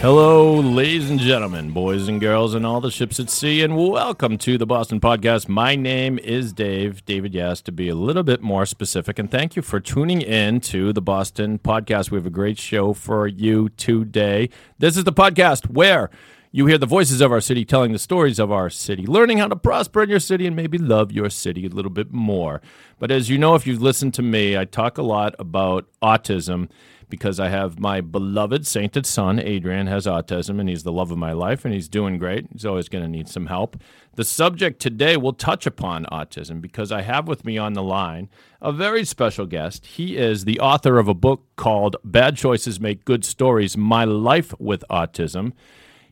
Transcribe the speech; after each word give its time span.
Hello, 0.00 0.60
ladies 0.60 1.10
and 1.10 1.18
gentlemen, 1.18 1.72
boys 1.72 2.06
and 2.06 2.20
girls, 2.20 2.54
and 2.54 2.64
all 2.64 2.80
the 2.80 2.92
ships 2.92 3.18
at 3.18 3.28
sea, 3.28 3.62
and 3.62 3.76
welcome 3.76 4.38
to 4.38 4.56
the 4.56 4.66
Boston 4.66 5.00
Podcast. 5.00 5.48
My 5.48 5.74
name 5.74 6.16
is 6.20 6.52
Dave, 6.52 7.04
David 7.06 7.34
Yas, 7.34 7.60
to 7.62 7.72
be 7.72 7.88
a 7.88 7.96
little 7.96 8.22
bit 8.22 8.40
more 8.40 8.66
specific, 8.66 9.18
and 9.18 9.28
thank 9.28 9.56
you 9.56 9.62
for 9.62 9.80
tuning 9.80 10.22
in 10.22 10.60
to 10.60 10.92
the 10.92 11.02
Boston 11.02 11.58
Podcast. 11.58 12.12
We 12.12 12.18
have 12.18 12.26
a 12.26 12.30
great 12.30 12.58
show 12.58 12.92
for 12.92 13.26
you 13.26 13.70
today. 13.70 14.48
This 14.78 14.96
is 14.96 15.02
the 15.02 15.12
podcast 15.12 15.68
where 15.68 16.08
you 16.52 16.66
hear 16.66 16.78
the 16.78 16.86
voices 16.86 17.20
of 17.20 17.32
our 17.32 17.40
city 17.40 17.64
telling 17.64 17.92
the 17.92 17.98
stories 17.98 18.38
of 18.38 18.50
our 18.50 18.70
city, 18.70 19.06
learning 19.06 19.38
how 19.38 19.48
to 19.48 19.56
prosper 19.56 20.02
in 20.02 20.10
your 20.10 20.20
city, 20.20 20.46
and 20.46 20.56
maybe 20.56 20.78
love 20.78 21.12
your 21.12 21.30
city 21.30 21.66
a 21.66 21.70
little 21.70 21.90
bit 21.90 22.12
more. 22.12 22.60
But 22.98 23.10
as 23.10 23.28
you 23.28 23.38
know, 23.38 23.54
if 23.54 23.66
you've 23.66 23.82
listened 23.82 24.14
to 24.14 24.22
me, 24.22 24.56
I 24.56 24.64
talk 24.64 24.98
a 24.98 25.02
lot 25.02 25.34
about 25.38 25.86
autism 26.02 26.68
because 27.08 27.38
I 27.38 27.48
have 27.48 27.78
my 27.78 28.00
beloved 28.00 28.66
sainted 28.66 29.06
son, 29.06 29.38
Adrian, 29.38 29.86
has 29.86 30.06
autism, 30.06 30.58
and 30.58 30.68
he's 30.68 30.82
the 30.82 30.92
love 30.92 31.10
of 31.10 31.18
my 31.18 31.32
life, 31.32 31.64
and 31.64 31.72
he's 31.72 31.88
doing 31.88 32.18
great. 32.18 32.46
He's 32.52 32.66
always 32.66 32.88
going 32.88 33.04
to 33.04 33.10
need 33.10 33.28
some 33.28 33.46
help. 33.46 33.80
The 34.14 34.24
subject 34.24 34.80
today 34.80 35.16
will 35.16 35.32
touch 35.32 35.66
upon 35.66 36.06
autism 36.06 36.60
because 36.60 36.90
I 36.90 37.02
have 37.02 37.28
with 37.28 37.44
me 37.44 37.58
on 37.58 37.74
the 37.74 37.82
line 37.82 38.28
a 38.60 38.72
very 38.72 39.04
special 39.04 39.46
guest. 39.46 39.86
He 39.86 40.16
is 40.16 40.44
the 40.44 40.58
author 40.58 40.98
of 40.98 41.06
a 41.06 41.14
book 41.14 41.44
called 41.56 41.96
Bad 42.02 42.36
Choices 42.36 42.80
Make 42.80 43.04
Good 43.04 43.24
Stories 43.24 43.76
My 43.76 44.04
Life 44.04 44.58
with 44.58 44.82
Autism. 44.90 45.52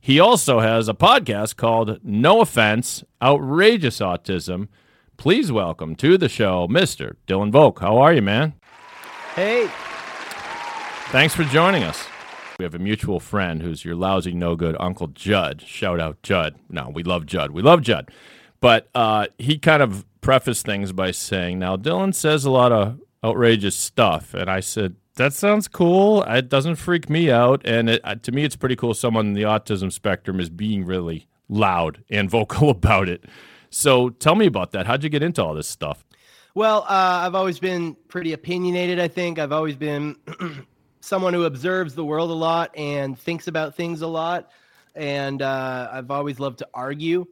He 0.04 0.20
also 0.20 0.60
has 0.60 0.86
a 0.86 0.92
podcast 0.92 1.56
called 1.56 1.98
No 2.04 2.42
Offense 2.42 3.04
Outrageous 3.22 4.00
Autism. 4.00 4.68
Please 5.16 5.50
welcome 5.50 5.96
to 5.96 6.18
the 6.18 6.28
show, 6.28 6.68
Mr. 6.68 7.16
Dylan 7.26 7.50
Volk. 7.50 7.80
How 7.80 7.96
are 7.96 8.12
you, 8.12 8.20
man? 8.20 8.52
Hey, 9.34 9.70
Thanks 11.14 11.34
for 11.34 11.44
joining 11.44 11.84
us. 11.84 12.06
We 12.58 12.64
have 12.64 12.74
a 12.74 12.78
mutual 12.78 13.18
friend 13.18 13.62
who's 13.62 13.82
your 13.82 13.94
lousy, 13.94 14.32
no 14.32 14.56
good 14.56 14.76
Uncle 14.78 15.06
Judd. 15.06 15.62
Shout 15.62 16.00
out 16.00 16.20
Judd. 16.22 16.56
No, 16.68 16.90
we 16.92 17.02
love 17.02 17.24
Judd. 17.24 17.52
We 17.52 17.62
love 17.62 17.80
Judd. 17.80 18.10
But 18.60 18.90
uh, 18.94 19.28
he 19.38 19.56
kind 19.58 19.82
of 19.82 20.04
prefaced 20.20 20.66
things 20.66 20.92
by 20.92 21.12
saying, 21.12 21.60
Now, 21.60 21.78
Dylan 21.78 22.14
says 22.14 22.44
a 22.44 22.50
lot 22.50 22.72
of 22.72 23.00
outrageous 23.24 23.74
stuff. 23.74 24.34
And 24.34 24.50
I 24.50 24.60
said, 24.60 24.96
That 25.16 25.32
sounds 25.32 25.68
cool. 25.68 26.22
It 26.24 26.48
doesn't 26.48 26.76
freak 26.76 27.08
me 27.08 27.30
out. 27.30 27.62
And 27.64 27.88
it, 27.88 28.00
uh, 28.04 28.16
to 28.16 28.32
me, 28.32 28.44
it's 28.44 28.56
pretty 28.56 28.76
cool 28.76 28.94
someone 28.94 29.26
in 29.28 29.32
the 29.34 29.42
autism 29.42 29.92
spectrum 29.92 30.40
is 30.40 30.50
being 30.50 30.84
really 30.84 31.28
loud 31.48 32.02
and 32.10 32.28
vocal 32.38 32.70
about 32.70 33.08
it. 33.08 33.24
So 33.70 34.10
tell 34.10 34.34
me 34.34 34.46
about 34.46 34.72
that. 34.72 34.86
How'd 34.86 35.04
you 35.04 35.10
get 35.10 35.22
into 35.22 35.42
all 35.42 35.54
this 35.54 35.68
stuff? 35.68 36.04
well, 36.54 36.82
uh, 36.82 37.22
I've 37.26 37.34
always 37.34 37.58
been 37.58 37.96
pretty 38.06 38.32
opinionated. 38.32 39.00
I 39.00 39.08
think 39.08 39.40
I've 39.40 39.50
always 39.50 39.74
been 39.74 40.14
someone 41.00 41.34
who 41.34 41.44
observes 41.44 41.94
the 41.96 42.04
world 42.04 42.30
a 42.30 42.34
lot 42.34 42.70
and 42.76 43.18
thinks 43.18 43.48
about 43.48 43.74
things 43.74 44.02
a 44.02 44.06
lot, 44.06 44.50
and 44.94 45.42
uh, 45.42 45.88
I've 45.92 46.12
always 46.12 46.38
loved 46.38 46.58
to 46.60 46.68
argue. 46.72 47.26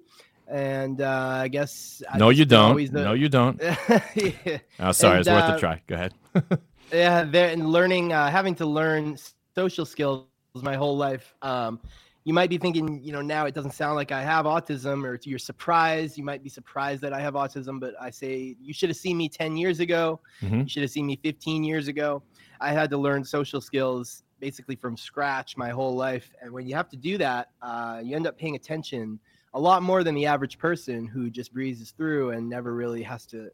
And 0.49 1.01
uh, 1.01 1.39
I 1.43 1.49
guess 1.49 2.03
I 2.11 2.19
no, 2.19 2.31
you 2.31 2.45
don't. 2.45 2.77
the- 2.93 3.05
No, 3.05 3.13
you 3.13 3.29
don't. 3.29 3.63
yeah. 4.17 4.59
Oh, 4.81 4.91
sorry. 4.91 5.19
And, 5.19 5.21
it's 5.21 5.29
worth 5.29 5.51
uh, 5.51 5.55
a 5.57 5.61
try. 5.61 5.83
Go 5.87 5.95
ahead. 5.95 6.15
yeah 6.93 7.25
there 7.25 7.49
and 7.49 7.71
learning 7.71 8.13
uh, 8.13 8.31
having 8.31 8.55
to 8.55 8.67
learn 8.67 9.17
social 9.55 9.85
skills 9.85 10.27
my 10.55 10.77
whole 10.77 10.97
life 10.97 11.35
um, 11.43 11.81
you 12.25 12.33
might 12.33 12.51
be 12.51 12.59
thinking 12.59 13.03
you 13.03 13.13
know 13.13 13.23
now 13.23 13.47
it 13.47 13.55
doesn't 13.55 13.73
sound 13.73 13.97
like 13.97 14.13
i 14.13 14.23
have 14.23 14.45
autism 14.45 15.05
or 15.05 15.19
you're 15.25 15.39
surprised 15.39 16.17
you 16.17 16.25
might 16.25 16.43
be 16.43 16.51
surprised 16.51 17.01
that 17.01 17.13
i 17.13 17.21
have 17.21 17.35
autism 17.35 17.81
but 17.81 17.95
i 18.01 18.11
say 18.11 18.55
you 18.61 18.73
should 18.73 18.89
have 18.91 18.97
seen 18.97 19.17
me 19.17 19.29
10 19.29 19.57
years 19.57 19.81
ago. 19.81 20.21
Mhm. 20.43 20.63
you 20.63 20.69
should 20.69 20.83
have 20.83 20.91
seen 20.91 21.07
me 21.07 21.17
15 21.17 21.65
years 21.65 21.89
ago. 21.89 22.23
I 22.61 22.71
had 22.73 22.91
to 22.91 22.97
learn 22.97 23.25
social 23.25 23.61
skills 23.61 24.23
basically 24.39 24.77
from 24.77 24.97
scratch 24.97 25.57
my 25.57 25.71
whole 25.71 25.97
life 25.97 26.31
and 26.41 26.53
when 26.53 26.67
you 26.67 26.75
have 26.75 26.89
to 26.91 26.97
do 26.97 27.17
that 27.19 27.49
uh, 27.63 28.01
you 28.03 28.15
end 28.15 28.27
up 28.27 28.37
paying 28.37 28.57
attention 28.57 29.19
a 29.55 29.61
lot 29.61 29.83
more 29.83 30.03
than 30.05 30.15
the 30.15 30.27
average 30.27 30.59
person 30.59 31.07
who 31.07 31.31
just 31.31 31.53
breezes 31.53 31.91
through 31.91 32.31
and 32.31 32.49
never 32.49 32.75
really 32.75 33.03
has 33.03 33.27
to 33.27 33.51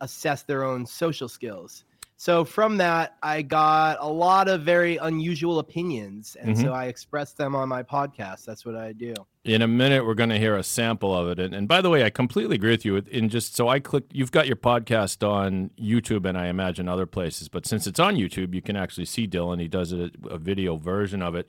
assess 0.00 0.42
their 0.42 0.64
own 0.64 0.86
social 0.86 1.28
skills 1.28 1.84
so 2.20 2.44
from 2.44 2.76
that, 2.76 3.16
I 3.22 3.40
got 3.40 3.96
a 3.98 4.06
lot 4.06 4.46
of 4.46 4.60
very 4.60 4.98
unusual 4.98 5.58
opinions, 5.58 6.36
and 6.38 6.54
so 6.54 6.64
mm-hmm. 6.64 6.74
I 6.74 6.84
expressed 6.84 7.38
them 7.38 7.54
on 7.54 7.70
my 7.70 7.82
podcast. 7.82 8.44
That's 8.44 8.66
what 8.66 8.76
I 8.76 8.92
do. 8.92 9.14
in 9.42 9.62
a 9.62 9.66
minute 9.66 10.04
we're 10.04 10.12
going 10.12 10.28
to 10.28 10.38
hear 10.38 10.54
a 10.54 10.62
sample 10.62 11.16
of 11.16 11.30
it 11.30 11.38
and, 11.38 11.54
and 11.54 11.66
by 11.66 11.80
the 11.80 11.88
way 11.88 12.04
i 12.04 12.10
completely 12.10 12.56
agree 12.56 12.72
with 12.72 12.84
you 12.84 12.96
in 13.10 13.30
just 13.30 13.56
so 13.56 13.68
i 13.68 13.80
clicked 13.80 14.14
you've 14.14 14.30
got 14.30 14.46
your 14.46 14.54
podcast 14.54 15.26
on 15.26 15.70
youtube 15.80 16.26
and 16.26 16.36
i 16.36 16.48
imagine 16.48 16.90
other 16.90 17.06
places 17.06 17.48
but 17.48 17.64
since 17.64 17.86
it's 17.86 17.98
on 17.98 18.16
youtube 18.16 18.52
you 18.52 18.60
can 18.60 18.76
actually 18.76 19.06
see 19.06 19.26
dylan 19.26 19.58
he 19.58 19.66
does 19.66 19.94
a, 19.94 20.10
a 20.28 20.36
video 20.36 20.76
version 20.76 21.22
of 21.22 21.34
it 21.34 21.48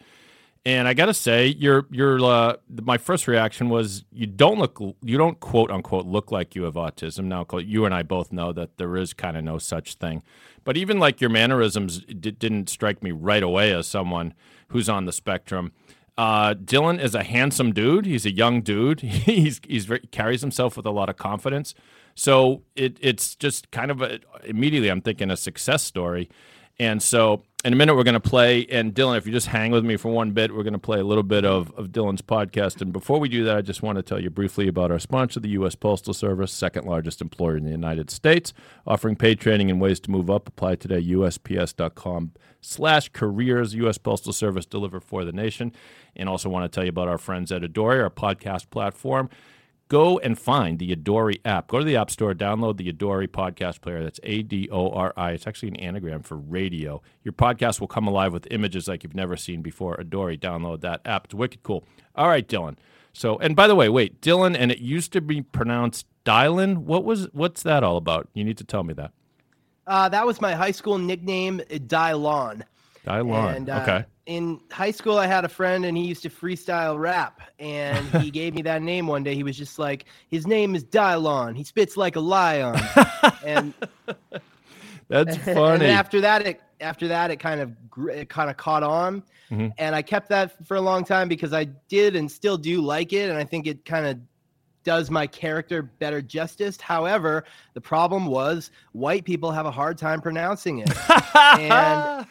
and 0.65 0.87
i 0.87 0.93
gotta 0.93 1.13
say 1.13 1.47
your 1.47 1.85
your 1.91 2.23
uh, 2.23 2.55
my 2.83 2.97
first 2.97 3.27
reaction 3.27 3.69
was 3.69 4.03
you 4.11 4.27
don't 4.27 4.59
look 4.59 4.79
you 5.01 5.17
don't 5.17 5.39
quote 5.39 5.71
unquote 5.71 6.05
look 6.05 6.31
like 6.31 6.55
you 6.55 6.63
have 6.63 6.75
autism 6.75 7.25
now 7.25 7.45
you 7.59 7.85
and 7.85 7.93
i 7.93 8.03
both 8.03 8.31
know 8.31 8.51
that 8.53 8.77
there 8.77 8.95
is 8.95 9.13
kind 9.13 9.37
of 9.37 9.43
no 9.43 9.57
such 9.57 9.95
thing 9.95 10.21
but 10.63 10.77
even 10.77 10.99
like 10.99 11.19
your 11.19 11.29
mannerisms 11.29 11.99
d- 12.01 12.31
didn't 12.31 12.69
strike 12.69 13.01
me 13.01 13.11
right 13.11 13.43
away 13.43 13.73
as 13.73 13.87
someone 13.87 14.33
who's 14.69 14.89
on 14.89 15.05
the 15.05 15.11
spectrum 15.11 15.71
uh, 16.17 16.53
Dylan 16.53 17.01
is 17.01 17.15
a 17.15 17.23
handsome 17.23 17.73
dude. 17.73 18.05
He's 18.05 18.25
a 18.25 18.31
young 18.31 18.61
dude. 18.61 18.99
He's 19.01 19.59
he's 19.67 19.85
very, 19.85 20.01
carries 20.11 20.41
himself 20.41 20.77
with 20.77 20.85
a 20.85 20.91
lot 20.91 21.09
of 21.09 21.17
confidence. 21.17 21.73
So 22.15 22.63
it 22.75 22.97
it's 23.01 23.35
just 23.35 23.71
kind 23.71 23.89
of 23.89 24.01
a, 24.01 24.19
immediately 24.43 24.89
I'm 24.89 25.01
thinking 25.01 25.31
a 25.31 25.37
success 25.37 25.83
story. 25.83 26.29
And 26.77 27.01
so 27.01 27.43
in 27.63 27.73
a 27.73 27.75
minute 27.75 27.95
we're 27.95 28.03
going 28.03 28.15
to 28.15 28.19
play. 28.19 28.65
And 28.67 28.93
Dylan, 28.93 29.17
if 29.17 29.25
you 29.25 29.31
just 29.31 29.47
hang 29.47 29.71
with 29.71 29.85
me 29.85 29.95
for 29.95 30.11
one 30.11 30.31
bit, 30.31 30.53
we're 30.53 30.63
going 30.63 30.73
to 30.73 30.79
play 30.79 30.99
a 30.99 31.03
little 31.03 31.23
bit 31.23 31.45
of 31.45 31.71
of 31.77 31.89
Dylan's 31.89 32.21
podcast. 32.21 32.81
And 32.81 32.91
before 32.91 33.19
we 33.19 33.29
do 33.29 33.43
that, 33.43 33.57
I 33.57 33.61
just 33.61 33.83
want 33.83 33.97
to 33.97 34.03
tell 34.03 34.19
you 34.19 34.29
briefly 34.29 34.67
about 34.67 34.91
our 34.91 34.99
sponsor, 34.99 35.39
the 35.39 35.49
U.S. 35.49 35.75
Postal 35.75 36.13
Service, 36.13 36.51
second 36.51 36.85
largest 36.85 37.21
employer 37.21 37.57
in 37.57 37.65
the 37.65 37.71
United 37.71 38.09
States, 38.09 38.53
offering 38.87 39.15
paid 39.15 39.39
training 39.39 39.69
and 39.69 39.79
ways 39.79 39.99
to 40.01 40.11
move 40.11 40.29
up. 40.29 40.47
Apply 40.47 40.75
today. 40.75 41.01
USPS.com 41.01 42.31
slash 42.61 43.09
careers. 43.09 43.75
U.S. 43.75 43.97
Postal 43.97 44.33
Service 44.33 44.65
deliver 44.65 44.99
for 44.99 45.23
the 45.23 45.31
nation. 45.31 45.71
And 46.15 46.27
also 46.27 46.49
want 46.49 46.71
to 46.71 46.75
tell 46.75 46.83
you 46.83 46.89
about 46.89 47.07
our 47.07 47.17
friends 47.17 47.51
at 47.51 47.61
Adori, 47.61 48.01
our 48.01 48.09
podcast 48.09 48.69
platform. 48.69 49.29
Go 49.91 50.19
and 50.19 50.39
find 50.39 50.79
the 50.79 50.95
Adori 50.95 51.41
app. 51.43 51.67
Go 51.67 51.79
to 51.79 51.83
the 51.83 51.97
App 51.97 52.09
Store, 52.09 52.33
download 52.33 52.77
the 52.77 52.89
Adori 52.89 53.27
podcast 53.27 53.81
player. 53.81 54.01
That's 54.01 54.21
A 54.23 54.41
D 54.41 54.69
O 54.71 54.89
R 54.89 55.11
I. 55.17 55.31
It's 55.31 55.45
actually 55.45 55.67
an 55.67 55.75
anagram 55.75 56.23
for 56.23 56.37
radio. 56.37 57.01
Your 57.25 57.33
podcast 57.33 57.81
will 57.81 57.89
come 57.89 58.07
alive 58.07 58.31
with 58.31 58.47
images 58.51 58.87
like 58.87 59.03
you've 59.03 59.13
never 59.13 59.35
seen 59.35 59.61
before. 59.61 59.97
Adori, 59.97 60.39
download 60.39 60.79
that 60.79 61.01
app. 61.03 61.25
It's 61.25 61.33
wicked 61.33 61.63
cool. 61.63 61.83
All 62.15 62.29
right, 62.29 62.47
Dylan. 62.47 62.77
So, 63.11 63.37
and 63.39 63.53
by 63.53 63.67
the 63.67 63.75
way, 63.75 63.89
wait, 63.89 64.21
Dylan, 64.21 64.55
and 64.57 64.71
it 64.71 64.79
used 64.79 65.11
to 65.11 65.19
be 65.19 65.41
pronounced 65.41 66.05
Dylan. 66.23 66.77
What 66.77 67.03
was 67.03 67.27
what's 67.33 67.61
that 67.63 67.83
all 67.83 67.97
about? 67.97 68.29
You 68.33 68.45
need 68.45 68.59
to 68.59 68.63
tell 68.63 68.83
me 68.83 68.93
that. 68.93 69.11
Uh, 69.85 70.07
that 70.07 70.25
was 70.25 70.39
my 70.39 70.53
high 70.53 70.71
school 70.71 70.99
nickname, 70.99 71.59
uh, 71.69 71.79
Dylon. 73.05 73.25
Dylan. 73.25 73.55
And, 73.55 73.69
uh, 73.69 73.79
okay. 73.81 74.05
In 74.27 74.59
high 74.71 74.91
school, 74.91 75.17
I 75.17 75.25
had 75.25 75.43
a 75.45 75.49
friend, 75.49 75.83
and 75.85 75.97
he 75.97 76.03
used 76.05 76.21
to 76.23 76.29
freestyle 76.29 76.97
rap. 76.99 77.41
And 77.59 78.05
he 78.21 78.29
gave 78.39 78.53
me 78.53 78.61
that 78.63 78.81
name 78.81 79.07
one 79.07 79.23
day. 79.23 79.33
He 79.35 79.43
was 79.43 79.57
just 79.57 79.79
like, 79.79 80.05
"His 80.29 80.45
name 80.47 80.75
is 80.75 80.83
Dylon. 80.83 81.55
He 81.57 81.63
spits 81.63 81.97
like 81.97 82.15
a 82.15 82.19
lion." 82.21 82.79
and 83.45 83.73
That's 85.09 85.35
and 85.47 85.57
funny. 85.57 85.79
then 85.79 85.89
after 85.97 86.21
that, 86.21 86.45
it 86.45 86.61
after 86.79 87.07
that 87.09 87.31
it 87.31 87.37
kind 87.37 87.59
of 87.61 87.71
it 88.09 88.29
kind 88.29 88.49
of 88.49 88.57
caught 88.57 88.83
on, 88.83 89.23
Mhm. 89.51 89.73
and 89.77 89.95
I 89.95 90.01
kept 90.01 90.29
that 90.29 90.65
for 90.65 90.75
a 90.77 90.81
long 90.81 91.03
time 91.03 91.27
because 91.27 91.51
I 91.53 91.65
did 91.89 92.15
and 92.15 92.31
still 92.31 92.57
do 92.57 92.81
like 92.81 93.11
it, 93.13 93.29
and 93.29 93.37
I 93.37 93.43
think 93.43 93.67
it 93.67 93.83
kind 93.85 94.05
of 94.05 94.19
does 94.83 95.11
my 95.11 95.27
character 95.27 95.83
better 95.83 96.21
justice. 96.21 96.79
However, 96.79 97.43
the 97.73 97.81
problem 97.81 98.25
was 98.25 98.71
white 98.93 99.25
people 99.25 99.51
have 99.51 99.65
a 99.65 99.71
hard 99.71 99.97
time 99.97 100.21
pronouncing 100.21 100.79
it, 100.79 100.89
and 100.89 100.97
I 101.73 102.25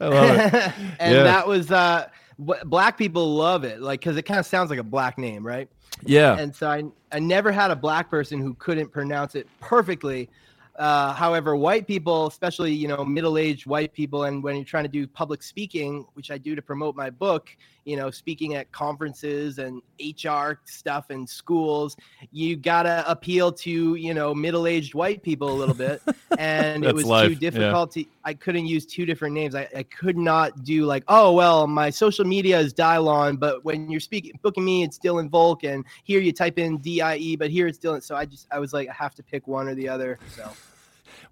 love 0.00 0.30
it. 0.30 0.52
and 1.00 1.14
Yeah. 1.14 1.22
that 1.22 1.46
was 1.46 1.70
uh, 1.70 2.08
black 2.38 2.96
people 2.98 3.34
love 3.34 3.64
it, 3.64 3.80
like 3.80 4.00
because 4.00 4.16
it 4.16 4.22
kind 4.22 4.40
of 4.40 4.46
sounds 4.46 4.70
like 4.70 4.78
a 4.78 4.84
black 4.84 5.18
name, 5.18 5.46
right? 5.46 5.68
Yeah. 6.04 6.38
And 6.38 6.54
so 6.54 6.68
I, 6.68 6.84
I 7.12 7.18
never 7.18 7.52
had 7.52 7.70
a 7.70 7.76
black 7.76 8.10
person 8.10 8.40
who 8.40 8.54
couldn't 8.54 8.88
pronounce 8.90 9.34
it 9.34 9.46
perfectly. 9.60 10.28
Uh, 10.76 11.12
however, 11.12 11.56
white 11.56 11.86
people, 11.86 12.26
especially 12.26 12.72
you 12.72 12.88
know 12.88 13.04
middle-aged 13.04 13.66
white 13.66 13.92
people, 13.92 14.24
and 14.24 14.42
when 14.42 14.56
you're 14.56 14.64
trying 14.64 14.84
to 14.84 14.88
do 14.90 15.06
public 15.06 15.42
speaking, 15.42 16.06
which 16.14 16.30
I 16.30 16.38
do 16.38 16.54
to 16.54 16.62
promote 16.62 16.96
my 16.96 17.10
book, 17.10 17.54
you 17.90 17.96
know, 17.96 18.08
speaking 18.08 18.54
at 18.54 18.70
conferences 18.70 19.58
and 19.58 19.82
HR 20.00 20.60
stuff 20.64 21.10
in 21.10 21.26
schools, 21.26 21.96
you 22.30 22.54
gotta 22.54 23.02
appeal 23.10 23.50
to 23.50 23.96
you 23.96 24.14
know 24.14 24.32
middle-aged 24.32 24.94
white 24.94 25.24
people 25.24 25.50
a 25.50 25.58
little 25.58 25.74
bit, 25.74 26.00
and 26.38 26.84
it 26.84 26.94
was 26.94 27.04
life, 27.04 27.26
too 27.26 27.32
yeah. 27.32 27.50
difficult 27.50 27.90
to. 27.92 28.04
I 28.24 28.34
couldn't 28.34 28.66
use 28.66 28.86
two 28.86 29.06
different 29.06 29.34
names. 29.34 29.56
I, 29.56 29.66
I 29.74 29.82
could 29.82 30.16
not 30.16 30.62
do 30.62 30.84
like, 30.84 31.02
oh 31.08 31.32
well, 31.32 31.66
my 31.66 31.90
social 31.90 32.24
media 32.24 32.60
is 32.60 32.72
Dylon, 32.72 33.40
but 33.40 33.64
when 33.64 33.90
you're 33.90 33.98
speaking 33.98 34.38
booking 34.40 34.64
me, 34.64 34.84
it's 34.84 34.96
Dylan 34.96 35.28
Volk, 35.28 35.64
and 35.64 35.84
here 36.04 36.20
you 36.20 36.32
type 36.32 36.60
in 36.60 36.78
D 36.78 37.00
I 37.00 37.16
E, 37.16 37.34
but 37.34 37.50
here 37.50 37.66
it's 37.66 37.78
Dylan. 37.78 38.04
So 38.04 38.14
I 38.14 38.24
just 38.24 38.46
I 38.52 38.60
was 38.60 38.72
like, 38.72 38.88
I 38.88 38.92
have 38.92 39.16
to 39.16 39.24
pick 39.24 39.48
one 39.48 39.66
or 39.66 39.74
the 39.74 39.88
other. 39.88 40.16
So. 40.36 40.48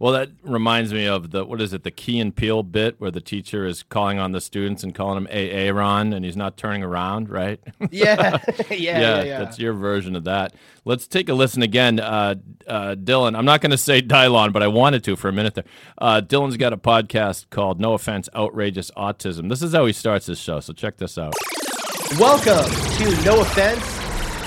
Well, 0.00 0.12
that 0.12 0.31
reminds 0.45 0.93
me 0.93 1.06
of 1.06 1.33
the 1.33 1.45
what 1.45 1.61
is 1.61 1.73
it, 1.73 1.83
the 1.83 1.91
Key 1.91 2.21
and 2.21 2.35
Peele 2.35 2.62
bit 2.62 3.00
where 3.00 3.11
the 3.11 3.21
teacher 3.21 3.67
is 3.67 3.83
calling 3.83 4.21
on 4.21 4.31
the 4.31 4.41
students 4.41 4.85
and 4.85 4.95
calling 4.95 5.27
him 5.27 5.27
AA 5.27 5.77
Ron, 5.77 6.12
and 6.12 6.25
he's 6.25 6.37
not 6.37 6.56
turning 6.56 6.85
around, 6.85 7.29
right? 7.29 7.59
yeah, 7.91 8.39
yeah, 8.71 8.77
yeah, 8.77 9.23
yeah. 9.23 9.39
That's 9.41 9.59
your 9.59 9.73
version 9.73 10.15
of 10.15 10.23
that. 10.25 10.55
Let's 10.85 11.09
take 11.09 11.29
a 11.29 11.35
listen 11.35 11.62
again, 11.62 11.99
uh, 11.99 12.37
uh, 12.69 12.95
Dylan. 12.95 13.37
I'm 13.37 13.45
not 13.45 13.61
going 13.61 13.73
to 13.73 13.79
say 13.79 14.00
Dylon, 14.00 14.53
but 14.53 14.62
I 14.62 14.69
wanted 14.69 15.03
to 15.05 15.17
for 15.17 15.29
a 15.29 15.33
minute 15.33 15.55
there. 15.55 15.65
Uh, 15.99 16.21
Dylan's 16.25 16.56
got 16.56 16.73
a 16.73 16.77
podcast 16.77 17.51
called 17.51 17.81
No 17.81 17.94
Offense, 17.94 18.29
Outrageous 18.37 18.93
Autism. 18.93 19.49
This 19.49 19.62
is 19.62 19.73
how 19.73 19.85
he 19.85 19.93
starts 19.93 20.27
his 20.27 20.39
show. 20.39 20.61
So 20.61 20.73
check 20.73 20.97
this 20.97 21.19
out. 21.19 21.35
Welcome 22.21 22.71
to 22.99 23.25
No 23.25 23.41
Offense, 23.41 23.85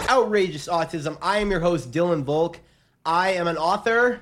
Outrageous 0.09 0.69
Autism. 0.69 1.17
I 1.21 1.39
am 1.39 1.51
your 1.51 1.59
host, 1.59 1.91
Dylan 1.91 2.23
Volk. 2.23 2.61
I 3.05 3.31
am 3.31 3.47
an 3.47 3.57
author. 3.57 4.21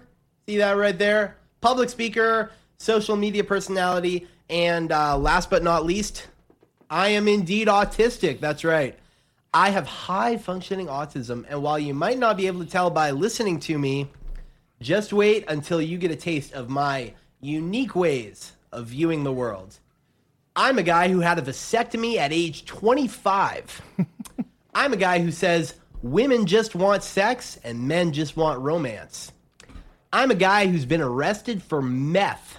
See 0.49 0.57
that 0.57 0.77
right 0.77 0.97
there? 0.97 1.35
Public 1.61 1.91
speaker, 1.91 2.51
social 2.79 3.15
media 3.15 3.43
personality, 3.43 4.25
and 4.49 4.91
uh, 4.91 5.15
last 5.15 5.51
but 5.51 5.61
not 5.61 5.85
least, 5.85 6.25
I 6.89 7.09
am 7.09 7.27
indeed 7.27 7.67
autistic. 7.67 8.39
That's 8.39 8.63
right. 8.63 8.97
I 9.53 9.69
have 9.69 9.85
high 9.85 10.37
functioning 10.37 10.87
autism, 10.87 11.45
and 11.47 11.61
while 11.61 11.77
you 11.77 11.93
might 11.93 12.17
not 12.17 12.35
be 12.35 12.47
able 12.47 12.65
to 12.65 12.65
tell 12.65 12.89
by 12.89 13.11
listening 13.11 13.59
to 13.59 13.77
me, 13.77 14.09
just 14.81 15.13
wait 15.13 15.45
until 15.47 15.79
you 15.79 15.99
get 15.99 16.09
a 16.09 16.15
taste 16.15 16.53
of 16.53 16.67
my 16.67 17.13
unique 17.41 17.95
ways 17.95 18.53
of 18.71 18.87
viewing 18.87 19.23
the 19.23 19.31
world. 19.31 19.77
I'm 20.55 20.79
a 20.79 20.83
guy 20.83 21.09
who 21.09 21.19
had 21.19 21.37
a 21.37 21.43
vasectomy 21.43 22.17
at 22.17 22.33
age 22.33 22.65
25. 22.65 23.83
I'm 24.73 24.93
a 24.93 24.97
guy 24.97 25.19
who 25.19 25.29
says 25.29 25.75
women 26.01 26.47
just 26.47 26.73
want 26.73 27.03
sex 27.03 27.59
and 27.63 27.87
men 27.87 28.13
just 28.13 28.35
want 28.35 28.59
romance. 28.61 29.31
I'm 30.11 30.31
a 30.31 30.35
guy 30.35 30.67
who's 30.67 30.85
been 30.85 31.01
arrested 31.01 31.61
for 31.61 31.81
meth. 31.81 32.57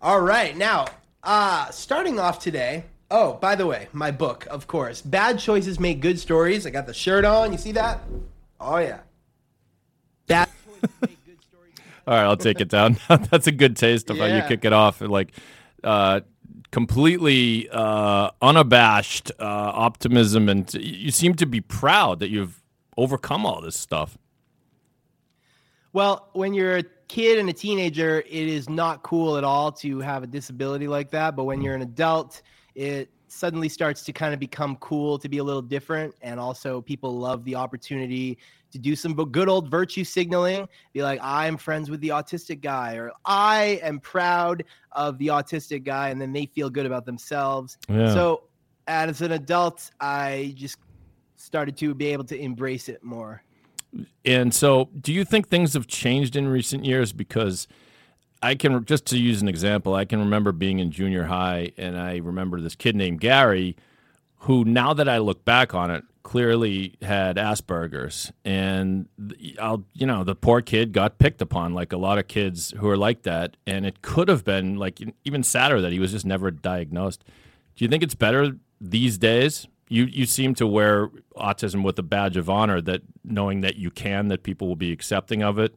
All 0.00 0.20
right, 0.20 0.56
now, 0.56 0.86
uh, 1.22 1.70
starting 1.70 2.20
off 2.20 2.38
today. 2.38 2.84
Oh, 3.10 3.34
by 3.34 3.54
the 3.54 3.66
way, 3.66 3.88
my 3.92 4.10
book, 4.10 4.46
of 4.50 4.66
course. 4.66 5.00
Bad 5.00 5.38
choices 5.38 5.80
make 5.80 6.00
good 6.00 6.18
stories. 6.18 6.66
I 6.66 6.70
got 6.70 6.86
the 6.86 6.92
shirt 6.92 7.24
on. 7.24 7.52
You 7.52 7.58
see 7.58 7.72
that? 7.72 8.00
Oh 8.60 8.76
yeah. 8.76 9.00
Bad 10.26 10.48
choices 10.66 10.90
make 11.00 11.24
good 11.24 11.42
stories. 11.42 11.72
All 12.06 12.14
right, 12.14 12.24
I'll 12.24 12.36
take 12.36 12.60
it 12.60 12.68
down. 12.68 12.98
That's 13.08 13.46
a 13.46 13.52
good 13.52 13.76
taste 13.76 14.10
of 14.10 14.18
how 14.18 14.26
you 14.26 14.42
kick 14.42 14.66
it 14.66 14.74
off. 14.74 15.00
Like, 15.00 15.32
uh, 15.82 16.20
completely 16.70 17.68
uh, 17.70 18.30
unabashed 18.42 19.32
uh, 19.38 19.44
optimism, 19.44 20.50
and 20.50 20.72
you 20.74 21.10
seem 21.10 21.34
to 21.36 21.46
be 21.46 21.62
proud 21.62 22.20
that 22.20 22.28
you've 22.28 22.62
overcome 22.98 23.46
all 23.46 23.62
this 23.62 23.76
stuff. 23.76 24.18
Well, 25.98 26.28
when 26.32 26.54
you're 26.54 26.76
a 26.76 26.84
kid 27.08 27.40
and 27.40 27.48
a 27.48 27.52
teenager, 27.52 28.20
it 28.20 28.30
is 28.30 28.68
not 28.68 29.02
cool 29.02 29.36
at 29.36 29.42
all 29.42 29.72
to 29.72 29.98
have 29.98 30.22
a 30.22 30.28
disability 30.28 30.86
like 30.86 31.10
that. 31.10 31.34
But 31.34 31.42
when 31.42 31.58
mm. 31.58 31.64
you're 31.64 31.74
an 31.74 31.82
adult, 31.82 32.40
it 32.76 33.10
suddenly 33.26 33.68
starts 33.68 34.04
to 34.04 34.12
kind 34.12 34.32
of 34.32 34.38
become 34.38 34.76
cool 34.76 35.18
to 35.18 35.28
be 35.28 35.38
a 35.38 35.42
little 35.42 35.60
different. 35.60 36.14
And 36.22 36.38
also, 36.38 36.80
people 36.80 37.18
love 37.18 37.44
the 37.44 37.56
opportunity 37.56 38.38
to 38.70 38.78
do 38.78 38.94
some 38.94 39.14
good 39.14 39.48
old 39.48 39.72
virtue 39.72 40.04
signaling. 40.04 40.68
Be 40.92 41.02
like, 41.02 41.18
I'm 41.20 41.56
friends 41.56 41.90
with 41.90 42.00
the 42.00 42.10
autistic 42.10 42.60
guy, 42.60 42.94
or 42.94 43.10
I 43.24 43.80
am 43.82 43.98
proud 43.98 44.62
of 44.92 45.18
the 45.18 45.26
autistic 45.26 45.82
guy. 45.82 46.10
And 46.10 46.20
then 46.20 46.32
they 46.32 46.46
feel 46.46 46.70
good 46.70 46.86
about 46.86 47.06
themselves. 47.06 47.76
Yeah. 47.88 48.14
So, 48.14 48.44
as 48.86 49.20
an 49.20 49.32
adult, 49.32 49.90
I 50.00 50.54
just 50.56 50.78
started 51.34 51.76
to 51.78 51.92
be 51.92 52.06
able 52.06 52.22
to 52.26 52.38
embrace 52.38 52.88
it 52.88 53.02
more. 53.02 53.42
And 54.24 54.54
so, 54.54 54.90
do 55.00 55.12
you 55.12 55.24
think 55.24 55.48
things 55.48 55.74
have 55.74 55.86
changed 55.86 56.36
in 56.36 56.48
recent 56.48 56.84
years? 56.84 57.12
Because 57.12 57.66
I 58.42 58.54
can, 58.54 58.84
just 58.84 59.06
to 59.06 59.18
use 59.18 59.42
an 59.42 59.48
example, 59.48 59.94
I 59.94 60.04
can 60.04 60.20
remember 60.20 60.52
being 60.52 60.78
in 60.78 60.90
junior 60.90 61.24
high, 61.24 61.72
and 61.76 61.98
I 61.98 62.18
remember 62.18 62.60
this 62.60 62.74
kid 62.74 62.94
named 62.94 63.20
Gary, 63.20 63.76
who 64.42 64.64
now 64.64 64.92
that 64.94 65.08
I 65.08 65.18
look 65.18 65.44
back 65.44 65.74
on 65.74 65.90
it, 65.90 66.04
clearly 66.28 66.94
had 67.00 67.36
Asperger's. 67.36 68.30
And 68.44 69.08
I'll, 69.58 69.84
you 69.94 70.06
know, 70.06 70.24
the 70.24 70.34
poor 70.34 70.60
kid 70.60 70.92
got 70.92 71.16
picked 71.16 71.40
upon 71.40 71.72
like 71.72 71.90
a 71.90 71.96
lot 71.96 72.18
of 72.18 72.28
kids 72.28 72.74
who 72.76 72.86
are 72.90 72.98
like 72.98 73.22
that. 73.22 73.56
And 73.66 73.86
it 73.86 74.02
could 74.02 74.28
have 74.28 74.44
been 74.44 74.76
like 74.76 75.00
even 75.24 75.42
sadder 75.42 75.80
that 75.80 75.90
he 75.90 75.98
was 75.98 76.12
just 76.12 76.26
never 76.26 76.50
diagnosed. 76.50 77.24
Do 77.76 77.84
you 77.84 77.88
think 77.88 78.02
it's 78.02 78.14
better 78.14 78.52
these 78.78 79.16
days? 79.16 79.66
You 79.88 80.04
you 80.04 80.26
seem 80.26 80.54
to 80.56 80.66
wear 80.66 81.08
autism 81.36 81.82
with 81.82 81.98
a 81.98 82.02
badge 82.02 82.36
of 82.36 82.50
honor 82.50 82.80
that 82.82 83.02
knowing 83.24 83.62
that 83.62 83.76
you 83.76 83.90
can, 83.90 84.28
that 84.28 84.42
people 84.42 84.68
will 84.68 84.76
be 84.76 84.92
accepting 84.92 85.42
of 85.42 85.58
it. 85.58 85.74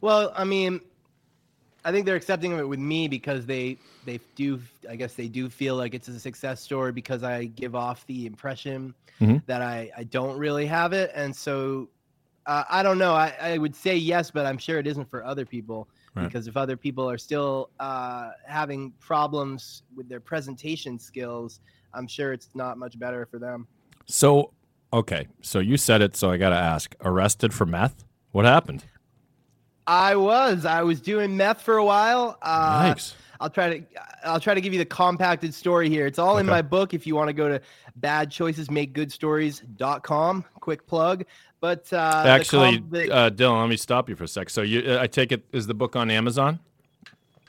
Well, 0.00 0.32
I 0.34 0.44
mean, 0.44 0.80
I 1.84 1.92
think 1.92 2.06
they're 2.06 2.16
accepting 2.16 2.52
of 2.52 2.58
it 2.58 2.68
with 2.68 2.78
me 2.80 3.08
because 3.08 3.46
they 3.46 3.78
they 4.04 4.18
do. 4.34 4.60
I 4.88 4.96
guess 4.96 5.14
they 5.14 5.28
do 5.28 5.48
feel 5.48 5.76
like 5.76 5.94
it's 5.94 6.08
a 6.08 6.18
success 6.18 6.60
story 6.60 6.92
because 6.92 7.22
I 7.22 7.44
give 7.46 7.74
off 7.74 8.06
the 8.06 8.26
impression 8.26 8.94
Mhm. 9.20 9.44
that 9.46 9.62
I 9.62 9.90
I 9.96 10.04
don't 10.04 10.38
really 10.38 10.66
have 10.66 10.92
it, 10.92 11.10
and 11.14 11.34
so 11.34 11.88
uh, 12.46 12.64
I 12.70 12.82
don't 12.82 12.98
know. 12.98 13.14
I 13.14 13.34
I 13.40 13.58
would 13.58 13.76
say 13.76 13.94
yes, 13.96 14.30
but 14.30 14.46
I'm 14.46 14.58
sure 14.58 14.78
it 14.78 14.86
isn't 14.86 15.08
for 15.08 15.24
other 15.24 15.44
people 15.44 15.88
Right. 16.14 16.24
because 16.24 16.48
if 16.48 16.56
other 16.56 16.76
people 16.76 17.08
are 17.08 17.18
still 17.18 17.70
uh, 17.78 18.30
having 18.46 18.90
problems 18.98 19.82
with 19.94 20.08
their 20.08 20.18
presentation 20.18 20.98
skills, 20.98 21.60
I'm 21.94 22.06
sure 22.06 22.32
it's 22.32 22.48
not 22.54 22.78
much 22.78 22.98
better 22.98 23.26
for 23.26 23.38
them. 23.38 23.66
So, 24.06 24.52
okay, 24.92 25.28
so 25.40 25.58
you 25.58 25.76
said 25.76 26.02
it, 26.02 26.16
so 26.16 26.30
I 26.30 26.36
got 26.36 26.50
to 26.50 26.56
ask: 26.56 26.94
arrested 27.02 27.54
for 27.54 27.66
meth? 27.66 28.04
What 28.32 28.44
happened? 28.44 28.84
I 29.86 30.16
was 30.16 30.64
I 30.64 30.82
was 30.82 31.00
doing 31.00 31.36
meth 31.36 31.62
for 31.62 31.76
a 31.76 31.84
while. 31.84 32.38
Uh, 32.42 32.94
Yikes! 32.94 33.14
I'll 33.40 33.50
try 33.50 33.78
to 33.78 33.84
I'll 34.24 34.40
try 34.40 34.54
to 34.54 34.60
give 34.60 34.72
you 34.72 34.78
the 34.78 34.84
compacted 34.84 35.54
story 35.54 35.88
here. 35.88 36.06
It's 36.06 36.18
all 36.18 36.38
in 36.38 36.46
my 36.46 36.62
book 36.62 36.94
if 36.94 37.06
you 37.06 37.16
want 37.16 37.28
to 37.28 37.32
go 37.32 37.48
to 37.48 37.60
badchoicesmakegoodstories.com. 37.98 40.44
Quick 40.60 40.86
plug. 40.86 41.24
But 41.60 41.92
uh 41.92 42.22
the 42.22 42.28
Actually, 42.28 42.78
com- 42.78 42.88
the- 42.90 43.12
uh, 43.12 43.30
Dylan, 43.30 43.60
let 43.60 43.68
me 43.68 43.76
stop 43.76 44.08
you 44.08 44.16
for 44.16 44.24
a 44.24 44.28
sec. 44.28 44.50
So, 44.50 44.62
you, 44.62 44.98
I 44.98 45.06
take 45.06 45.32
it 45.32 45.44
is 45.52 45.66
the 45.66 45.74
book 45.74 45.96
on 45.96 46.10
Amazon? 46.10 46.60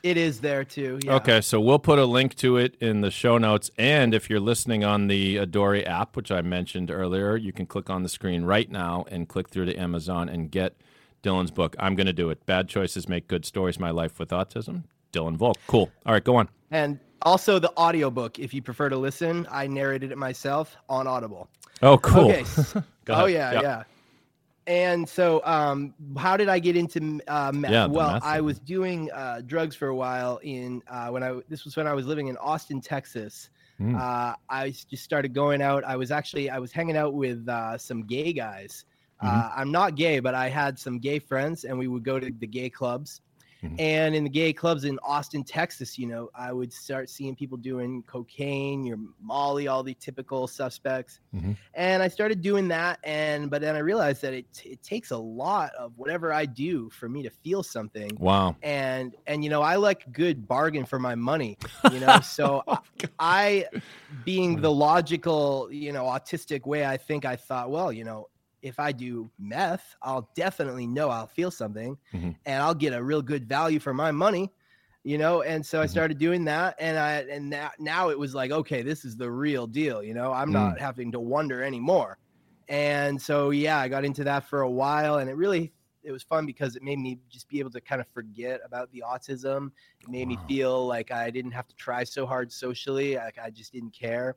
It 0.02 0.16
is 0.16 0.40
there 0.40 0.64
too. 0.64 0.98
Yeah. 1.04 1.14
Okay, 1.14 1.40
so 1.40 1.60
we'll 1.60 1.78
put 1.78 1.98
a 1.98 2.04
link 2.04 2.34
to 2.36 2.56
it 2.56 2.76
in 2.80 3.00
the 3.00 3.10
show 3.10 3.38
notes. 3.38 3.70
And 3.78 4.14
if 4.14 4.28
you're 4.28 4.40
listening 4.40 4.84
on 4.84 5.06
the 5.06 5.36
Adori 5.36 5.86
app, 5.86 6.16
which 6.16 6.30
I 6.30 6.42
mentioned 6.42 6.90
earlier, 6.90 7.36
you 7.36 7.52
can 7.52 7.66
click 7.66 7.88
on 7.90 8.02
the 8.02 8.08
screen 8.08 8.44
right 8.44 8.70
now 8.70 9.04
and 9.10 9.28
click 9.28 9.48
through 9.48 9.66
to 9.66 9.76
Amazon 9.76 10.28
and 10.28 10.50
get 10.50 10.76
Dylan's 11.22 11.50
book. 11.50 11.76
I'm 11.78 11.94
going 11.94 12.06
to 12.06 12.12
do 12.12 12.30
it. 12.30 12.44
Bad 12.46 12.68
Choices 12.68 13.08
Make 13.08 13.28
Good 13.28 13.44
Stories 13.44 13.78
My 13.78 13.90
Life 13.90 14.18
with 14.18 14.30
Autism. 14.30 14.84
Dylan 15.12 15.36
Volk. 15.36 15.58
Cool. 15.66 15.90
All 16.06 16.12
right, 16.12 16.24
go 16.24 16.36
on. 16.36 16.48
And 16.70 16.98
also 17.22 17.58
the 17.58 17.70
audiobook 17.76 18.38
if 18.38 18.52
you 18.52 18.62
prefer 18.62 18.88
to 18.88 18.96
listen. 18.96 19.46
I 19.50 19.66
narrated 19.66 20.10
it 20.10 20.18
myself 20.18 20.76
on 20.88 21.06
Audible. 21.06 21.48
Oh, 21.80 21.98
cool. 21.98 22.30
Okay. 22.30 22.44
Oh 23.08 23.26
ahead. 23.26 23.54
yeah, 23.54 23.60
yeah. 23.60 23.82
And 24.66 25.08
so, 25.08 25.40
um, 25.44 25.94
how 26.16 26.36
did 26.36 26.48
I 26.48 26.58
get 26.60 26.76
into 26.76 27.20
uh, 27.26 27.50
meth? 27.52 27.70
Yeah, 27.72 27.86
well, 27.86 28.12
meth 28.12 28.24
I 28.24 28.40
was 28.40 28.60
doing 28.60 29.10
uh, 29.10 29.42
drugs 29.44 29.74
for 29.74 29.88
a 29.88 29.94
while 29.94 30.38
in 30.42 30.82
uh, 30.88 31.08
when 31.08 31.22
I 31.24 31.40
this 31.48 31.64
was 31.64 31.76
when 31.76 31.86
I 31.88 31.94
was 31.94 32.06
living 32.06 32.28
in 32.28 32.36
Austin, 32.36 32.80
Texas. 32.80 33.50
Mm. 33.80 33.98
Uh, 33.98 34.36
I 34.48 34.70
just 34.70 35.02
started 35.02 35.34
going 35.34 35.62
out. 35.62 35.82
I 35.84 35.96
was 35.96 36.12
actually 36.12 36.48
I 36.48 36.58
was 36.58 36.70
hanging 36.70 36.96
out 36.96 37.14
with 37.14 37.48
uh, 37.48 37.76
some 37.76 38.04
gay 38.04 38.32
guys. 38.32 38.84
Uh, 39.20 39.26
Mm-hmm. 39.26 39.60
I'm 39.60 39.70
not 39.72 39.94
gay, 39.94 40.18
but 40.20 40.34
I 40.34 40.48
had 40.48 40.78
some 40.78 40.98
gay 40.98 41.18
friends, 41.18 41.64
and 41.64 41.78
we 41.78 41.86
would 41.88 42.04
go 42.04 42.18
to 42.18 42.30
the 42.30 42.46
gay 42.46 42.68
clubs. 42.68 43.20
Mhm. 43.62 43.76
And 43.78 44.14
in 44.14 44.24
the 44.24 44.30
gay 44.30 44.52
clubs 44.52 44.84
in 44.84 44.98
Austin, 45.04 45.44
Texas, 45.44 45.98
you 45.98 46.06
know, 46.06 46.30
I 46.34 46.52
would 46.52 46.72
start 46.72 47.08
seeing 47.08 47.36
people 47.36 47.56
doing 47.56 48.02
cocaine, 48.04 48.84
your 48.84 48.98
Molly, 49.20 49.68
all 49.68 49.82
the 49.82 49.94
typical 49.94 50.46
suspects 50.48 51.20
Mhm. 51.34 51.56
and 51.74 52.02
I 52.02 52.08
started 52.08 52.40
doing 52.42 52.68
that. 52.68 52.98
And 53.04 53.50
but 53.50 53.60
then 53.60 53.76
I 53.76 53.78
realized 53.78 54.20
that 54.22 54.34
it 54.34 54.46
it 54.64 54.82
takes 54.82 55.10
a 55.12 55.16
lot 55.18 55.72
of 55.78 55.96
whatever 55.96 56.32
I 56.32 56.44
do 56.46 56.90
for 56.90 57.08
me 57.08 57.22
to 57.22 57.30
feel 57.30 57.62
something. 57.62 58.10
Wow. 58.18 58.56
And 58.62 59.14
and 59.26 59.44
you 59.44 59.50
know 59.50 59.62
I 59.62 59.76
like 59.76 60.12
good 60.12 60.46
bargain 60.48 60.84
for 60.84 60.98
my 60.98 61.14
money. 61.14 61.56
You 61.92 62.00
know, 62.04 62.20
so 62.20 62.62
Oh, 62.66 62.78
I, 63.18 63.66
being 64.24 64.60
the 64.60 64.70
logical 64.70 65.68
you 65.70 65.92
know 65.92 66.04
autistic 66.04 66.66
way 66.66 66.84
I 66.84 66.96
think 66.96 67.24
I 67.24 67.36
thought, 67.36 67.70
well, 67.70 67.92
you 67.92 68.04
know, 68.04 68.28
if 68.62 68.78
I 68.78 68.92
do 68.92 69.30
meth, 69.38 69.94
I'll 70.02 70.30
definitely 70.36 70.86
know 70.86 71.10
I'll 71.10 71.26
feel 71.26 71.50
something 71.50 71.98
Mhm. 72.12 72.32
and 72.44 72.62
I'll 72.62 72.74
get 72.74 72.92
a 72.94 73.02
real 73.02 73.22
good 73.22 73.48
value 73.48 73.80
for 73.80 73.94
my 73.94 74.10
money, 74.12 74.52
you 75.04 75.18
know. 75.18 75.42
And 75.42 75.64
so 75.64 75.80
I 75.80 75.86
Mhm. 75.86 75.86
started 75.86 76.18
doing 76.18 76.44
that, 76.46 76.76
and 76.78 76.98
I 76.98 77.12
and 77.22 77.50
now, 77.50 77.70
now 77.78 78.10
it 78.10 78.18
was 78.18 78.34
like, 78.34 78.50
okay, 78.50 78.82
this 78.82 79.04
is 79.04 79.16
the 79.16 79.30
real 79.30 79.66
deal, 79.66 80.02
you 80.02 80.14
know. 80.14 80.32
I'm 80.32 80.50
Mm. 80.50 80.74
not 80.74 80.80
having 80.80 81.12
to 81.12 81.20
wonder 81.20 81.62
anymore. 81.62 82.18
And 82.68 83.20
so 83.20 83.50
yeah, 83.50 83.78
I 83.78 83.88
got 83.88 84.04
into 84.04 84.24
that 84.24 84.44
for 84.44 84.62
a 84.62 84.70
while, 84.70 85.18
and 85.18 85.28
it 85.30 85.34
really 85.34 85.74
it 86.04 86.10
was 86.12 86.22
fun 86.24 86.46
because 86.46 86.74
it 86.74 86.82
made 86.82 86.98
me 86.98 87.20
just 87.28 87.48
be 87.48 87.60
able 87.60 87.70
to 87.70 87.80
kind 87.80 88.00
of 88.00 88.08
forget 88.08 88.60
about 88.64 88.90
the 88.90 89.04
autism. 89.06 89.70
It 90.00 90.08
made 90.08 90.26
me 90.28 90.36
feel 90.36 90.86
like 90.86 91.10
I 91.12 91.30
didn't 91.30 91.52
have 91.52 91.68
to 91.68 91.74
try 91.76 92.02
so 92.04 92.26
hard 92.26 92.52
socially. 92.52 93.16
Like 93.16 93.38
I 93.38 93.50
just 93.50 93.72
didn't 93.72 93.92
care. 93.94 94.36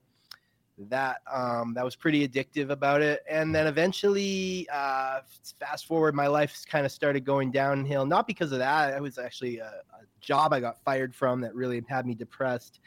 That 0.78 1.22
um, 1.32 1.74
that 1.76 1.86
was 1.86 1.96
pretty 1.96 2.28
addictive 2.28 2.70
about 2.70 3.02
it. 3.02 3.24
And 3.30 3.56
then 3.56 3.66
eventually, 3.66 4.68
uh, 4.72 5.22
fast 5.60 5.86
forward, 5.86 6.16
my 6.16 6.28
life 6.28 6.64
kind 6.70 6.86
of 6.86 6.92
started 6.92 7.24
going 7.24 7.52
downhill. 7.52 8.06
Not 8.06 8.28
because 8.28 8.52
of 8.52 8.60
that. 8.60 8.94
It 8.94 9.02
was 9.02 9.18
actually 9.18 9.60
a, 9.60 9.68
a 9.68 10.04
job 10.20 10.52
I 10.52 10.60
got 10.60 10.84
fired 10.84 11.16
from 11.16 11.40
that 11.42 11.56
really 11.56 11.82
had 11.88 12.06
me 12.06 12.14
depressed. 12.14 12.82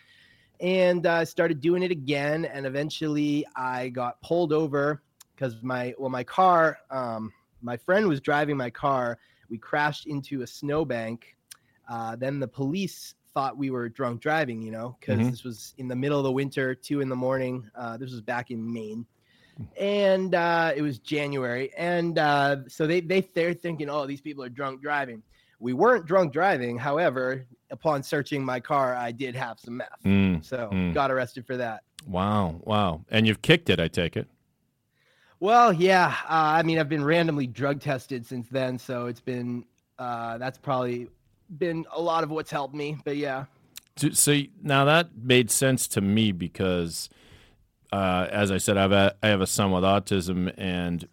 And 0.60 1.06
I 1.06 1.24
started 1.24 1.60
doing 1.60 1.82
it 1.82 1.90
again. 1.90 2.44
And 2.44 2.66
eventually, 2.66 3.46
I 3.56 3.88
got 3.88 4.20
pulled 4.20 4.52
over 4.52 5.02
because 5.34 5.56
my 5.62 5.94
well, 5.98 6.10
my 6.10 6.24
car. 6.24 6.78
Um, 6.90 7.32
my 7.62 7.76
friend 7.76 8.06
was 8.06 8.20
driving 8.20 8.56
my 8.56 8.70
car. 8.70 9.18
We 9.48 9.56
crashed 9.56 10.06
into 10.06 10.42
a 10.42 10.46
snowbank. 10.46 11.36
Uh, 11.88 12.16
then 12.16 12.38
the 12.38 12.48
police 12.48 13.14
thought 13.34 13.56
we 13.56 13.70
were 13.70 13.88
drunk 13.88 14.20
driving, 14.20 14.62
you 14.62 14.70
know, 14.70 14.96
because 15.00 15.20
Mhm. 15.20 15.30
this 15.30 15.44
was 15.44 15.74
in 15.78 15.88
the 15.88 15.96
middle 15.96 16.18
of 16.18 16.24
the 16.24 16.32
winter, 16.32 16.74
two 16.74 17.00
in 17.00 17.08
the 17.08 17.16
morning. 17.16 17.68
Uh, 17.74 17.96
this 17.96 18.10
was 18.10 18.20
back 18.20 18.50
in 18.50 18.72
Maine. 18.72 19.06
And 19.76 20.34
uh, 20.34 20.72
it 20.76 20.82
was 20.82 20.98
January. 20.98 21.72
And 21.76 22.18
uh, 22.18 22.58
so 22.68 22.86
they, 22.86 23.00
they, 23.00 23.28
they're 23.34 23.54
thinking, 23.54 23.90
oh, 23.90 24.06
these 24.06 24.20
people 24.20 24.44
are 24.44 24.48
drunk 24.48 24.80
driving. 24.80 25.22
We 25.60 25.72
weren't 25.72 26.06
drunk 26.06 26.32
driving. 26.32 26.78
However, 26.78 27.44
upon 27.70 28.04
searching 28.04 28.44
my 28.44 28.60
car, 28.60 28.94
I 28.94 29.10
did 29.10 29.34
have 29.34 29.58
some 29.58 29.78
meth. 29.78 29.88
Mm. 30.04 30.44
So 30.44 30.70
Mm. 30.72 30.94
got 30.94 31.10
arrested 31.10 31.44
for 31.46 31.56
that. 31.56 31.82
Wow, 32.06 32.60
wow. 32.62 33.04
And 33.10 33.26
you've 33.26 33.42
kicked 33.42 33.68
it, 33.68 33.80
I 33.80 33.88
take 33.88 34.16
it. 34.16 34.28
Well, 35.40 35.72
yeah. 35.72 36.14
Uh, 36.24 36.58
I 36.58 36.62
mean, 36.62 36.78
I've 36.78 36.88
been 36.88 37.04
randomly 37.04 37.46
drug 37.46 37.80
tested 37.80 38.24
since 38.26 38.48
then, 38.48 38.78
so 38.78 39.06
it's 39.06 39.20
been 39.20 39.64
uh, 39.98 40.38
that's 40.38 40.58
probably 40.58 41.08
been 41.50 41.86
a 41.92 42.00
lot 42.00 42.24
of 42.24 42.30
what's 42.30 42.50
helped 42.50 42.74
me. 42.74 42.98
But 43.04 43.16
yeah, 43.16 43.46
So, 44.12 44.40
now 44.62 44.84
that 44.84 45.10
made 45.16 45.50
sense 45.50 45.88
to 45.88 46.00
me 46.00 46.32
because, 46.32 47.08
uh, 47.92 48.26
as 48.30 48.50
I 48.50 48.58
said, 48.58 48.76
I 48.76 48.82
have 48.82 48.92
a, 48.92 49.14
I 49.22 49.28
have 49.28 49.40
a 49.40 49.46
son 49.46 49.70
with 49.72 49.84
autism, 49.84 50.52
and 50.56 51.08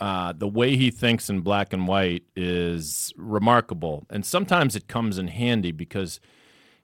uh, 0.00 0.32
the 0.32 0.48
way 0.48 0.76
he 0.76 0.90
thinks 0.90 1.28
in 1.28 1.40
black 1.40 1.72
and 1.72 1.86
white 1.86 2.24
is 2.36 3.12
remarkable. 3.16 4.06
And 4.10 4.24
sometimes 4.24 4.76
it 4.76 4.88
comes 4.88 5.18
in 5.18 5.28
handy 5.28 5.72
because 5.72 6.20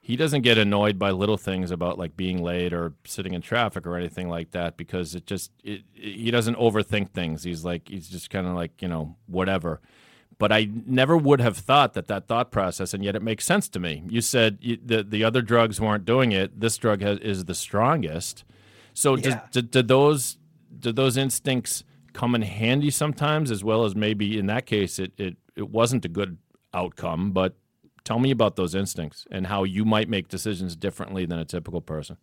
he 0.00 0.16
doesn't 0.16 0.42
get 0.42 0.56
annoyed 0.58 0.98
by 0.98 1.10
little 1.10 1.36
things 1.36 1.70
about 1.70 1.98
like 1.98 2.16
being 2.16 2.42
late 2.42 2.72
or 2.72 2.92
sitting 3.04 3.34
in 3.34 3.42
traffic 3.42 3.86
or 3.86 3.96
anything 3.96 4.28
like 4.28 4.52
that 4.52 4.76
because 4.76 5.14
it 5.14 5.26
just 5.26 5.50
it, 5.64 5.82
it- 5.94 6.16
he 6.16 6.30
doesn't 6.30 6.56
overthink 6.58 7.10
things. 7.10 7.42
He's 7.42 7.64
like 7.64 7.88
he's 7.88 8.08
just 8.08 8.30
kind 8.30 8.46
of 8.46 8.54
like 8.54 8.80
you 8.82 8.88
know 8.88 9.16
whatever. 9.26 9.80
But 10.38 10.52
I 10.52 10.69
never 10.87 11.16
would 11.16 11.40
have 11.40 11.57
thought 11.57 11.95
that 11.95 12.09
that 12.09 12.26
thought 12.26 12.50
process, 12.50 12.93
and 12.93 13.02
yet 13.02 13.16
it 13.16 13.23
makes 13.23 13.47
sense 13.47 13.69
to 13.71 13.81
me. 13.81 14.02
You 14.09 14.21
said 14.21 14.59
you, 14.61 14.78
the 14.85 15.02
the 15.02 15.25
other 15.25 15.40
drugs 15.40 15.81
weren't 15.81 16.05
doing 16.05 16.33
it. 16.33 16.61
This 16.61 16.76
drug 16.76 17.00
has, 17.00 17.19
is 17.21 17.47
the 17.47 17.55
strongest. 17.55 18.45
So 18.93 19.16
Yeah. 19.16 19.43
did, 19.50 19.71
did 19.71 19.88
those 19.88 20.37
did 20.78 20.97
those 20.97 21.16
instincts 21.16 21.85
come 22.12 22.35
in 22.35 22.43
handy 22.43 22.90
sometimes, 22.90 23.50
as 23.50 23.64
well 23.64 23.85
as 23.85 23.95
maybe 23.95 24.38
in 24.38 24.47
that 24.47 24.66
case 24.66 24.99
it 24.99 25.12
it, 25.16 25.37
it 25.55 25.71
wasn't 25.71 26.05
a 26.05 26.09
good 26.09 26.37
outcome. 26.75 27.33
But 27.33 27.55
tell 28.05 28.19
me 28.19 28.31
about 28.31 28.57
those 28.57 28.75
instincts 28.75 29.26
and 29.31 29.47
how 29.47 29.64
you 29.64 29.85
might 29.85 30.09
make 30.09 30.28
decisions 30.28 30.76
differently 30.76 31.26
than 31.26 31.38
a 31.38 31.45
typical 31.45 31.81
person. 31.81 32.16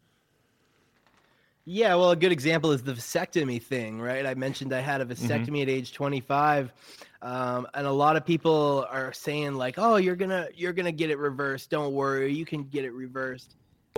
yeah. 1.65 1.95
Well, 1.95 2.11
a 2.11 2.15
good 2.15 2.31
example 2.31 2.71
is 2.71 2.83
the 2.83 2.93
vasectomy 2.93 3.61
thing, 3.61 3.99
right? 3.99 4.25
I 4.25 4.33
mentioned 4.35 4.73
I 4.73 4.81
had 4.81 5.01
a 5.01 5.05
mm-hmm. 5.05 5.25
vasectomy 5.25 5.61
at 5.61 5.69
age 5.69 5.93
25, 5.93 6.71
um, 7.23 7.65
and 7.73 7.87
a 7.87 7.91
lot 7.91 8.17
of 8.17 8.25
people 8.25 8.85
are 8.91 9.13
saying 9.13 9.55
like, 9.55 9.75
"Oh, 9.77 9.95
you're 9.95 10.15
gonna 10.17 10.47
you're 10.53 10.73
gonna 10.73 10.91
get 10.91 11.09
it 11.09 11.17
reversed. 11.17 11.69
Don't 11.69 11.93
worry, 11.93 12.31
you 12.33 12.45
can 12.45 12.63
get 12.65 12.83
it 12.85 12.91
reversed." 12.91 13.55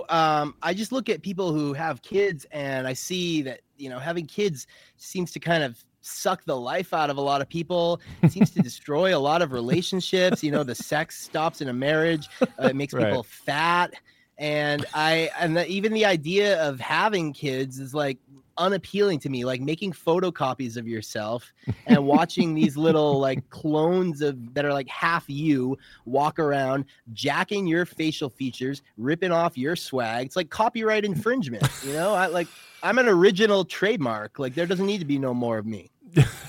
Um, 0.08 0.54
I 0.62 0.72
just 0.72 0.92
look 0.92 1.08
at 1.08 1.22
people 1.22 1.52
who 1.52 1.72
have 1.72 2.00
kids, 2.02 2.46
and 2.52 2.86
I 2.86 2.92
see 2.92 3.42
that 3.42 3.60
you 3.76 3.90
know 3.90 3.98
having 3.98 4.26
kids 4.26 4.68
seems 4.96 5.32
to 5.32 5.40
kind 5.40 5.64
of 5.64 5.84
suck 6.02 6.44
the 6.44 6.56
life 6.56 6.94
out 6.94 7.10
of 7.10 7.16
a 7.16 7.20
lot 7.20 7.40
of 7.42 7.48
people. 7.48 8.00
It 8.22 8.30
seems 8.30 8.52
to 8.52 8.62
destroy 8.70 9.16
a 9.16 9.18
lot 9.18 9.42
of 9.42 9.50
relationships. 9.50 10.44
You 10.44 10.52
know, 10.52 10.62
the 10.62 10.76
sex 10.76 11.18
stops 11.20 11.60
in 11.60 11.68
a 11.68 11.72
marriage. 11.72 12.28
Uh, 12.40 12.68
it 12.68 12.76
makes 12.76 12.94
Right. 12.94 13.06
people 13.06 13.24
fat, 13.24 13.92
and 14.38 14.86
I 14.94 15.30
and 15.40 15.56
the, 15.56 15.66
even 15.66 15.92
the 15.92 16.04
idea 16.04 16.62
of 16.62 16.78
having 16.78 17.32
kids 17.32 17.80
is 17.80 17.92
like 17.92 18.18
unappealing 18.58 19.18
to 19.20 19.28
me. 19.28 19.44
Like 19.44 19.60
making 19.60 19.92
photocopies 19.92 20.76
of 20.76 20.86
yourself 20.86 21.52
and 21.86 22.04
watching 22.04 22.54
these 22.54 22.76
little 22.76 23.18
like 23.18 23.48
clones 23.50 24.22
of 24.22 24.54
that 24.54 24.64
are 24.64 24.72
like 24.72 24.88
half 24.88 25.24
you 25.28 25.78
walk 26.04 26.38
around, 26.38 26.84
jacking 27.12 27.66
your 27.66 27.86
facial 27.86 28.28
features, 28.28 28.82
ripping 28.96 29.32
off 29.32 29.56
your 29.56 29.76
swag. 29.76 30.26
It's 30.26 30.36
like 30.36 30.50
copyright 30.50 31.04
infringement. 31.04 31.68
You 31.84 31.92
know, 31.92 32.14
I 32.14 32.26
like. 32.26 32.48
I'm 32.82 32.98
an 32.98 33.08
original 33.08 33.64
trademark. 33.64 34.38
Like 34.38 34.54
there 34.54 34.66
doesn't 34.66 34.86
need 34.86 34.98
to 34.98 35.06
be 35.06 35.18
no 35.18 35.34
more 35.34 35.58
of 35.58 35.66
me. 35.66 35.90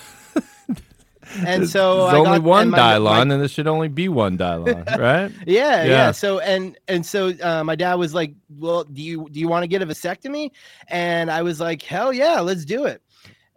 And 1.45 1.69
so 1.69 2.03
there's 2.03 2.13
I 2.13 2.17
only 2.17 2.39
got- 2.39 2.43
one 2.43 2.69
my- 2.69 2.77
Dylon, 2.77 3.03
my- 3.03 3.21
and 3.21 3.31
there 3.31 3.47
should 3.47 3.67
only 3.67 3.87
be 3.87 4.09
one 4.09 4.37
Dylon, 4.37 4.85
right? 4.97 5.31
Yeah, 5.45 5.83
yeah, 5.83 5.85
Yeah. 5.85 6.11
So 6.11 6.39
and 6.39 6.77
and 6.87 7.05
so 7.05 7.33
uh, 7.43 7.63
my 7.63 7.75
dad 7.75 7.95
was 7.95 8.13
like, 8.13 8.33
"Well, 8.57 8.83
do 8.85 9.01
you 9.01 9.27
do 9.31 9.39
you 9.39 9.47
want 9.47 9.63
to 9.63 9.67
get 9.67 9.81
a 9.81 9.85
vasectomy?" 9.85 10.51
And 10.87 11.29
I 11.31 11.41
was 11.41 11.59
like, 11.59 11.81
"Hell 11.81 12.11
yeah, 12.13 12.39
let's 12.39 12.65
do 12.65 12.85
it." 12.85 13.01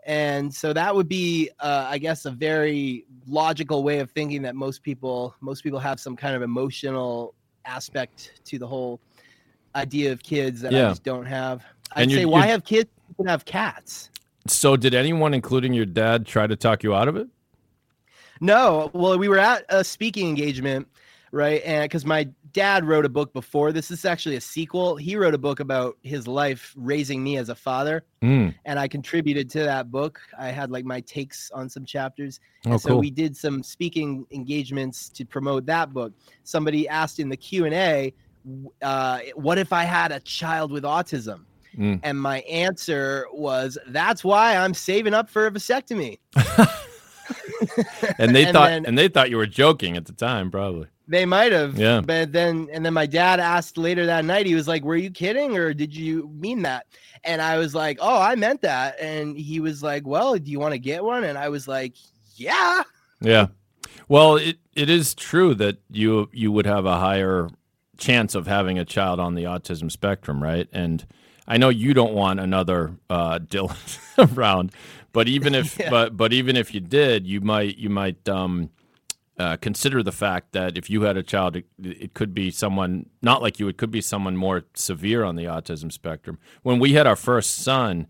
And 0.07 0.53
so 0.53 0.73
that 0.73 0.95
would 0.95 1.09
be, 1.09 1.51
uh, 1.61 1.87
I 1.89 1.99
guess, 1.99 2.25
a 2.25 2.31
very 2.31 3.05
logical 3.29 3.83
way 3.83 3.99
of 4.01 4.11
thinking 4.11 4.43
that 4.43 4.57
most 4.57 4.83
people 4.83 5.35
most 5.41 5.63
people 5.63 5.79
have 5.79 6.01
some 6.01 6.17
kind 6.17 6.35
of 6.35 6.43
emotional 6.43 7.35
aspect 7.67 8.41
to 8.47 8.59
the 8.59 8.67
whole 8.67 9.01
idea 9.77 10.11
of 10.11 10.23
kids 10.23 10.63
that 10.63 10.73
Yeah. 10.73 10.87
I 10.87 10.91
just 10.91 11.05
don't 11.05 11.27
have. 11.27 11.63
I'd 11.93 12.03
And 12.05 12.13
say, 12.13 12.25
why 12.25 12.47
have 12.47 12.65
kids? 12.65 12.89
You 13.09 13.15
can 13.17 13.27
have 13.27 13.45
cats. 13.45 14.11
So, 14.47 14.75
did 14.77 14.95
anyone, 14.95 15.35
including 15.35 15.75
your 15.75 15.85
dad, 15.85 16.27
try 16.27 16.47
to 16.47 16.57
talk 16.57 16.83
you 16.83 16.95
out 16.95 17.09
of 17.09 17.17
it? 17.17 17.29
No, 18.41 18.91
well, 18.95 19.19
we 19.19 19.29
were 19.29 19.39
at 19.39 19.65
a 19.69 19.85
speaking 19.85 20.29
engagement, 20.29 20.89
right? 21.31 21.63
And 21.65 21.85
because 21.85 22.07
my 22.07 22.29
dad 22.53 22.85
wrote 22.85 23.05
a 23.05 23.09
book 23.09 23.33
before 23.33 23.71
this, 23.71 23.91
is 23.91 24.05
actually 24.05 24.37
a 24.37 24.41
sequel. 24.41 24.97
He 24.97 25.15
wrote 25.15 25.35
a 25.35 25.39
book 25.39 25.61
about 25.61 25.97
his 26.03 26.27
life 26.27 26.73
raising 26.77 27.23
me 27.23 27.37
as 27.37 27.49
a 27.49 27.55
father, 27.55 28.03
Mm. 28.23 28.55
and 28.65 28.79
I 28.79 28.89
contributed 28.89 29.49
to 29.51 29.61
that 29.61 29.91
book. 29.91 30.21
I 30.39 30.49
had 30.49 30.71
like 30.71 30.85
my 30.85 31.01
takes 31.03 31.51
on 31.53 31.69
some 31.69 31.85
chapters, 31.85 32.41
Oh, 32.67 32.73
and 32.73 32.81
so 32.81 32.89
cool. 32.91 32.99
we 33.01 33.11
did 33.11 33.37
some 33.37 33.63
speaking 33.63 34.27
engagements 34.33 35.09
to 35.11 35.25
promote 35.25 35.67
that 35.67 35.93
book. 35.93 36.13
Somebody 36.45 36.89
asked 36.89 37.21
in 37.21 37.29
the 37.29 37.37
Q 37.37 37.67
and 37.67 37.75
A, 37.75 38.13
uh, 38.83 39.19
"What 39.35 39.59
if 39.59 39.73
I 39.73 39.85
had 39.85 40.11
a 40.13 40.21
child 40.21 40.73
with 40.73 40.83
autism?" 40.85 41.45
Mm. 41.79 42.01
And 42.03 42.21
my 42.21 42.41
answer 42.41 43.27
was, 43.33 43.79
"That's 43.87 44.25
why 44.25 44.57
I'm 44.57 44.75
saving 44.75 45.15
up 45.15 45.31
for 45.31 45.47
a 45.47 45.51
vasectomy." 45.53 46.19
and 48.19 48.35
they 48.35 48.45
and 48.45 48.53
thought, 48.53 48.69
then- 48.69 48.87
and 48.87 48.97
they 48.99 49.09
thought 49.09 49.31
you 49.31 49.37
were 49.37 49.47
joking 49.47 49.97
at 49.97 50.07
the 50.07 50.13
time, 50.13 50.51
probably. 50.51 50.89
They 51.09 51.27
might 51.27 51.51
have. 51.51 51.77
Yeah. 51.77 52.03
But 52.03 52.31
then 52.33 52.69
and 52.73 52.87
then 52.87 52.95
my 52.95 53.07
dad 53.07 53.41
asked 53.41 53.77
later 53.77 54.07
that 54.07 54.25
night, 54.25 54.47
he 54.47 54.55
was 54.55 54.69
like, 54.69 54.85
Were 54.85 54.95
you 54.95 55.11
kidding 55.11 55.57
or 55.57 55.75
did 55.75 55.95
you 55.95 56.31
mean 56.33 56.63
that? 56.63 56.87
And 57.25 57.43
I 57.43 57.59
was 57.59 57.75
like, 57.75 57.99
Oh, 58.01 58.21
I 58.23 58.37
meant 58.37 58.63
that. 58.63 59.01
And 59.01 59.37
he 59.37 59.59
was 59.59 59.83
like, 59.83 60.07
Well, 60.07 60.37
do 60.39 60.49
you 60.51 60.61
want 60.61 60.73
to 60.75 60.79
get 60.79 61.03
one? 61.03 61.25
And 61.25 61.37
I 61.37 61.49
was 61.49 61.67
like, 61.67 61.95
Yeah. 62.37 62.83
Yeah. 63.21 63.49
Well, 64.09 64.37
it, 64.37 64.59
it 64.75 64.89
is 64.89 65.15
true 65.15 65.55
that 65.57 65.79
you 65.91 66.29
you 66.33 66.53
would 66.53 66.67
have 66.67 66.87
a 66.87 66.99
higher 66.99 67.49
chance 67.99 68.37
of 68.37 68.47
having 68.47 68.79
a 68.79 68.85
child 68.85 69.19
on 69.19 69.35
the 69.35 69.45
autism 69.45 69.91
spectrum, 69.91 70.41
right? 70.41 70.69
And 70.73 71.05
I 71.47 71.57
know 71.59 71.71
you 71.71 71.93
don't 71.93 72.15
want 72.15 72.39
another 72.39 72.95
uh, 73.11 73.39
Dylan 73.45 74.37
around, 74.37 74.71
but 75.13 75.29
even 75.29 75.55
if 75.55 75.79
Yeah. 75.81 75.91
but 75.91 76.17
but 76.17 76.33
even 76.33 76.57
if 76.57 76.75
you 76.75 76.81
did, 76.81 77.27
you 77.27 77.41
might 77.41 77.77
you 77.79 77.89
might 77.91 78.29
um, 78.29 78.71
uh, 79.39 79.57
consider 79.57 80.03
the 80.03 80.13
fact 80.13 80.53
that 80.53 80.77
if 80.77 80.91
you 80.91 81.03
had 81.03 81.17
a 81.17 81.23
child, 81.23 81.57
it, 81.57 81.67
it 81.83 82.15
could 82.15 82.35
be 82.35 82.51
someone 82.51 83.07
not 83.23 83.41
like 83.43 83.59
you. 83.59 83.69
It 83.69 83.77
could 83.79 83.91
be 83.91 84.01
someone 84.01 84.37
more 84.37 84.65
severe 84.75 85.25
on 85.25 85.37
the 85.37 85.45
autism 85.45 85.91
spectrum. 85.91 86.39
When 86.63 86.79
we 86.79 86.93
had 86.93 87.07
our 87.07 87.17
first 87.17 87.57
son, 87.57 88.07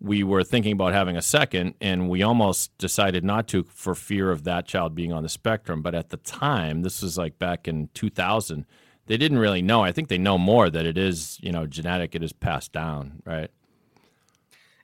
we 0.00 0.22
were 0.22 0.42
thinking 0.42 0.72
about 0.72 0.94
having 0.94 1.16
a 1.18 1.22
second, 1.22 1.74
and 1.80 2.08
we 2.08 2.22
almost 2.22 2.76
decided 2.78 3.22
not 3.24 3.46
to 3.48 3.64
for 3.64 3.94
fear 3.94 4.30
of 4.30 4.44
that 4.44 4.66
child 4.66 4.94
being 4.94 5.12
on 5.12 5.22
the 5.22 5.28
spectrum. 5.28 5.82
But 5.82 5.94
at 5.94 6.08
the 6.08 6.16
time, 6.16 6.80
this 6.80 7.02
was 7.02 7.18
like 7.18 7.38
back 7.38 7.68
in 7.68 7.90
2000, 7.92 8.64
they 9.06 9.18
didn't 9.18 9.38
really 9.38 9.60
know. 9.60 9.82
I 9.82 9.92
think 9.92 10.08
they 10.08 10.16
know 10.18 10.38
more 10.38 10.70
that 10.70 10.86
it 10.86 10.96
is, 10.96 11.38
you 11.42 11.52
know, 11.52 11.66
genetic. 11.66 12.14
It 12.14 12.22
is 12.22 12.32
passed 12.32 12.72
down, 12.72 13.20
right? 13.26 13.50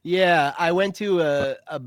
Yeah. 0.07 0.55
I 0.57 0.71
went 0.71 0.95
to 0.97 1.21
a, 1.21 1.57
a 1.67 1.81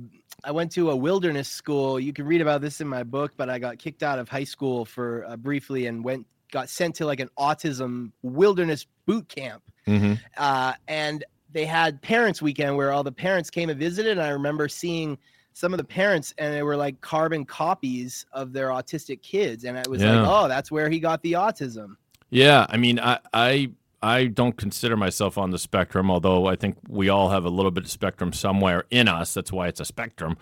I 0.43 0.51
went 0.51 0.71
to 0.73 0.91
a 0.91 0.95
wilderness 0.95 1.47
school. 1.47 1.99
You 1.99 2.13
can 2.13 2.25
read 2.25 2.41
about 2.41 2.61
this 2.61 2.81
in 2.81 2.87
my 2.87 3.03
book, 3.03 3.33
but 3.37 3.49
I 3.49 3.59
got 3.59 3.77
kicked 3.77 4.03
out 4.03 4.19
of 4.19 4.27
high 4.27 4.43
school 4.43 4.85
for 4.85 5.25
uh, 5.27 5.37
briefly 5.37 5.87
and 5.87 6.03
went 6.03 6.27
got 6.51 6.67
sent 6.69 6.95
to 6.95 7.05
like 7.05 7.19
an 7.19 7.29
autism 7.37 8.11
wilderness 8.21 8.85
boot 9.05 9.27
camp. 9.29 9.63
Mm-hmm. 9.87 10.13
Uh, 10.37 10.73
and 10.87 11.23
they 11.51 11.65
had 11.65 12.01
parents 12.01 12.41
weekend 12.41 12.75
where 12.75 12.91
all 12.91 13.03
the 13.03 13.11
parents 13.11 13.49
came 13.49 13.69
and 13.69 13.79
visited. 13.79 14.13
And 14.17 14.21
I 14.21 14.29
remember 14.29 14.67
seeing 14.67 15.17
some 15.53 15.73
of 15.73 15.77
the 15.77 15.83
parents 15.83 16.33
and 16.37 16.53
they 16.53 16.63
were 16.63 16.75
like 16.75 16.99
carbon 17.01 17.45
copies 17.45 18.25
of 18.33 18.51
their 18.53 18.69
autistic 18.69 19.21
kids. 19.21 19.63
And 19.63 19.77
I 19.77 19.83
was 19.89 20.01
Yeah. 20.01 20.21
like, 20.21 20.29
oh, 20.29 20.47
that's 20.47 20.71
where 20.71 20.89
he 20.89 20.99
got 20.99 21.21
the 21.21 21.33
autism. 21.33 21.95
Yeah, 22.31 22.65
I 22.69 22.77
mean, 22.77 22.99
I, 22.99 23.19
I 23.33 23.71
I 24.01 24.25
don't 24.25 24.55
consider 24.55 24.95
myself 24.95 25.37
on 25.37 25.51
the 25.51 25.59
spectrum, 25.59 26.09
although 26.09 26.47
I 26.47 26.55
think 26.55 26.77
we 26.87 27.09
all 27.09 27.29
have 27.29 27.45
a 27.45 27.49
little 27.49 27.71
bit 27.71 27.83
of 27.83 27.91
spectrum 27.91 28.31
somewhere 28.33 28.85
in 28.89 29.07
us. 29.07 29.33
That's 29.33 29.51
why 29.51 29.67
it's 29.67 29.79
a 29.79 29.85
spectrum. 29.85 30.37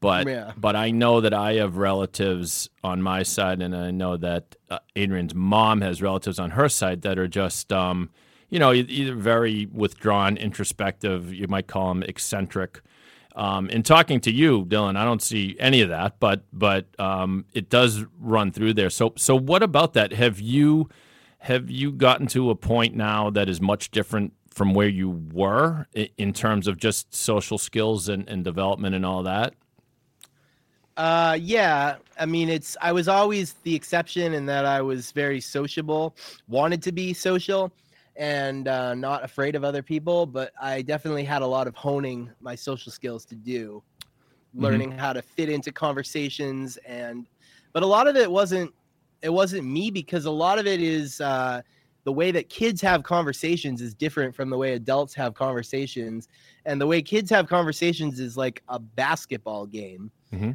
But 0.00 0.28
Yeah. 0.28 0.52
but 0.56 0.76
I 0.76 0.90
know 0.90 1.20
that 1.20 1.34
I 1.34 1.54
have 1.54 1.76
relatives 1.76 2.70
on 2.84 3.02
my 3.02 3.22
side, 3.22 3.60
and 3.62 3.74
I 3.74 3.90
know 3.90 4.16
that 4.18 4.54
uh, 4.70 4.78
Adrian's 4.94 5.34
mom 5.34 5.80
has 5.80 6.00
relatives 6.00 6.38
on 6.38 6.50
her 6.50 6.68
side 6.68 7.02
that 7.02 7.18
are 7.18 7.26
just, 7.26 7.72
um, 7.72 8.10
you 8.48 8.58
know, 8.58 8.72
either 8.72 9.14
very 9.14 9.66
withdrawn, 9.72 10.36
introspective. 10.36 11.34
You 11.34 11.48
might 11.48 11.66
call 11.66 11.88
them 11.88 12.02
eccentric. 12.04 12.80
Um, 13.34 13.68
in 13.70 13.82
talking 13.82 14.20
to 14.20 14.32
you, 14.32 14.64
Dylan, 14.66 14.96
I 14.96 15.04
don't 15.04 15.22
see 15.22 15.56
any 15.58 15.80
of 15.80 15.88
that, 15.88 16.20
but 16.20 16.42
but 16.52 16.86
um, 17.00 17.44
it 17.54 17.68
does 17.68 18.04
run 18.20 18.52
through 18.52 18.74
there. 18.74 18.90
So 18.90 19.14
so 19.16 19.34
what 19.36 19.62
about 19.62 19.94
that? 19.94 20.12
Have 20.12 20.40
you 20.40 20.88
have 21.38 21.70
you 21.70 21.92
gotten 21.92 22.26
to 22.28 22.50
a 22.50 22.54
point 22.54 22.94
now 22.94 23.30
that 23.30 23.48
is 23.48 23.60
much 23.60 23.90
different 23.90 24.32
from 24.50 24.74
where 24.74 24.88
you 24.88 25.10
were 25.32 25.86
in 26.16 26.32
terms 26.32 26.66
of 26.66 26.76
just 26.76 27.14
social 27.14 27.58
skills 27.58 28.08
and, 28.08 28.28
and 28.28 28.44
development 28.44 28.94
and 28.94 29.06
all 29.06 29.22
that? 29.22 29.54
Uh, 30.96 31.38
yeah. 31.40 31.96
I 32.18 32.26
mean, 32.26 32.48
it's 32.48 32.76
I 32.82 32.90
was 32.90 33.06
always 33.06 33.52
the 33.62 33.72
exception 33.72 34.34
in 34.34 34.46
that 34.46 34.66
I 34.66 34.82
was 34.82 35.12
very 35.12 35.40
sociable, 35.40 36.16
wanted 36.48 36.82
to 36.82 36.92
be 36.92 37.14
social, 37.14 37.72
and 38.16 38.66
uh, 38.66 38.94
not 38.96 39.22
afraid 39.22 39.54
of 39.54 39.62
other 39.62 39.80
people. 39.80 40.26
But 40.26 40.52
I 40.60 40.82
definitely 40.82 41.22
had 41.22 41.42
a 41.42 41.46
lot 41.46 41.68
of 41.68 41.76
honing 41.76 42.28
my 42.40 42.56
social 42.56 42.90
skills 42.90 43.24
to 43.26 43.36
do, 43.36 43.80
learning 44.54 44.90
how 44.90 45.12
to 45.12 45.22
fit 45.22 45.48
into 45.48 45.70
conversations, 45.70 46.78
and 46.78 47.28
but 47.72 47.84
a 47.84 47.86
lot 47.86 48.08
of 48.08 48.16
it 48.16 48.28
wasn't 48.28 48.74
it 49.22 49.30
wasn't 49.30 49.64
me 49.64 49.90
because 49.90 50.24
a 50.24 50.30
lot 50.30 50.58
of 50.58 50.66
it 50.66 50.80
is 50.80 51.20
uh, 51.20 51.62
the 52.04 52.12
way 52.12 52.30
that 52.30 52.48
kids 52.48 52.80
have 52.80 53.02
conversations 53.02 53.80
is 53.82 53.94
different 53.94 54.34
from 54.34 54.50
the 54.50 54.56
way 54.56 54.72
adults 54.74 55.14
have 55.14 55.34
conversations, 55.34 56.28
and 56.64 56.80
the 56.80 56.86
way 56.86 57.02
kids 57.02 57.30
have 57.30 57.48
conversations 57.48 58.20
is 58.20 58.36
like 58.36 58.62
a 58.68 58.78
basketball 58.78 59.66
game 59.66 60.10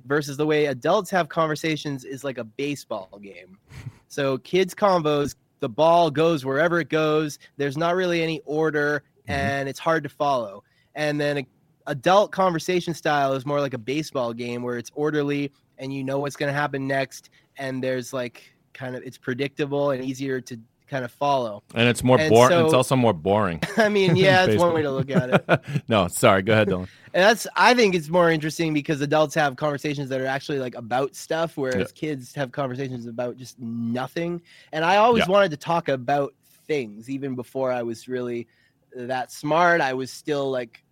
versus 0.06 0.38
the 0.38 0.46
way 0.46 0.66
adults 0.68 1.10
have 1.10 1.30
conversations 1.30 2.06
is 2.06 2.24
like 2.24 2.38
a 2.38 2.44
baseball 2.44 3.20
game. 3.22 3.58
So 4.14 4.38
kids 4.38 4.76
combos, 4.76 5.34
the 5.60 5.70
ball 5.70 6.12
goes 6.12 6.46
wherever 6.46 6.80
it 6.80 6.90
goes. 6.90 7.40
There's 7.58 7.78
not 7.78 7.96
really 7.96 8.22
any 8.22 8.42
order, 8.46 9.02
and 9.28 9.68
it's 9.68 9.80
hard 9.80 10.04
to 10.04 10.10
follow. 10.10 10.64
And 10.94 11.20
then 11.20 11.40
a, 11.40 11.48
adult 11.88 12.32
conversation 12.32 12.94
style 12.94 13.34
is 13.34 13.44
more 13.44 13.60
like 13.60 13.74
a 13.74 13.80
baseball 13.80 14.32
game 14.34 14.62
where 14.62 14.78
it's 14.78 14.92
orderly 14.94 15.52
and 15.80 15.92
you 15.92 16.04
know 16.04 16.20
what's 16.20 16.36
going 16.36 16.54
to 16.54 16.58
happen 16.58 16.88
next, 16.88 17.32
and 17.58 17.84
there's 17.84 18.14
like 18.14 18.53
kind 18.74 18.96
of 18.96 19.04
it's 19.04 19.18
predictable 19.18 19.92
and 19.92 20.04
easier 20.04 20.42
to 20.42 20.60
kind 20.88 21.06
of 21.06 21.12
follow. 21.12 21.64
And 21.74 21.88
it's 21.88 22.04
more 22.04 22.18
boring. 22.18 22.66
it's 22.66 22.74
also 22.74 22.96
more 22.96 23.14
boring. 23.14 23.62
I 23.78 23.90
mean, 23.90 24.16
yeah, 24.16 24.46
it's 24.48 24.62
one 24.62 24.74
way 24.74 24.82
to 24.84 24.92
look 24.92 25.10
at 25.10 25.30
it. 25.30 25.62
no, 25.88 26.08
sorry. 26.08 26.42
Go 26.42 26.54
ahead, 26.54 26.68
Dylan. 26.68 26.88
And 27.16 27.24
that's 27.24 27.48
I 27.56 27.74
think 27.74 27.96
it's 27.96 28.10
more 28.10 28.30
interesting 28.32 28.74
because 28.74 29.02
adults 29.02 29.36
have 29.36 29.56
conversations 29.56 30.10
that 30.10 30.20
are 30.22 30.26
actually 30.26 30.60
like 30.60 30.76
about 30.76 31.16
stuff, 31.16 31.58
whereas 31.58 31.92
kids 31.92 32.34
have 32.36 32.52
conversations 32.52 33.06
about 33.06 33.38
just 33.38 33.60
nothing. 33.60 34.42
And 34.72 34.84
I 34.84 34.98
always 34.98 35.26
Yeah. 35.28 35.32
wanted 35.32 35.52
to 35.52 35.58
talk 35.58 35.90
about 35.90 36.34
things, 36.68 37.10
even 37.10 37.36
before 37.36 37.72
I 37.72 37.84
was 37.84 38.08
really 38.08 38.48
that 38.96 39.32
smart. 39.32 39.82
I 39.82 39.94
was 39.94 40.12
still 40.12 40.52
like 40.52 40.83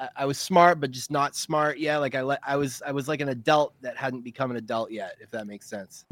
I- 0.00 0.08
I 0.16 0.24
was 0.26 0.38
smart, 0.38 0.80
but 0.80 0.90
just 0.90 1.10
not 1.10 1.36
smart 1.36 1.78
yet. 1.78 1.98
Like 1.98 2.14
I 2.14 2.22
let 2.22 2.40
I 2.46 2.56
was 2.56 2.82
I 2.86 2.92
was 2.92 3.08
like 3.08 3.20
an 3.20 3.28
adult 3.28 3.74
that 3.82 3.96
hadn't 3.96 4.22
become 4.22 4.50
an 4.50 4.56
adult 4.56 4.90
yet, 4.90 5.16
if 5.20 5.30
that 5.32 5.46
makes 5.46 5.66
sense. 5.66 6.04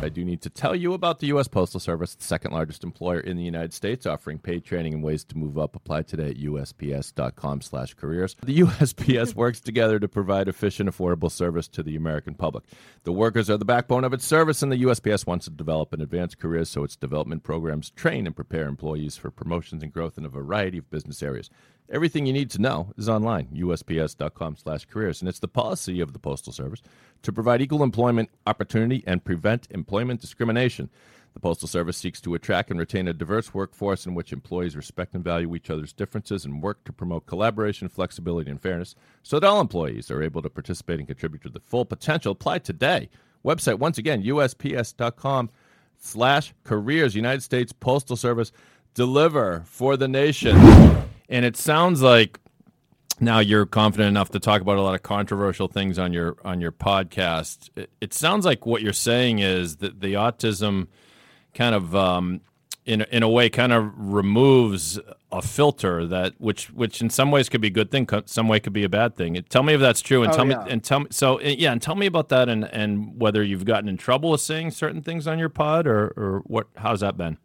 I 0.00 0.08
do 0.08 0.24
need 0.24 0.42
to 0.42 0.50
tell 0.50 0.76
you 0.76 0.92
about 0.94 1.18
the 1.18 1.26
U.S. 1.28 1.48
Postal 1.48 1.80
Service, 1.80 2.14
the 2.14 2.22
second 2.22 2.52
largest 2.52 2.84
employer 2.84 3.18
in 3.20 3.36
the 3.36 3.42
United 3.42 3.74
States, 3.74 4.06
offering 4.06 4.38
paid 4.38 4.64
training 4.64 4.94
and 4.94 5.02
ways 5.02 5.24
to 5.24 5.36
move 5.36 5.58
up. 5.58 5.74
Apply 5.74 6.02
today 6.02 6.30
at 6.30 6.36
usps.com/careers. 6.36 8.36
The 8.44 8.58
USPS 8.60 9.34
works 9.34 9.60
together 9.60 9.98
to 9.98 10.08
provide 10.08 10.48
efficient, 10.48 10.88
affordable 10.88 11.30
service 11.30 11.68
to 11.68 11.82
the 11.82 11.96
American 11.96 12.34
public. 12.34 12.64
The 13.04 13.12
workers 13.12 13.50
are 13.50 13.56
the 13.56 13.64
backbone 13.64 14.04
of 14.04 14.12
its 14.12 14.24
service, 14.24 14.62
and 14.62 14.70
the 14.70 14.82
USPS 14.84 15.26
wants 15.26 15.46
to 15.46 15.50
develop 15.50 15.92
and 15.92 16.02
advance 16.02 16.34
careers, 16.34 16.70
so 16.70 16.84
its 16.84 16.96
development 16.96 17.42
programs 17.42 17.90
train 17.90 18.26
and 18.26 18.36
prepare 18.36 18.68
employees 18.68 19.16
for 19.16 19.30
promotions 19.30 19.82
and 19.82 19.92
growth 19.92 20.18
in 20.18 20.24
a 20.24 20.28
variety 20.28 20.78
of 20.78 20.90
business 20.90 21.22
areas. 21.22 21.50
Everything 21.90 22.26
you 22.26 22.34
need 22.34 22.50
to 22.50 22.60
know 22.60 22.92
is 22.98 23.08
online, 23.08 23.48
usps.com 23.54 24.56
slash 24.56 24.84
careers. 24.84 25.22
and 25.22 25.28
it's 25.28 25.38
the 25.38 25.48
policy 25.48 26.00
of 26.00 26.12
the 26.12 26.18
Postal 26.18 26.52
Service 26.52 26.82
to 27.22 27.32
provide 27.32 27.62
equal 27.62 27.82
employment 27.82 28.28
opportunity 28.46 29.02
and 29.06 29.24
prevent 29.24 29.66
employment 29.70 30.20
discrimination. 30.20 30.90
The 31.32 31.40
Postal 31.40 31.68
Service 31.68 31.96
seeks 31.96 32.20
to 32.22 32.34
attract 32.34 32.70
and 32.70 32.78
retain 32.78 33.08
a 33.08 33.12
diverse 33.14 33.54
workforce 33.54 34.06
in 34.06 34.14
which 34.14 34.32
employees 34.32 34.76
respect 34.76 35.14
and 35.14 35.24
value 35.24 35.54
each 35.54 35.70
other's 35.70 35.92
differences 35.92 36.44
and 36.44 36.62
work 36.62 36.84
to 36.84 36.92
promote 36.92 37.26
collaboration, 37.26 37.88
flexibility, 37.88 38.50
and 38.50 38.60
fairness 38.60 38.94
so 39.22 39.38
that 39.38 39.46
all 39.46 39.60
employees 39.60 40.10
are 40.10 40.22
able 40.22 40.42
to 40.42 40.50
participate 40.50 40.98
and 40.98 41.08
contribute 41.08 41.42
to 41.42 41.48
the 41.48 41.60
full 41.60 41.84
potential. 41.84 42.32
Apply 42.32 42.58
today. 42.58 43.08
Website, 43.44 43.78
once 43.78 43.98
again, 43.98 44.22
usps.com 44.22 45.50
slash 45.96 46.52
careers. 46.64 47.14
United 47.14 47.42
States 47.42 47.72
Postal 47.72 48.16
Service. 48.16 48.52
Deliver 48.94 49.62
for 49.64 49.96
the 49.96 50.08
nation. 50.08 50.56
And 51.28 51.44
it 51.44 51.56
sounds 51.56 52.00
like 52.02 52.38
now 53.20 53.38
you're 53.40 53.66
confident 53.66 54.08
enough 54.08 54.30
to 54.30 54.40
talk 54.40 54.60
about 54.62 54.76
a 54.78 54.82
lot 54.82 54.94
of 54.94 55.02
controversial 55.02 55.68
things 55.68 55.98
on 55.98 56.12
your 56.12 56.36
on 56.44 56.60
your 56.60 56.72
podcast. 56.72 57.68
It, 57.76 57.90
it 58.00 58.14
sounds 58.14 58.44
like 58.44 58.64
what 58.66 58.80
you're 58.82 58.92
saying 58.92 59.40
is 59.40 59.76
that 59.76 60.00
the 60.00 60.14
autism 60.14 60.86
kind 61.54 61.74
of 61.74 61.94
um, 61.96 62.40
in 62.86 63.02
a- 63.02 63.06
in 63.10 63.22
a 63.22 63.28
way 63.28 63.50
kind 63.50 63.72
of 63.72 63.90
removes 63.96 64.98
a 65.30 65.42
filter 65.42 66.06
that 66.06 66.32
which 66.38 66.70
which 66.70 67.02
in 67.02 67.10
some 67.10 67.30
ways 67.30 67.48
could 67.50 67.60
be 67.60 67.66
a 67.68 67.70
good 67.70 67.90
thing, 67.90 68.08
some 68.24 68.48
way 68.48 68.58
could 68.60 68.72
be 68.72 68.84
a 68.84 68.88
bad 68.88 69.14
thing. 69.16 69.34
Tell 69.50 69.62
me 69.62 69.74
if 69.74 69.80
that's 69.80 70.00
true, 70.00 70.22
and 70.22 70.32
Oh, 70.32 70.36
tell 70.36 70.46
yeah. 70.48 70.64
me 70.64 70.70
and 70.70 70.82
tell 70.82 71.00
me 71.00 71.06
so 71.10 71.38
uh, 71.40 71.42
yeah, 71.42 71.72
and 71.72 71.82
tell 71.82 71.96
me 71.96 72.06
about 72.06 72.28
that, 72.30 72.48
and 72.48 72.64
and 72.72 73.20
whether 73.20 73.42
you've 73.42 73.66
gotten 73.66 73.88
in 73.90 73.96
trouble 73.98 74.30
with 74.30 74.40
saying 74.40 74.70
certain 74.70 75.02
things 75.02 75.26
on 75.26 75.38
your 75.38 75.50
pod, 75.50 75.86
or 75.86 76.06
or 76.16 76.42
what? 76.46 76.68
How's 76.76 77.00
that 77.00 77.16
been? 77.18 77.36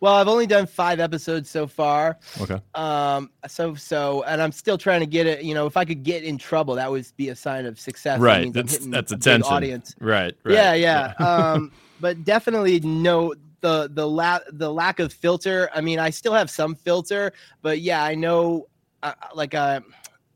Well, 0.00 0.14
I've 0.14 0.28
only 0.28 0.46
done 0.46 0.66
five 0.66 0.98
episodes 0.98 1.50
so 1.50 1.66
far. 1.66 2.18
Okay. 2.40 2.58
Um, 2.74 3.30
so 3.46 3.74
so, 3.74 4.22
and 4.24 4.40
I'm 4.40 4.52
still 4.52 4.78
trying 4.78 5.00
to 5.00 5.06
get 5.06 5.26
it. 5.26 5.44
You 5.44 5.54
know, 5.54 5.66
if 5.66 5.76
I 5.76 5.84
could 5.84 6.02
get 6.02 6.24
in 6.24 6.38
trouble, 6.38 6.74
that 6.76 6.90
would 6.90 7.06
be 7.16 7.28
a 7.28 7.36
sign 7.36 7.66
of 7.66 7.78
success. 7.78 8.18
Right. 8.18 8.52
That's 8.52 8.78
that's 8.86 9.12
attention. 9.12 9.52
audience. 9.52 9.94
Right. 10.00 10.34
right. 10.44 10.54
Yeah, 10.54 10.74
yeah. 10.74 11.12
um, 11.18 11.70
but 12.00 12.24
definitely 12.24 12.80
no 12.80 13.34
the 13.60 13.90
the 13.92 14.08
la- 14.08 14.40
the 14.52 14.72
lack 14.72 15.00
of 15.00 15.12
filter. 15.12 15.68
I 15.74 15.82
mean, 15.82 15.98
I 15.98 16.08
still 16.10 16.32
have 16.32 16.50
some 16.50 16.74
filter, 16.74 17.32
but 17.62 17.80
yeah, 17.80 18.02
I 18.02 18.14
know. 18.14 18.66
Uh, 19.02 19.12
like 19.34 19.54
uh, 19.54 19.80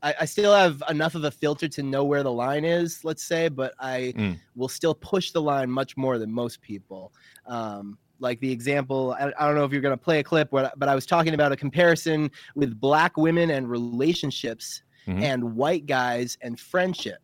I, 0.01 0.13
I 0.21 0.25
still 0.25 0.53
have 0.53 0.81
enough 0.89 1.15
of 1.15 1.23
a 1.23 1.31
filter 1.31 1.67
to 1.67 1.83
know 1.83 2.03
where 2.03 2.21
the 2.23 2.31
line 2.31 2.65
is. 2.65 3.03
Let's 3.03 3.23
say, 3.23 3.47
but 3.47 3.73
I 3.79 4.13
Mm. 4.15 4.39
will 4.55 4.67
still 4.69 4.93
push 4.93 5.31
the 5.31 5.41
line 5.41 5.69
much 5.71 5.97
more 5.97 6.17
than 6.19 6.31
most 6.31 6.61
people. 6.61 7.11
Um, 7.47 7.97
like 8.19 8.39
the 8.39 8.51
example, 8.51 9.15
I, 9.19 9.31
I 9.39 9.45
don't 9.45 9.55
know 9.55 9.63
if 9.65 9.71
you're 9.71 9.81
going 9.81 9.97
to 9.97 10.03
play 10.03 10.19
a 10.19 10.23
clip, 10.23 10.51
where, 10.51 10.71
but 10.77 10.87
I 10.89 10.95
was 10.95 11.05
talking 11.05 11.33
about 11.33 11.51
a 11.51 11.55
comparison 11.57 12.31
with 12.55 12.79
black 12.79 13.17
women 13.17 13.49
and 13.51 13.69
relationships 13.69 14.81
Mhm. 15.07 15.21
and 15.21 15.55
white 15.55 15.85
guys 15.85 16.35
and 16.41 16.59
friendship 16.59 17.19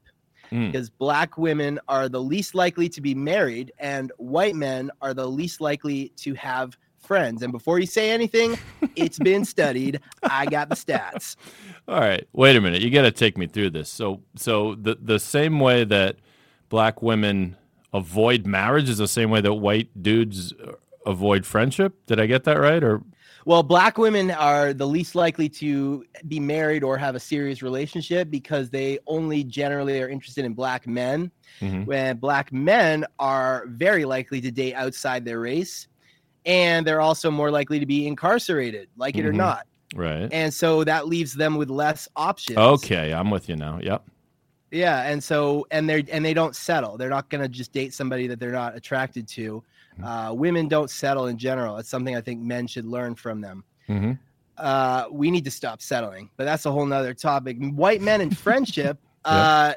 Mm. 0.52 0.72
because 0.72 0.90
black 0.90 1.38
women 1.38 1.80
are 1.88 2.08
the 2.10 2.22
least 2.22 2.54
likely 2.54 2.88
to 2.90 3.02
be 3.02 3.16
married 3.16 3.72
and 3.80 4.12
white 4.18 4.54
men 4.54 4.92
are 5.02 5.14
the 5.16 5.26
least 5.26 5.62
likely 5.62 6.10
to 6.18 6.34
have 6.36 6.78
friends. 7.00 7.42
And 7.42 7.52
before 7.52 7.80
you 7.80 7.88
say 7.88 8.12
anything, 8.12 8.56
it's 8.96 9.18
been 9.18 9.46
studied. 9.46 10.00
I 10.22 10.46
got 10.46 10.70
the 10.70 10.76
stats. 10.76 11.38
All 11.88 12.00
right, 12.02 12.28
wait 12.34 12.56
a 12.56 12.62
minute. 12.62 12.82
You 12.84 12.92
got 12.92 13.02
to 13.04 13.12
take 13.12 13.36
me 13.38 13.48
through 13.48 13.72
this. 13.72 13.90
So, 13.90 14.22
so 14.36 14.76
the 14.76 14.98
the 15.02 15.20
same 15.20 15.60
way 15.60 15.84
that 15.86 16.18
black 16.70 17.02
women 17.02 17.56
avoid 17.94 18.46
marriage 18.46 18.90
is 18.90 18.98
the 19.00 19.08
same 19.08 19.30
way 19.32 19.42
that 19.42 19.54
white 19.56 19.90
dudes 20.04 20.54
avoid 21.06 21.46
friendship. 21.46 21.94
Did 22.06 22.20
I 22.20 22.26
get 22.26 22.44
that 22.46 22.60
right? 22.60 22.84
Or 22.84 23.02
Well, 23.46 23.64
black 23.64 23.98
women 23.98 24.30
are 24.32 24.74
the 24.74 24.88
least 24.88 25.16
likely 25.16 25.50
to 25.50 26.06
be 26.28 26.40
married 26.40 26.84
or 26.84 26.98
have 26.98 27.16
a 27.16 27.20
serious 27.20 27.64
relationship 27.64 28.30
because 28.30 28.70
they 28.70 29.00
only 29.08 29.44
generally 29.44 30.02
are 30.02 30.10
interested 30.10 30.46
in 30.46 30.54
black 30.54 30.86
men. 30.88 31.32
Mhm. 31.60 31.86
When 31.86 32.18
black 32.18 32.54
men 32.54 33.06
are 33.20 33.66
very 33.68 34.06
likely 34.06 34.42
to 34.42 34.52
date 34.52 34.74
outside 34.76 35.26
their 35.26 35.40
race, 35.40 35.88
and 36.46 36.86
they're 36.86 37.02
also 37.02 37.30
more 37.32 37.52
likely 37.52 37.80
to 37.80 37.86
be 37.86 38.08
incarcerated, 38.08 38.90
like 38.98 39.18
it 39.18 39.26
or 39.26 39.32
Mhm. 39.34 39.38
not. 39.38 39.66
right? 39.94 40.30
And 40.32 40.54
so 40.54 40.86
that 40.86 41.08
leaves 41.10 41.34
them 41.34 41.58
with 41.58 41.70
less 41.70 42.08
options. 42.16 42.58
Okay, 42.58 43.12
I'm 43.14 43.30
with 43.30 43.50
you 43.50 43.58
now. 43.58 43.78
Yep. 43.84 44.06
Yeah, 44.72 45.02
and 45.02 45.22
so 45.22 45.68
and 45.70 45.90
they're 45.90 46.02
and 46.10 46.24
they 46.24 46.34
don't 46.34 46.56
settle. 46.56 46.96
They're 46.98 47.10
not 47.10 47.30
gonna 47.30 47.50
just 47.50 47.74
date 47.74 47.94
somebody 47.94 48.26
that 48.28 48.40
they're 48.40 48.54
not 48.54 48.74
attracted 48.74 49.28
to. 49.30 49.62
Mm-hmm. 49.94 50.04
Uh, 50.04 50.34
women 50.34 50.68
don't 50.68 50.90
settle 50.90 51.28
in 51.28 51.38
general. 51.38 51.78
It's 51.78 51.90
something 51.90 52.16
I 52.16 52.22
think 52.22 52.42
men 52.42 52.68
should 52.68 52.86
learn 52.86 53.16
from 53.16 53.42
them. 53.42 53.64
Mm-hmm. 53.90 54.14
Uh, 54.58 55.06
we 55.12 55.32
need 55.32 55.46
to 55.46 55.52
stop 55.52 55.82
settling, 55.82 56.30
but 56.38 56.46
that's 56.46 56.66
a 56.66 56.72
whole 56.72 56.86
nother 56.86 57.14
topic. 57.14 57.58
White 57.60 58.02
men 58.02 58.22
and 58.22 58.38
friendship, 58.38 58.98
uh, 59.26 59.74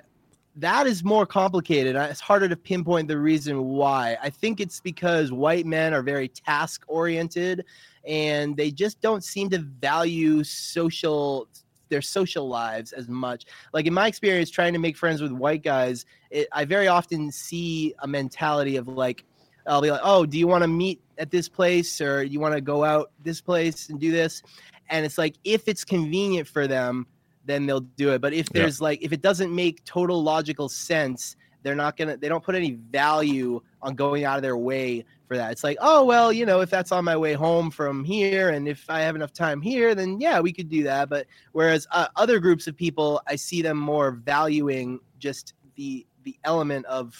that 0.57 0.87
is 0.87 1.03
more 1.03 1.27
complicated. 1.27 1.97
Uh, 1.97 2.09
It's 2.11 2.21
harder 2.21 2.49
to 2.49 2.57
pinpoint 2.57 3.09
the 3.09 3.19
reason 3.19 3.65
why. 3.65 4.17
I 4.23 4.31
think 4.31 4.61
it's 4.61 4.81
because 4.81 5.33
white 5.33 5.67
men 5.67 5.95
are 5.95 6.03
very 6.03 6.29
task 6.29 6.85
oriented, 6.87 7.65
and 8.07 8.57
they 8.57 8.71
just 8.71 9.01
don't 9.01 9.25
seem 9.25 9.51
to 9.51 9.59
value 9.59 10.45
social 10.45 11.49
their 11.89 12.03
social 12.03 12.49
lives 12.49 12.93
as 12.93 13.09
much. 13.09 13.45
Like 13.73 13.87
in 13.87 13.95
my 13.95 14.09
experience, 14.09 14.51
trying 14.51 14.73
to 14.73 14.79
make 14.79 14.97
friends 14.97 15.23
with 15.23 15.33
white 15.33 15.63
guys, 15.63 16.07
it, 16.31 16.49
I 16.51 16.65
very 16.65 16.89
often 16.89 17.31
see 17.31 17.95
a 18.01 18.07
mentality 18.07 18.77
of 18.77 18.89
like, 18.89 19.25
I'll 19.67 19.81
be 19.83 19.91
like, 19.91 20.01
oh, 20.03 20.27
do 20.27 20.39
you 20.39 20.47
want 20.47 20.63
to 20.63 20.69
meet 20.69 21.01
at 21.19 21.31
this 21.31 21.49
place 21.49 22.01
or 22.01 22.23
you 22.23 22.41
want 22.41 22.55
to 22.55 22.61
go 22.61 22.85
out 22.85 23.11
this 23.23 23.41
place 23.41 23.89
and 23.89 23.99
do 23.99 24.11
this? 24.11 24.43
And 24.91 25.07
it's 25.07 25.19
like, 25.19 25.37
if 25.45 25.69
it's 25.69 25.85
convenient 25.85 26.47
for 26.47 26.67
them, 26.67 27.07
then 27.45 27.67
they'll 27.67 27.81
do 27.81 28.13
it. 28.13 28.21
But 28.21 28.33
if 28.33 28.49
Yeah. 28.53 28.63
there's 28.63 28.81
like, 28.81 29.03
if 29.03 29.13
it 29.13 29.23
doesn't 29.23 29.55
make 29.55 29.85
total 29.85 30.23
logical 30.23 30.69
sense, 30.69 31.37
they're 31.63 31.75
not 31.75 31.97
gonna, 31.97 32.17
they 32.19 32.29
don't 32.29 32.45
put 32.45 32.55
any 32.55 32.73
value 32.91 33.61
on 33.81 33.95
going 33.95 34.25
out 34.25 34.37
of 34.37 34.43
their 34.43 34.57
way 34.57 35.05
for 35.27 35.39
that. 35.39 35.53
It's 35.53 35.65
like, 35.65 35.79
oh, 35.81 36.05
well, 36.05 36.31
you 36.31 36.45
know, 36.45 36.61
if 36.61 36.69
that's 36.69 36.93
on 36.93 37.05
my 37.05 37.17
way 37.17 37.33
home 37.33 37.71
from 37.71 38.05
here 38.05 38.51
and 38.51 38.69
if 38.69 38.85
I 38.91 39.01
have 39.01 39.17
enough 39.17 39.33
time 39.33 39.63
here, 39.63 39.95
then 39.95 40.21
yeah, 40.21 40.41
we 40.41 40.53
could 40.53 40.69
do 40.69 40.83
that. 40.85 41.09
But 41.09 41.27
whereas 41.53 41.87
uh, 41.91 42.09
other 42.17 42.39
groups 42.39 42.67
of 42.67 42.77
people, 42.77 43.23
I 43.27 43.37
see 43.37 43.63
them 43.63 43.79
more 43.79 44.11
valuing 44.11 45.01
just 45.19 45.55
the, 45.77 46.07
the 46.25 46.39
element 46.45 46.85
of 46.85 47.15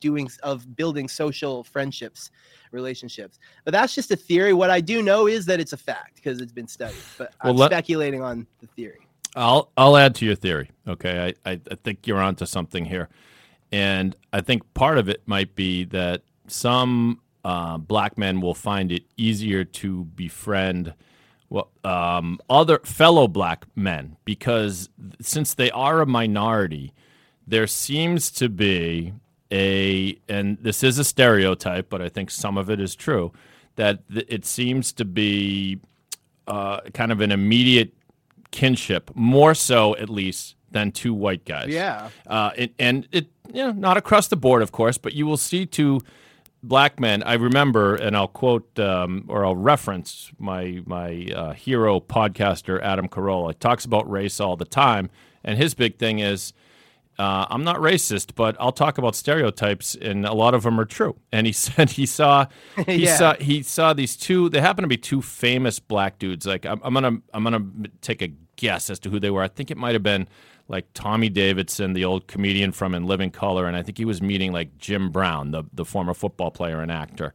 doing 0.00 0.28
of 0.42 0.76
building 0.76 1.08
social 1.08 1.64
friendships 1.64 2.30
relationships. 2.72 3.38
But 3.64 3.72
that's 3.72 3.94
just 3.94 4.10
a 4.10 4.16
theory. 4.16 4.52
What 4.52 4.70
i 4.70 4.80
do 4.80 5.02
know 5.02 5.26
is 5.26 5.46
that 5.46 5.60
it's 5.60 5.72
a 5.72 5.76
fact 5.76 6.16
because 6.16 6.40
it's 6.40 6.52
been 6.52 6.68
studied. 6.68 6.96
But 7.18 7.32
Well, 7.42 7.52
i'm 7.52 7.56
let- 7.58 7.70
speculating 7.70 8.22
on 8.22 8.46
the 8.60 8.66
theory. 8.68 9.06
I'll 9.34 9.70
I'll 9.76 9.96
add 9.98 10.14
to 10.16 10.24
your 10.26 10.34
theory. 10.34 10.70
Okay, 10.88 11.34
I, 11.44 11.50
I, 11.50 11.60
I 11.70 11.74
think 11.84 12.06
you're 12.06 12.20
onto 12.22 12.46
something 12.46 12.86
here, 12.86 13.10
and 13.70 14.16
I 14.32 14.40
think 14.40 14.62
part 14.72 14.96
of 14.96 15.10
it 15.10 15.22
might 15.26 15.54
be 15.54 15.84
that 15.86 16.22
some 16.46 17.20
uh, 17.44 17.76
black 17.76 18.16
men 18.16 18.40
will 18.40 18.54
find 18.54 18.90
it 18.90 19.04
easier 19.18 19.62
to 19.62 20.04
befriend 20.04 20.94
well 21.50 21.70
um, 21.84 22.38
other 22.48 22.78
fellow 22.80 23.28
black 23.28 23.66
men 23.76 24.16
because 24.24 24.88
since 25.20 25.52
they 25.52 25.70
are 25.72 26.00
a 26.00 26.06
minority, 26.06 26.94
there 27.46 27.66
seems 27.66 28.30
to 28.30 28.48
be 28.48 29.12
a 29.52 30.18
and 30.28 30.58
this 30.60 30.82
is 30.82 30.98
a 30.98 31.04
stereotype, 31.04 31.88
but 31.88 32.02
I 32.02 32.08
think 32.08 32.30
some 32.30 32.58
of 32.58 32.70
it 32.70 32.80
is 32.80 32.94
true 32.94 33.32
that 33.76 34.08
th- 34.12 34.26
it 34.28 34.44
seems 34.44 34.92
to 34.94 35.04
be 35.04 35.80
uh, 36.46 36.80
kind 36.94 37.12
of 37.12 37.20
an 37.20 37.30
immediate 37.30 37.92
kinship, 38.50 39.10
more 39.14 39.54
so 39.54 39.96
at 39.96 40.08
least 40.08 40.56
than 40.70 40.92
two 40.92 41.14
white 41.14 41.44
guys. 41.44 41.68
Yeah. 41.68 42.10
Uh, 42.26 42.50
it, 42.56 42.74
and 42.78 43.06
it, 43.12 43.28
you 43.52 43.62
know, 43.62 43.72
not 43.72 43.96
across 43.96 44.28
the 44.28 44.36
board, 44.36 44.62
of 44.62 44.72
course, 44.72 44.98
but 44.98 45.14
you 45.14 45.26
will 45.26 45.36
see 45.36 45.66
two 45.66 46.00
black 46.62 46.98
men. 46.98 47.22
I 47.22 47.34
remember, 47.34 47.94
and 47.94 48.16
I'll 48.16 48.28
quote 48.28 48.78
um, 48.78 49.24
or 49.28 49.44
I'll 49.44 49.56
reference 49.56 50.32
my 50.38 50.82
my 50.86 51.28
uh, 51.34 51.52
hero 51.52 52.00
podcaster 52.00 52.82
Adam 52.82 53.08
Carolla. 53.08 53.50
He 53.50 53.54
talks 53.54 53.84
about 53.84 54.10
race 54.10 54.40
all 54.40 54.56
the 54.56 54.64
time, 54.64 55.10
and 55.44 55.56
his 55.56 55.74
big 55.74 55.98
thing 55.98 56.18
is. 56.18 56.52
Uh, 57.18 57.46
I'm 57.48 57.64
not 57.64 57.76
racist, 57.76 58.34
but 58.34 58.56
I'll 58.60 58.72
talk 58.72 58.98
about 58.98 59.14
stereotypes, 59.16 59.94
and 59.94 60.26
a 60.26 60.34
lot 60.34 60.52
of 60.54 60.64
them 60.64 60.78
are 60.78 60.84
true. 60.84 61.16
And 61.32 61.46
he 61.46 61.52
said 61.64 61.90
he 61.90 62.06
saw 62.06 62.46
he 62.86 63.04
Yeah. 63.04 63.16
saw 63.16 63.34
he 63.34 63.62
saw 63.62 63.92
these 63.92 64.16
two. 64.16 64.48
They 64.48 64.60
happen 64.60 64.82
to 64.82 64.88
be 64.88 64.98
two 64.98 65.22
famous 65.22 65.78
black 65.78 66.18
dudes. 66.18 66.46
Like 66.46 66.66
I'm, 66.66 66.80
I'm 66.82 66.92
gonna 66.94 67.18
I'm 67.32 67.44
gonna 67.44 67.64
take 68.02 68.22
a 68.22 68.28
guess 68.56 68.90
as 68.90 68.98
to 69.00 69.10
who 69.10 69.18
they 69.20 69.30
were. 69.30 69.42
I 69.42 69.48
think 69.48 69.70
it 69.70 69.76
might 69.76 69.94
have 69.94 70.02
been 70.02 70.28
like 70.68 70.86
Tommy 70.94 71.28
Davidson, 71.28 71.92
the 71.92 72.04
old 72.04 72.26
comedian 72.26 72.72
from 72.72 72.94
In 72.94 73.06
Living 73.06 73.30
Color, 73.30 73.66
and 73.66 73.76
I 73.76 73.82
think 73.82 73.98
he 73.98 74.04
was 74.04 74.20
meeting 74.20 74.52
like 74.52 74.76
Jim 74.78 75.10
Brown, 75.10 75.52
the 75.52 75.64
the 75.72 75.84
former 75.84 76.12
football 76.14 76.50
player 76.50 76.80
and 76.80 76.90
actor. 76.92 77.32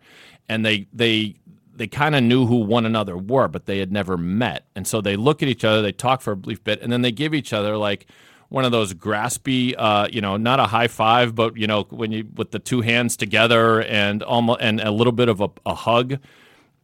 And 0.50 0.66
they 0.66 0.88
they 0.94 1.36
they 1.74 1.88
kind 1.88 2.14
of 2.16 2.22
knew 2.24 2.46
who 2.46 2.58
one 2.58 2.86
another 2.86 3.18
were, 3.18 3.48
but 3.48 3.66
they 3.66 3.80
had 3.80 3.92
never 3.92 4.18
met. 4.18 4.66
And 4.76 4.86
so 4.86 5.02
they 5.02 5.16
look 5.16 5.42
at 5.42 5.50
each 5.50 5.64
other, 5.64 5.82
they 5.82 5.94
talk 5.94 6.22
for 6.22 6.34
a 6.34 6.36
brief 6.38 6.64
bit, 6.64 6.82
and 6.82 6.92
then 6.92 7.02
they 7.02 7.12
give 7.12 7.34
each 7.34 7.54
other 7.54 7.78
like 7.78 8.06
one 8.52 8.66
of 8.66 8.74
those 8.74 8.94
graspy, 8.94 9.74
uh, 9.78 10.10
you 10.12 10.20
know, 10.20 10.36
not 10.36 10.60
a 10.60 10.66
high 10.66 10.90
five, 10.90 11.34
but 11.34 11.56
you 11.56 11.68
know, 11.68 11.84
when 11.90 12.12
you 12.12 12.28
with 12.36 12.52
the 12.52 12.60
two 12.60 12.82
hands 12.82 13.16
together 13.16 13.82
and 13.82 14.22
almost 14.22 14.60
and 14.60 14.82
a 14.82 14.92
little 14.92 15.14
bit 15.14 15.30
of 15.30 15.40
a, 15.40 15.50
a 15.66 15.74
hug. 15.74 16.20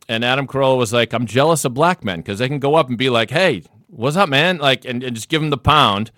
And 0.08 0.24
Adam 0.24 0.48
Carolla 0.48 0.78
was 0.78 0.94
like, 0.94 1.12
"I'm 1.12 1.26
jealous 1.26 1.66
of 1.66 1.74
black 1.74 2.06
men 2.06 2.22
because 2.22 2.40
they 2.40 2.48
can 2.48 2.60
go 2.60 2.76
up 2.76 2.88
and 2.88 2.98
be 2.98 3.10
like, 3.10 3.32
hey, 3.32 3.64
what's 3.88 4.16
up, 4.16 4.30
man?' 4.30 4.60
Like, 4.60 4.86
and, 4.86 5.04
and 5.04 5.14
just 5.14 5.28
give 5.28 5.42
them 5.42 5.50
the 5.50 5.58
pound." 5.58 6.10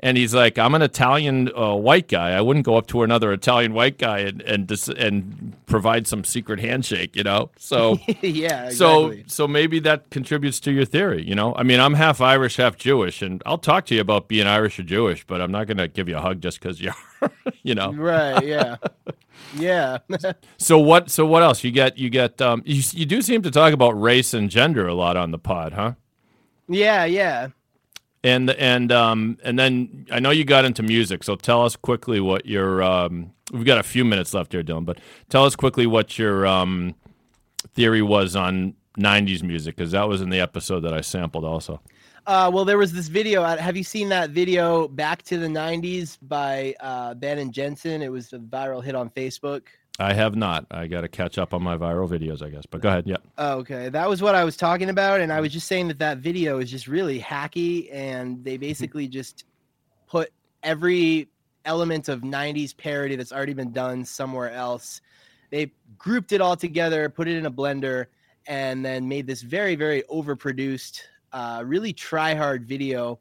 And 0.00 0.18
he's 0.18 0.34
like, 0.34 0.58
"I'm 0.58 0.74
an 0.74 0.82
Italian 0.82 1.50
uh, 1.56 1.74
white 1.74 2.06
guy. 2.08 2.32
I 2.32 2.40
wouldn't 2.42 2.66
go 2.66 2.76
up 2.76 2.86
to 2.88 3.02
another 3.02 3.32
Italian 3.32 3.72
white 3.72 3.96
guy 3.98 4.18
and 4.18 4.42
and 4.42 4.66
dis- 4.66 4.88
and 4.90 5.56
provide 5.66 6.06
some 6.06 6.22
secret 6.22 6.60
handshake, 6.60 7.16
you 7.16 7.22
know." 7.22 7.50
So. 7.58 7.98
yeah 8.22 8.68
So, 8.70 9.14
so 9.26 9.48
maybe 9.48 9.78
that 9.80 10.10
contributes 10.10 10.60
to 10.60 10.70
your 10.72 10.84
theory. 10.84 11.22
You 11.26 11.34
know, 11.34 11.54
I 11.56 11.62
mean, 11.62 11.80
I'm 11.80 11.94
half 11.94 12.20
Irish, 12.20 12.56
half 12.56 12.76
Jewish, 12.76 13.22
and 13.22 13.42
I'll 13.46 13.58
talk 13.58 13.86
to 13.86 13.94
you 13.94 14.00
about 14.02 14.28
being 14.28 14.46
Irish 14.46 14.78
or 14.78 14.82
Jewish, 14.82 15.24
but 15.26 15.40
I'm 15.40 15.50
not 15.50 15.66
going 15.66 15.78
to 15.78 15.88
give 15.88 16.08
you 16.08 16.16
a 16.18 16.20
hug 16.20 16.40
just 16.42 16.60
because 16.60 16.80
you 16.84 16.92
are. 17.22 17.30
you 17.62 17.74
know. 17.74 17.92
right 17.92 18.44
yeah 18.44 18.76
yeah 19.56 19.98
So 20.58 20.78
what? 20.78 21.10
So 21.10 21.24
what 21.26 21.42
else? 21.42 21.64
You 21.64 21.70
get 21.70 21.96
you 21.98 22.10
get 22.10 22.40
um 22.42 22.62
you 22.66 22.82
you 22.92 23.06
do 23.06 23.22
seem 23.22 23.40
to 23.42 23.50
talk 23.50 23.72
about 23.72 23.98
race 24.00 24.34
and 24.34 24.50
gender 24.50 24.86
a 24.86 24.94
lot 24.94 25.16
on 25.16 25.30
the 25.30 25.38
pod, 25.38 25.72
huh? 25.72 25.92
yeah 26.68 27.04
yeah 27.04 27.48
And 28.26 28.50
and 28.50 28.90
um 28.90 29.38
and 29.44 29.56
then 29.56 30.06
I 30.10 30.18
know 30.18 30.30
you 30.30 30.44
got 30.44 30.64
into 30.64 30.82
music, 30.82 31.22
so 31.22 31.36
tell 31.36 31.62
us 31.64 31.76
quickly 31.76 32.18
what 32.18 32.44
your 32.44 32.82
um 32.82 33.30
we've 33.52 33.64
got 33.64 33.78
a 33.78 33.84
few 33.84 34.04
minutes 34.04 34.34
left 34.34 34.50
here, 34.50 34.64
Dylan, 34.64 34.84
but 34.84 34.98
tell 35.28 35.44
us 35.44 35.54
quickly 35.54 35.86
what 35.86 36.18
your 36.18 36.44
um 36.44 36.96
theory 37.74 38.02
was 38.02 38.34
on 38.34 38.74
90s 38.98 39.44
music 39.44 39.76
because 39.76 39.92
that 39.92 40.08
was 40.08 40.22
in 40.22 40.30
the 40.30 40.40
episode 40.40 40.80
that 40.80 40.92
I 40.92 41.02
sampled 41.02 41.44
also. 41.44 41.80
Uh, 42.26 42.50
well, 42.52 42.64
there 42.64 42.78
was 42.78 42.92
this 42.92 43.06
video. 43.06 43.44
Have 43.44 43.76
you 43.76 43.84
seen 43.84 44.08
that 44.08 44.30
video 44.30 44.88
"Back 44.88 45.22
to 45.22 45.38
the 45.38 45.46
'90s" 45.46 46.18
by 46.20 46.74
uh, 46.80 47.14
Ben 47.14 47.38
and 47.38 47.52
Jensen? 47.52 48.02
It 48.02 48.10
was 48.10 48.32
a 48.32 48.38
viral 48.38 48.82
hit 48.82 48.96
on 48.96 49.08
Facebook. 49.10 49.68
I 49.98 50.12
have 50.12 50.36
not. 50.36 50.66
I 50.70 50.86
got 50.86 51.02
to 51.02 51.08
catch 51.08 51.38
up 51.38 51.54
on 51.54 51.62
my 51.62 51.76
viral 51.76 52.08
videos, 52.08 52.42
I 52.42 52.50
guess. 52.50 52.66
But 52.66 52.82
go 52.82 52.88
ahead. 52.88 53.06
Yeah. 53.06 53.16
Oh, 53.38 53.58
okay, 53.58 53.88
that 53.88 54.08
was 54.08 54.20
what 54.20 54.34
I 54.34 54.44
was 54.44 54.56
talking 54.56 54.90
about, 54.90 55.20
and 55.20 55.32
I 55.32 55.40
was 55.40 55.52
just 55.52 55.66
saying 55.66 55.88
that 55.88 55.98
that 56.00 56.18
video 56.18 56.58
is 56.58 56.70
just 56.70 56.86
really 56.86 57.18
hacky, 57.18 57.88
and 57.92 58.44
they 58.44 58.56
basically 58.56 59.08
just 59.08 59.44
put 60.06 60.30
every 60.62 61.28
element 61.64 62.08
of 62.08 62.20
'90s 62.20 62.76
parody 62.76 63.16
that's 63.16 63.32
already 63.32 63.54
been 63.54 63.72
done 63.72 64.04
somewhere 64.04 64.50
else. 64.50 65.00
They 65.50 65.72
grouped 65.96 66.32
it 66.32 66.40
all 66.40 66.56
together, 66.56 67.08
put 67.08 67.28
it 67.28 67.36
in 67.36 67.46
a 67.46 67.50
blender, 67.50 68.06
and 68.46 68.84
then 68.84 69.08
made 69.08 69.26
this 69.26 69.42
very, 69.42 69.76
very 69.76 70.02
overproduced, 70.02 71.00
uh, 71.32 71.62
really 71.64 71.92
try 71.92 72.34
hard 72.34 72.64
video 72.66 73.18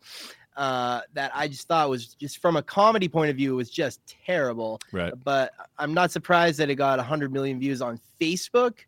uh, 0.55 1.01
that 1.13 1.31
I 1.35 1.47
just 1.47 1.67
thought 1.67 1.89
was 1.89 2.13
just 2.15 2.39
from 2.41 2.55
a 2.55 2.61
comedy 2.63 3.07
point 3.07 3.29
of 3.29 3.35
view 3.35 3.55
was 3.55 3.69
just 3.69 3.99
terrible 4.25 4.79
Right. 4.91 5.13
but 5.23 5.51
I'm 5.77 5.93
not 5.93 6.11
surprised 6.11 6.57
that 6.59 6.69
it 6.69 6.75
got 6.75 6.97
100 6.97 7.31
million 7.33 7.59
views 7.59 7.81
on 7.81 7.99
Facebook. 8.21 8.79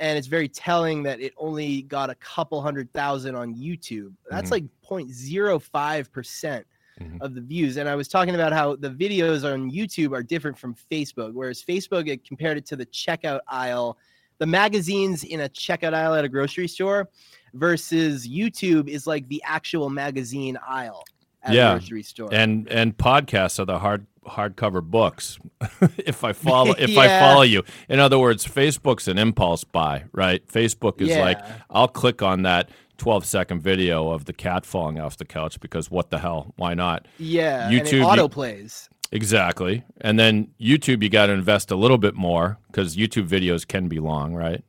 And 0.00 0.16
it's 0.16 0.28
very 0.28 0.48
telling 0.48 1.02
that 1.02 1.20
it 1.20 1.32
only 1.36 1.82
got 1.82 2.08
a 2.08 2.14
couple 2.16 2.62
hundred 2.62 2.92
thousand 2.92 3.34
on 3.34 3.52
YouTube. 3.56 4.12
That's 4.30 4.48
Mhm. 4.48 4.52
like 4.52 4.64
0.05% 4.88 6.64
Mhm. 7.00 7.20
of 7.20 7.34
the 7.34 7.40
views. 7.40 7.76
And 7.78 7.88
I 7.88 7.94
was 7.96 8.08
talking 8.08 8.34
about 8.34 8.52
how 8.52 8.76
the 8.76 8.90
videos 8.90 9.44
on 9.44 9.70
YouTube 9.70 10.12
are 10.12 10.22
different 10.22 10.58
from 10.58 10.74
Facebook, 10.90 11.32
whereas 11.34 11.62
Facebook 11.62 12.08
it 12.08 12.24
compared 12.24 12.56
it 12.58 12.66
to 12.66 12.76
the 12.76 12.86
checkout 12.86 13.40
aisle, 13.48 13.98
the 14.38 14.46
magazines 14.46 15.24
in 15.24 15.40
a 15.40 15.48
checkout 15.48 15.94
aisle 15.94 16.14
at 16.14 16.24
a 16.24 16.28
grocery 16.28 16.68
store 16.68 17.08
versus 17.54 18.26
YouTube 18.28 18.88
is 18.88 19.06
like 19.06 19.28
the 19.28 19.42
actual 19.44 19.90
magazine 19.90 20.58
aisle 20.66 21.04
at 21.42 21.54
Yeah. 21.54 21.70
a 21.74 21.78
grocery 21.78 22.02
store. 22.02 22.28
And 22.32 22.68
and 22.68 22.96
podcasts 22.96 23.58
are 23.58 23.64
the 23.64 23.78
hard 23.78 24.06
hardcover 24.26 24.82
books. 24.82 25.38
if 25.98 26.22
I 26.24 26.32
follow 26.32 26.74
if 26.78 26.96
I 26.98 27.08
follow 27.20 27.42
you. 27.42 27.62
In 27.88 27.98
other 28.00 28.18
words, 28.18 28.46
Facebook's 28.46 29.08
an 29.08 29.18
impulse 29.18 29.64
buy, 29.64 30.04
right? 30.12 30.46
Facebook 30.46 31.00
is 31.00 31.16
like 31.16 31.40
I'll 31.70 31.88
click 31.88 32.22
on 32.22 32.42
that 32.42 32.70
12 32.98 33.24
second 33.24 33.62
video 33.62 34.10
of 34.10 34.24
the 34.24 34.32
cat 34.32 34.66
falling 34.66 34.98
off 35.00 35.16
the 35.16 35.24
couch 35.24 35.60
because 35.60 35.90
what 35.90 36.10
the 36.10 36.18
hell? 36.18 36.52
Why 36.56 36.74
not? 36.74 37.06
yeah, 37.18 37.70
YouTube, 37.70 38.04
auto 38.04 38.28
plays. 38.28 38.88
Exactly. 39.12 39.84
And 40.02 40.18
then 40.18 40.48
YouTube 40.60 41.02
you 41.02 41.08
got 41.08 41.26
to 41.26 41.32
invest 41.32 41.70
a 41.70 41.76
little 41.76 41.96
bit 41.96 42.14
more 42.14 42.58
cuz 42.72 42.96
YouTube 42.96 43.26
videos 43.28 43.66
can 43.66 43.88
be 43.88 43.98
long, 44.00 44.34
right? 44.34 44.62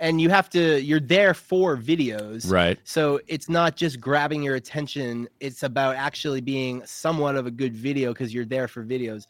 And 0.00 0.20
you 0.20 0.28
have 0.30 0.48
to 0.50 0.80
you're 0.82 0.98
there 0.98 1.34
for 1.34 1.76
videos 1.76 2.50
Right. 2.50 2.78
so 2.84 3.20
it's 3.28 3.48
not 3.48 3.76
just 3.76 4.00
grabbing 4.00 4.42
your 4.42 4.56
attention 4.56 5.28
it's 5.38 5.62
about 5.62 5.94
actually 5.94 6.40
being 6.40 6.82
somewhat 6.84 7.36
of 7.36 7.46
a 7.46 7.50
good 7.50 7.76
video 7.76 8.12
because 8.12 8.34
you're 8.34 8.46
there 8.46 8.66
for 8.66 8.84
videos 8.84 9.26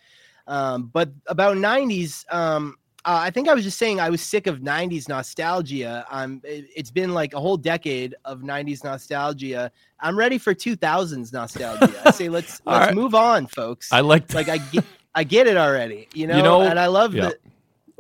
um, 0.46 0.90
but 0.92 1.11
about 1.26 1.56
90s 1.56 2.24
um, 2.33 2.76
uh, 3.04 3.18
i 3.22 3.30
think 3.30 3.48
i 3.48 3.54
was 3.54 3.64
just 3.64 3.78
saying 3.78 4.00
i 4.00 4.09
was 4.09 4.22
sick 4.22 4.46
of 4.46 4.61
90s 4.61 5.09
nostalgia 5.09 6.06
um, 6.11 6.40
it, 6.44 6.66
it's 6.74 6.90
been 6.90 7.12
like 7.12 7.35
a 7.35 7.40
whole 7.40 7.56
decade 7.56 8.14
of 8.24 8.40
90s 8.40 8.85
nostalgia 8.85 9.70
i'm 10.00 10.16
ready 10.16 10.38
for 10.38 10.54
2000s 10.54 11.33
nostalgia 11.33 11.92
i 12.04 12.11
say 12.11 12.28
let's 12.28 12.62
let's 12.66 12.87
right. 12.87 12.94
move 12.94 13.14
on 13.14 13.46
folks 13.46 13.92
I 13.92 14.00
like 14.00 14.33
like 14.33 14.48
I 14.48 14.59
get 14.72 14.85
I 15.12 15.24
get 15.24 15.48
it 15.48 15.56
already, 15.56 16.06
you 16.14 16.28
know, 16.28 16.37
you 16.37 16.42
know- 16.42 16.62
and 16.62 16.78
I 16.78 16.87
love 16.87 17.14
yeah. 17.14 17.30
the 17.30 17.38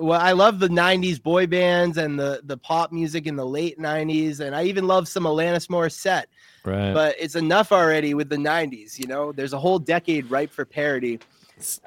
well, 0.00 0.20
I 0.20 0.32
love 0.32 0.58
the 0.58 0.68
'90s 0.68 1.22
boy 1.22 1.46
bands 1.46 1.96
and 1.98 2.18
the 2.18 2.40
the 2.44 2.56
pop 2.56 2.92
music 2.92 3.26
in 3.26 3.36
the 3.36 3.46
late 3.46 3.78
'90s, 3.78 4.40
and 4.40 4.54
I 4.54 4.64
even 4.64 4.86
love 4.86 5.06
some 5.08 5.24
Alanis 5.24 5.68
Morissette. 5.68 6.24
right. 6.64 6.92
But 6.92 7.16
it's 7.18 7.34
enough 7.36 7.72
already 7.72 8.14
with 8.14 8.28
the 8.28 8.36
'90s, 8.36 8.98
you 8.98 9.06
know. 9.06 9.32
There's 9.32 9.52
a 9.52 9.58
whole 9.58 9.78
decade 9.78 10.30
ripe 10.30 10.50
for 10.50 10.64
parody 10.64 11.18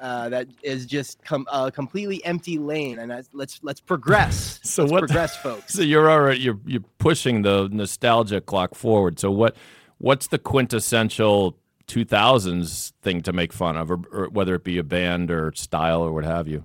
uh, 0.00 0.28
that 0.28 0.46
is 0.62 0.86
just 0.86 1.22
com- 1.24 1.46
a 1.52 1.70
completely 1.70 2.24
empty 2.24 2.58
lane, 2.58 2.98
and 3.00 3.12
I, 3.12 3.22
let's 3.32 3.60
let's 3.62 3.80
progress. 3.80 4.60
So 4.64 4.82
let's 4.82 4.92
what- 4.92 4.98
progress, 5.00 5.36
folks? 5.36 5.74
So 5.76 5.82
you're 5.82 6.10
already 6.10 6.40
you're 6.40 6.60
you're 6.64 6.84
pushing 6.98 7.42
the 7.42 7.68
nostalgia 7.72 8.40
clock 8.40 8.74
forward. 8.74 9.18
So 9.18 9.30
what 9.30 9.56
what's 9.98 10.28
the 10.28 10.38
quintessential 10.38 11.56
2000s 11.86 12.92
thing 13.02 13.20
to 13.22 13.32
make 13.32 13.52
fun 13.52 13.76
of, 13.76 13.90
or, 13.90 13.98
or 14.12 14.28
whether 14.30 14.54
it 14.54 14.64
be 14.64 14.78
a 14.78 14.82
band 14.82 15.30
or 15.30 15.52
style 15.54 16.02
or 16.02 16.12
what 16.12 16.24
have 16.24 16.48
you? 16.48 16.64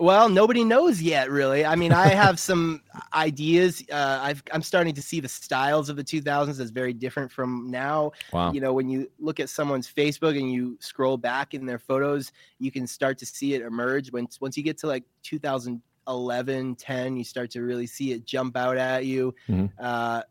Well, 0.00 0.30
nobody 0.30 0.64
knows 0.64 1.02
yet, 1.02 1.30
really. 1.30 1.66
I 1.66 1.76
mean, 1.76 1.92
I 1.92 2.08
have 2.08 2.38
some 2.50 2.82
ideas. 3.12 3.84
Uh, 3.92 4.18
I've, 4.22 4.42
I'm 4.50 4.62
starting 4.62 4.94
to 4.94 5.02
see 5.02 5.20
the 5.20 5.28
styles 5.28 5.90
of 5.90 5.96
the 5.96 6.02
2000s 6.02 6.58
as 6.58 6.70
very 6.70 6.94
different 6.94 7.30
from 7.30 7.70
now. 7.70 8.12
Wow. 8.32 8.50
You 8.52 8.62
know, 8.62 8.72
when 8.72 8.88
you 8.88 9.10
look 9.18 9.40
at 9.40 9.50
someone's 9.50 9.86
Facebook 9.92 10.38
and 10.38 10.50
you 10.50 10.78
scroll 10.80 11.18
back 11.18 11.52
in 11.52 11.66
their 11.66 11.78
photos, 11.78 12.32
you 12.58 12.72
can 12.72 12.86
start 12.86 13.18
to 13.18 13.26
see 13.26 13.52
it 13.52 13.60
emerge. 13.60 14.10
Once 14.10 14.40
once 14.40 14.56
you 14.56 14.62
get 14.62 14.78
to 14.78 14.86
like 14.86 15.04
2011, 15.22 16.76
10, 16.76 17.16
you 17.18 17.24
start 17.24 17.50
to 17.50 17.60
really 17.60 17.86
see 17.86 18.12
it 18.12 18.24
jump 18.24 18.56
out 18.56 18.78
at 18.78 19.04
you. 19.04 19.34
Mhm. 19.50 19.70
Uh, 19.78 20.22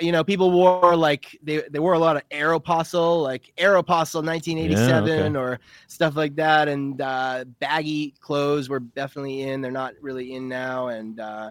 you 0.00 0.12
know, 0.12 0.24
people 0.24 0.50
wore 0.50 0.96
like 0.96 1.38
they, 1.42 1.62
they 1.70 1.78
wore 1.78 1.92
a 1.92 1.98
lot 1.98 2.16
of 2.16 2.28
Aeropostale, 2.30 3.22
like 3.22 3.52
Aeropostale 3.58 4.24
1987 4.24 5.36
or 5.36 5.60
stuff 5.86 6.16
like 6.16 6.34
that. 6.36 6.68
And 6.68 7.00
uh, 7.00 7.44
baggy 7.60 8.14
clothes 8.20 8.68
were 8.68 8.80
definitely 8.80 9.42
in. 9.42 9.60
They're 9.60 9.70
not 9.70 9.94
really 10.00 10.34
in 10.34 10.48
now. 10.48 10.88
And 10.88 11.20
uh, 11.20 11.50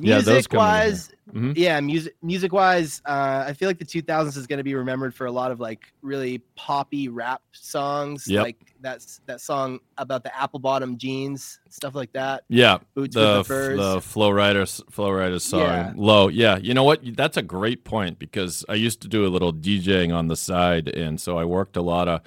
Yeah, 0.00 0.16
those 0.16 0.26
music 0.28 0.52
here. 0.52 0.58
wise, 0.58 1.10
Mhm. 1.34 1.52
yeah, 1.56 1.80
music 1.80 2.14
music 2.22 2.52
wise, 2.52 3.02
uh, 3.06 3.44
I 3.46 3.52
feel 3.54 3.68
like 3.68 3.78
the 3.78 3.84
2000s 3.84 4.36
is 4.36 4.46
going 4.46 4.58
to 4.58 4.64
be 4.64 4.74
remembered 4.74 5.14
for 5.14 5.26
a 5.26 5.32
lot 5.32 5.50
of 5.50 5.58
like 5.58 5.92
really 6.00 6.38
poppy 6.54 7.08
rap 7.08 7.42
songs, 7.52 8.26
Yep. 8.28 8.42
like 8.42 8.74
that's 8.80 9.20
that 9.26 9.40
song 9.40 9.80
about 9.98 10.22
the 10.22 10.34
apple 10.40 10.60
bottom 10.60 10.96
jeans, 10.96 11.58
stuff 11.70 11.94
like 11.96 12.12
that. 12.12 12.44
Yeah, 12.48 12.78
Boots 12.94 13.14
the 13.16 13.20
with 13.20 13.36
the 13.38 13.44
furs. 13.44 13.78
the 13.78 14.00
Flo 14.00 14.30
Rida 14.30 14.80
Flo 14.90 15.08
Rida's 15.10 15.42
song 15.44 15.60
Yeah. 15.60 15.92
low. 15.96 16.28
Yeah, 16.28 16.56
you 16.58 16.72
know 16.72 16.84
what? 16.84 17.00
That's 17.16 17.36
a 17.36 17.42
great 17.42 17.82
point 17.84 18.18
because 18.20 18.64
I 18.68 18.74
used 18.74 19.02
to 19.02 19.08
do 19.08 19.26
a 19.26 19.28
little 19.28 19.52
DJing 19.52 20.14
on 20.14 20.28
the 20.28 20.36
side, 20.36 20.88
and 20.88 21.20
so 21.20 21.36
I 21.36 21.44
worked 21.44 21.76
a 21.76 21.82
lot 21.82 22.06
of 22.06 22.20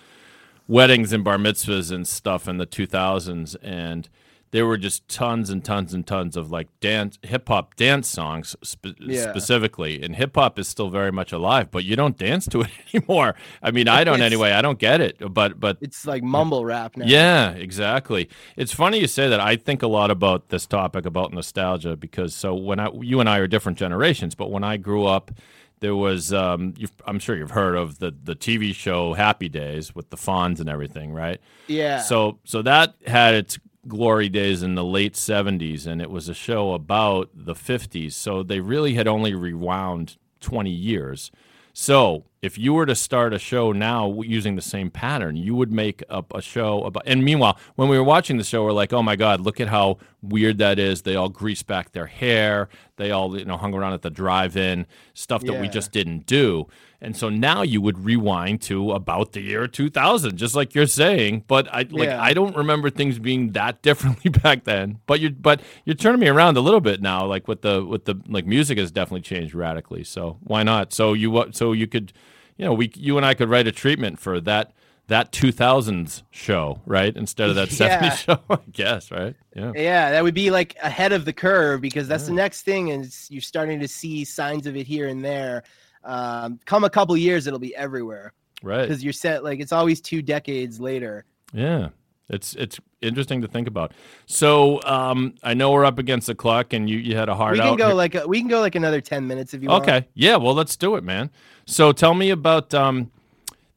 weddings 0.68 1.12
and 1.14 1.24
bar 1.24 1.38
mitzvahs 1.38 1.92
and 1.92 2.08
stuff 2.08 2.48
in 2.48 2.58
the 2.58 2.66
2000s, 2.66 3.56
and 3.64 4.10
there 4.54 4.66
were 4.66 4.78
just 4.78 5.06
tons 5.10 5.50
and 5.50 5.66
tons 5.66 5.94
and 5.94 6.08
tons 6.08 6.38
of 6.38 6.50
like 6.52 6.68
dance 6.80 7.20
hip 7.24 7.50
hop 7.50 7.76
dance 7.76 8.08
songs 8.08 8.56
spe- 8.64 8.96
Yeah. 9.00 9.30
specifically, 9.30 10.02
and 10.02 10.16
hip 10.16 10.36
hop 10.36 10.58
is 10.58 10.68
still 10.68 10.90
very 10.90 11.12
much 11.12 11.32
alive, 11.34 11.70
but 11.72 11.84
you 11.84 11.96
don't 11.96 12.18
dance 12.18 12.48
to 12.48 12.62
it 12.66 12.70
anymore. 12.94 13.36
I 13.62 13.72
mean, 13.72 13.88
I 13.90 14.04
don't 14.06 14.16
It's- 14.22 14.26
anyway. 14.32 14.52
I 14.52 14.62
don't 14.62 14.80
get 14.80 15.02
it, 15.02 15.18
but 15.34 15.60
but 15.60 15.78
It's 15.82 16.06
like 16.06 16.24
mumble 16.24 16.64
rap 16.64 16.96
now. 16.96 17.06
yeah, 17.06 17.50
exactly. 17.50 18.30
It's 18.56 18.72
funny 18.74 19.00
you 19.00 19.08
say 19.08 19.28
that. 19.28 19.40
I 19.42 19.56
think 19.58 19.84
a 19.84 19.88
lot 19.88 20.12
about 20.12 20.50
this 20.50 20.66
topic 20.66 21.06
about 21.06 21.34
nostalgia 21.34 21.98
because 21.98 22.34
so 22.34 22.54
when 22.56 22.80
I 22.80 22.90
you 23.02 23.20
and 23.20 23.28
I 23.28 23.40
are 23.40 23.48
different 23.48 23.78
generations, 23.78 24.36
but 24.36 24.52
when 24.52 24.64
I 24.64 24.78
grew 24.78 25.06
up, 25.06 25.32
there 25.80 25.96
was 25.96 26.32
um, 26.32 26.74
you've, 26.78 26.94
I'm 27.06 27.20
sure 27.20 27.36
you've 27.36 27.52
heard 27.52 27.76
of 27.76 28.00
the 28.00 28.14
the 28.24 28.36
TV 28.36 28.74
show 28.74 29.14
Happy 29.16 29.50
Days 29.50 29.94
with 29.94 30.12
the 30.12 30.18
Fonz 30.18 30.60
and 30.62 30.70
everything, 30.70 31.12
right? 31.12 31.42
yeah. 31.68 32.00
So 32.02 32.38
so 32.46 32.62
that 32.62 32.94
had 33.08 33.34
its 33.34 33.58
glory 33.88 34.30
days 34.30 34.64
in 34.64 34.76
the 34.76 34.84
late 34.84 35.14
70s 35.14 35.86
and 35.86 36.02
it 36.02 36.10
was 36.10 36.30
a 36.30 36.34
show 36.34 36.74
about 36.74 37.30
the 37.34 37.54
50s. 37.54 38.14
So 38.14 38.44
they 38.44 38.60
really 38.60 38.94
had 38.94 39.08
only 39.08 39.34
rewound 39.34 40.18
20 40.40 40.70
years. 40.70 41.32
So 41.74 42.26
if 42.44 42.58
you 42.58 42.74
were 42.74 42.86
to 42.86 42.94
start 42.94 43.34
a 43.34 43.40
show 43.40 43.72
now 43.72 44.22
using 44.22 44.58
the 44.58 44.62
same 44.62 44.92
pattern, 44.92 45.38
you 45.38 45.56
would 45.56 45.72
make 45.72 46.04
up 46.10 46.34
a 46.36 46.42
show 46.42 46.84
about. 46.84 47.04
And 47.06 47.24
meanwhile, 47.24 47.58
when 47.76 47.88
we 47.88 47.98
were 47.98 48.04
watching 48.04 48.38
the 48.38 48.44
show, 48.44 48.66
we're 48.66 48.74
like, 48.74 48.92
"Oh 48.92 49.02
my 49.02 49.16
God, 49.16 49.40
look 49.40 49.62
at 49.62 49.70
how 49.70 49.98
weird 50.22 50.58
that 50.58 50.78
is!" 50.78 51.04
They 51.04 51.16
all 51.16 51.30
greased 51.30 51.68
back 51.68 51.94
their 51.94 52.08
hair. 52.08 52.68
They 52.98 53.12
all, 53.12 53.40
you 53.40 53.46
know, 53.46 53.56
hung 53.56 53.74
around 53.74 53.94
at 53.94 54.02
the 54.02 54.10
drive-in 54.10 54.86
stuff 55.14 55.42
that 55.46 55.60
we 55.62 55.70
just 55.70 55.92
didn't 55.94 56.26
do. 56.26 56.68
And 57.02 57.18
so 57.18 57.28
now 57.28 57.64
you 57.64 57.82
would 57.82 58.06
rewind 58.06 58.62
to 58.64 58.92
about 58.92 59.34
the 59.34 59.42
year 59.42 59.68
2000, 59.68 60.38
just 60.38 60.56
like 60.56 60.74
you're 60.76 60.86
saying. 60.86 61.44
But 61.48 61.68
I 61.74 61.80
like 61.90 62.08
Yeah. 62.10 62.22
I 62.22 62.34
don't 62.34 62.56
remember 62.56 62.90
things 62.90 63.20
being 63.20 63.54
that 63.54 63.82
differently 63.82 64.30
back 64.44 64.66
then. 64.66 65.00
But 65.06 65.22
you 65.22 65.30
but 65.30 65.62
you're 65.86 65.96
turning 65.96 66.20
me 66.20 66.28
around 66.28 66.56
a 66.58 66.62
little 66.62 66.82
bit 66.82 67.02
now. 67.02 67.26
Like 67.26 67.48
with 67.48 67.62
the 67.62 67.86
with 67.86 68.06
the 68.06 68.16
like 68.28 68.46
music 68.46 68.78
has 68.78 68.92
definitely 68.92 69.22
changed 69.22 69.56
radically. 69.56 70.04
So 70.04 70.38
why 70.44 70.64
not? 70.64 70.94
So 70.94 71.14
you 71.14 71.32
what? 71.32 71.56
So 71.56 71.72
you 71.74 71.88
could, 71.88 72.14
you 72.58 72.66
know, 72.66 72.74
we 72.74 72.92
you 72.96 73.18
and 73.18 73.26
I 73.26 73.34
could 73.34 73.50
write 73.50 73.68
a 73.68 73.72
treatment 73.72 74.20
for 74.20 74.40
that 74.42 74.72
that 75.08 75.34
2000s 75.34 76.24
show, 76.32 76.80
right? 76.86 77.16
Instead 77.16 77.50
of 77.50 77.56
that 77.56 77.68
70s 77.70 77.78
Yeah. 78.02 78.16
show, 78.16 78.40
I 78.50 78.58
guess, 78.72 79.12
right? 79.12 79.36
Yeah. 79.54 79.74
Yeah, 79.76 80.12
that 80.12 80.24
would 80.24 80.34
be 80.34 80.50
like 80.50 80.78
ahead 80.82 81.12
of 81.12 81.26
the 81.26 81.34
curve 81.34 81.82
because 81.82 82.08
that's 82.08 82.26
the 82.26 82.32
next 82.34 82.62
thing, 82.62 82.92
and 82.92 83.14
you're 83.30 83.42
starting 83.42 83.80
to 83.82 83.88
see 83.88 84.24
signs 84.24 84.66
of 84.66 84.76
it 84.78 84.88
here 84.88 85.10
and 85.10 85.24
there. 85.24 85.64
Um, 86.06 86.60
come 86.66 86.84
a 86.86 86.90
couple 86.90 87.16
years, 87.18 87.48
it'll 87.48 87.60
be 87.60 87.76
everywhere 87.76 88.34
Right. 88.62 88.82
because 88.88 89.04
you're 89.04 89.14
set. 89.14 89.44
Like 89.44 89.60
it's 89.60 89.72
always 89.74 90.00
two 90.00 90.22
decades 90.22 90.80
later. 90.80 91.26
Yeah. 91.54 91.90
It's 92.34 92.56
it's 92.56 92.80
interesting 93.02 93.42
to 93.42 93.48
think 93.48 93.68
about. 93.68 93.94
So 94.26 94.82
um, 94.84 95.36
I 95.44 95.54
know 95.54 95.72
we're 95.72 95.86
up 95.86 96.00
against 96.00 96.28
the 96.28 96.36
clock, 96.36 96.74
and 96.74 96.90
you, 96.90 96.98
you 96.98 97.16
had 97.16 97.30
a 97.30 97.36
hard 97.36 97.54
we 97.54 97.60
can 97.60 97.70
out. 97.70 97.78
go 97.78 97.88
here. 97.88 97.96
like 97.96 98.16
a, 98.16 98.28
we 98.28 98.40
can 98.40 98.50
go 98.50 98.60
like 98.60 98.76
another 98.76 99.02
ten 99.02 99.28
minutes 99.28 99.54
if 99.54 99.62
you 99.62 99.70
want. 99.70 99.84
Okay. 99.84 100.08
Yeah. 100.14 100.38
Well, 100.38 100.54
let's 100.54 100.76
do 100.76 100.96
it, 100.96 101.04
man. 101.04 101.30
So 101.66 101.92
tell 101.92 102.14
me 102.14 102.30
about 102.30 102.74
um, 102.74 103.12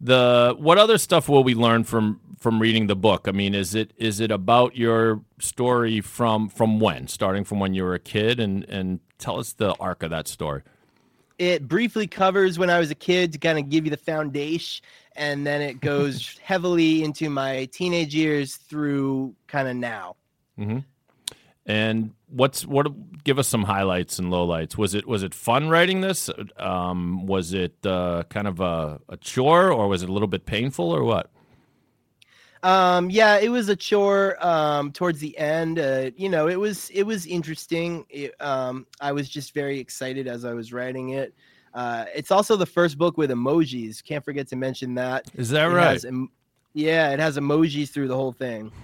the 0.01 0.55
what 0.59 0.79
other 0.79 0.99
stuff 0.99 1.29
will 1.29 1.45
we 1.45 1.55
learn 1.55 1.85
from 1.85 2.21
from 2.39 2.61
reading 2.61 2.87
the 2.87 2.97
book? 2.97 3.29
I 3.29 3.33
mean, 3.33 3.55
is 3.55 3.75
it 3.75 3.93
is 3.97 4.21
it 4.21 4.31
about 4.31 4.77
your 4.77 5.23
story 5.39 6.01
from 6.01 6.49
from 6.49 6.81
when, 6.81 7.09
starting 7.09 7.45
from 7.45 7.61
when 7.61 7.75
you 7.75 7.85
were 7.85 7.95
a 7.95 8.01
kid, 8.01 8.41
and 8.41 8.65
and 8.65 9.01
tell 9.19 9.39
us 9.39 9.53
the 9.53 9.75
arc 9.81 10.03
of 10.03 10.11
that 10.11 10.29
story. 10.29 10.63
It 11.39 11.69
briefly 11.69 12.07
covers 12.07 12.59
when 12.59 12.71
I 12.71 12.79
was 12.79 12.91
a 12.91 12.95
kid 12.95 13.33
to 13.33 13.39
kind 13.39 13.59
of 13.59 13.69
give 13.69 13.85
you 13.85 13.91
the 13.91 13.97
foundation, 13.97 14.85
and 15.15 15.47
then 15.47 15.61
it 15.61 15.81
goes 15.81 16.39
heavily 16.43 17.05
into 17.05 17.29
my 17.29 17.67
teenage 17.67 18.15
years 18.15 18.57
through 18.57 19.35
kind 19.47 19.69
of 19.69 19.77
now. 19.77 20.17
And 21.67 22.13
what's 22.29 22.65
what? 22.65 22.87
Give 23.25 23.39
us 23.39 23.49
some 23.49 23.65
highlights 23.65 24.19
and 24.19 24.29
lowlights. 24.33 24.79
Was 24.79 24.95
it 24.95 25.07
was 25.07 25.23
it 25.23 25.35
fun 25.35 25.69
writing 25.69 26.01
this? 26.01 26.31
Um, 26.59 27.27
was 27.27 27.53
it 27.53 27.75
uh, 27.85 28.23
kind 28.29 28.47
of 28.47 28.61
a, 28.61 29.01
a 29.09 29.17
chore, 29.17 29.73
or 29.73 29.89
was 29.89 30.03
it 30.03 30.09
a 30.09 30.13
little 30.13 30.29
bit 30.29 30.47
painful, 30.47 30.91
or 30.91 31.03
what? 31.03 31.31
Um, 32.67 33.11
yeah, 33.11 33.39
it 33.39 33.49
was 33.49 33.69
a 33.69 33.77
chore 33.77 34.45
um, 34.45 34.91
towards 34.91 35.21
the 35.21 35.37
end. 35.39 35.79
Uh, 35.79 36.11
you 36.17 36.29
know, 36.29 36.49
it 36.49 36.59
was 36.59 36.91
it 36.91 37.05
was 37.05 37.25
interesting. 37.27 38.05
It, 38.11 38.35
um, 38.41 38.87
I 39.01 39.13
was 39.13 39.29
just 39.29 39.55
very 39.55 39.79
excited 39.79 40.27
as 40.27 40.45
I 40.45 40.53
was 40.53 40.73
writing 40.73 41.11
it. 41.11 41.33
Uh, 41.75 42.07
it's 42.13 42.33
also 42.33 42.57
the 42.57 42.67
first 42.67 42.99
book 42.99 43.17
with 43.19 43.31
emojis. 43.31 44.03
Can't 44.03 44.25
forget 44.25 44.49
to 44.49 44.57
mention 44.57 44.95
that. 44.97 45.27
Is 45.35 45.51
that 45.51 45.71
It 45.71 45.75
right? 45.75 46.05
em- 46.05 46.31
yeah, 46.75 47.11
it 47.11 47.21
has 47.21 47.37
emojis 47.37 47.91
through 47.91 48.09
the 48.09 48.17
whole 48.17 48.33
thing. 48.33 48.73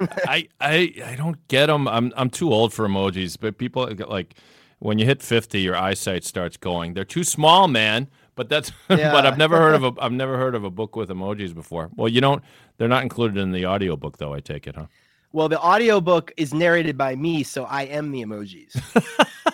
I, 0.26 0.48
I 0.60 0.94
I 1.04 1.16
don't 1.16 1.46
get 1.48 1.66
them. 1.66 1.88
I'm 1.88 2.12
I'm 2.16 2.30
too 2.30 2.52
old 2.52 2.72
for 2.72 2.86
emojis, 2.86 3.36
but 3.40 3.58
people 3.58 3.90
like 4.08 4.34
when 4.78 4.98
you 4.98 5.06
hit 5.06 5.22
50, 5.22 5.60
your 5.60 5.76
eyesight 5.76 6.24
starts 6.24 6.56
going. 6.56 6.94
They're 6.94 7.04
too 7.04 7.24
small, 7.24 7.66
man. 7.68 8.08
But 8.34 8.48
that's 8.48 8.72
but 8.88 9.26
I've 9.26 9.38
never 9.38 9.58
heard 9.58 9.74
of 9.74 9.84
a 9.84 9.92
I've 10.00 10.12
never 10.12 10.36
heard 10.36 10.54
of 10.54 10.64
a 10.64 10.70
book 10.70 10.96
with 10.96 11.08
emojis 11.08 11.54
before. 11.54 11.90
Well, 11.94 12.08
you 12.08 12.20
don't. 12.20 12.42
They're 12.76 12.88
not 12.88 13.02
included 13.02 13.38
in 13.38 13.52
the 13.52 13.66
audiobook 13.66 14.18
though. 14.18 14.34
I 14.34 14.40
take 14.40 14.66
it, 14.66 14.76
huh? 14.76 14.86
Well, 15.32 15.48
the 15.48 15.60
audiobook 15.60 16.32
is 16.36 16.54
narrated 16.54 16.96
by 16.96 17.16
me, 17.16 17.42
so 17.42 17.64
I 17.64 17.82
am 17.82 18.12
the 18.12 18.22
emojis. 18.22 18.80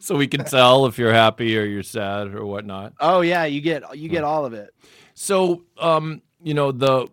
So 0.00 0.16
we 0.16 0.26
can 0.26 0.44
tell 0.44 0.86
if 0.86 0.98
you're 0.98 1.12
happy 1.12 1.56
or 1.56 1.64
you're 1.64 1.82
sad 1.82 2.34
or 2.34 2.44
whatnot. 2.44 2.94
oh 3.00 3.20
yeah, 3.20 3.44
you 3.44 3.60
get 3.60 3.96
you 3.96 4.08
get 4.08 4.24
all 4.24 4.44
of 4.44 4.52
it. 4.52 4.74
So, 5.14 5.62
um, 5.78 6.22
you 6.42 6.54
know, 6.54 6.72
the 6.72 7.06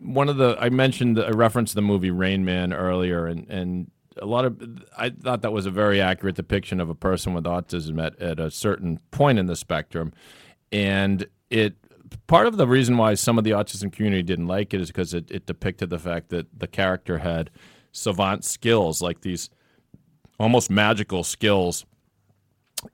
one 0.00 0.28
of 0.28 0.36
the 0.36 0.56
I 0.60 0.68
mentioned 0.68 1.18
I 1.18 1.30
referenced 1.30 1.74
the 1.74 1.82
movie 1.82 2.10
Rain 2.10 2.44
Man 2.44 2.72
earlier, 2.72 3.26
and 3.26 3.48
and 3.48 3.90
a 4.16 4.26
lot 4.26 4.44
of 4.44 4.60
I 4.96 5.10
thought 5.10 5.42
that 5.42 5.52
was 5.52 5.66
a 5.66 5.70
very 5.70 6.00
accurate 6.00 6.36
depiction 6.36 6.80
of 6.80 6.90
a 6.90 6.94
person 6.94 7.34
with 7.34 7.44
autism 7.44 8.04
at, 8.04 8.20
at 8.20 8.40
a 8.40 8.50
certain 8.50 8.98
point 9.10 9.38
in 9.38 9.46
the 9.46 9.56
spectrum, 9.56 10.12
and 10.72 11.26
it 11.48 11.76
part 12.26 12.46
of 12.46 12.56
the 12.56 12.66
reason 12.66 12.96
why 12.96 13.14
some 13.14 13.38
of 13.38 13.44
the 13.44 13.50
autism 13.50 13.92
community 13.92 14.22
didn't 14.22 14.46
like 14.46 14.74
it 14.74 14.80
is 14.80 14.88
because 14.88 15.14
it, 15.14 15.30
it 15.30 15.46
depicted 15.46 15.90
the 15.90 15.98
fact 15.98 16.30
that 16.30 16.46
the 16.58 16.66
character 16.66 17.18
had 17.18 17.50
savant 17.92 18.44
skills 18.44 19.00
like 19.00 19.20
these 19.20 19.50
almost 20.38 20.70
magical 20.70 21.22
skills. 21.22 21.84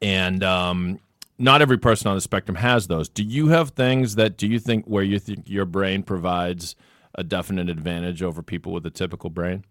And 0.02 0.42
um, 0.42 0.98
not 1.38 1.62
every 1.62 1.79
person 1.79 2.09
on 2.09 2.16
the 2.16 2.20
spectrum 2.20 2.57
has 2.57 2.88
those. 2.88 3.09
Do 3.09 3.22
you 3.22 3.48
have 3.48 3.70
things 3.70 4.16
that 4.16 4.37
do 4.37 4.46
you 4.46 4.59
think 4.59 4.85
where 4.87 5.05
you 5.05 5.18
think 5.18 5.48
your 5.48 5.64
brain 5.64 6.02
provides 6.02 6.74
a 7.14 7.22
definite 7.22 7.68
advantage 7.70 8.22
over 8.22 8.42
people 8.42 8.72
with 8.72 8.85
a 8.85 8.90
typical 8.90 9.31
brain 9.31 9.64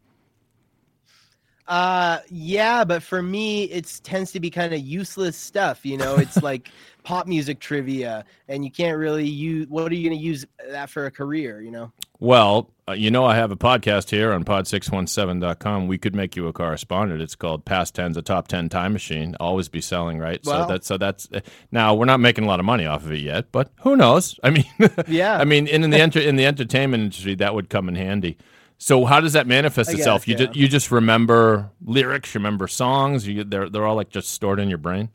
Uh, 1.67 2.19
yeah, 2.29 2.83
but 2.83 3.01
for 3.01 3.21
me, 3.21 3.63
it 3.65 3.99
tends 4.03 4.31
to 4.33 4.39
be 4.39 4.49
kind 4.49 4.73
of 4.73 4.79
useless 4.81 5.35
stuff. 5.35 5.85
You 5.85 5.97
know, 5.97 6.15
it's 6.15 6.41
like 6.43 6.69
pop 7.03 7.27
music 7.27 7.59
trivia, 7.59 8.23
and 8.47 8.63
you 8.63 8.71
can't 8.71 8.97
really 8.97 9.27
use. 9.27 9.67
What 9.67 9.91
are 9.91 9.95
you 9.95 10.07
going 10.07 10.19
to 10.19 10.23
use 10.25 10.45
that 10.69 10.89
for 10.89 11.05
a 11.05 11.11
career? 11.11 11.61
You 11.61 11.71
know. 11.71 11.91
Well, 12.19 12.71
uh, 12.87 12.93
you 12.93 13.11
know, 13.11 13.25
I 13.25 13.35
have 13.35 13.51
a 13.51 13.57
podcast 13.57 14.09
here 14.09 14.31
on 14.31 14.45
pod617.com. 14.45 15.87
We 15.87 15.97
could 15.97 16.15
make 16.15 16.35
you 16.35 16.47
a 16.47 16.53
correspondent. 16.53 17.21
It's 17.21 17.35
called 17.35 17.65
Past 17.65 17.95
Ten's 17.95 18.15
a 18.15 18.21
Top 18.21 18.47
10 18.47 18.69
Time 18.69 18.93
Machine. 18.93 19.35
Always 19.39 19.67
be 19.67 19.81
selling, 19.81 20.17
right? 20.19 20.39
Well- 20.45 20.63
so 20.67 20.71
that's 20.71 20.87
so 20.87 20.97
that's 20.97 21.27
uh, 21.33 21.41
now 21.71 21.93
we're 21.93 22.05
not 22.05 22.19
making 22.19 22.45
a 22.45 22.47
lot 22.47 22.59
of 22.59 22.65
money 22.65 22.85
off 22.85 23.03
of 23.03 23.11
it 23.11 23.19
yet, 23.19 23.51
but 23.51 23.71
who 23.81 23.95
knows? 23.97 24.39
I 24.43 24.49
mean, 24.51 24.65
Yeah. 25.07 25.37
I 25.37 25.43
mean, 25.45 25.67
in, 25.67 25.83
in 25.83 25.89
the 25.89 25.99
enter, 25.99 26.19
in 26.19 26.35
the 26.35 26.45
entertainment 26.45 27.03
industry, 27.03 27.35
that 27.35 27.53
would 27.53 27.69
come 27.69 27.89
in 27.89 27.95
handy. 27.95 28.37
So 28.77 29.05
how 29.05 29.21
does 29.21 29.33
that 29.33 29.47
manifest 29.47 29.91
itself? 29.93 30.23
guess, 30.23 30.27
you 30.27 30.33
yeah. 30.33 30.45
just 30.45 30.57
you 30.57 30.67
just 30.67 30.91
remember 30.91 31.71
lyrics, 31.83 32.33
you 32.33 32.39
remember 32.39 32.67
songs. 32.67 33.27
You 33.27 33.43
they're 33.43 33.69
they're 33.69 33.85
all 33.85 33.95
like 33.95 34.09
just 34.09 34.29
stored 34.29 34.59
in 34.59 34.69
your 34.69 34.77
brain. 34.77 35.09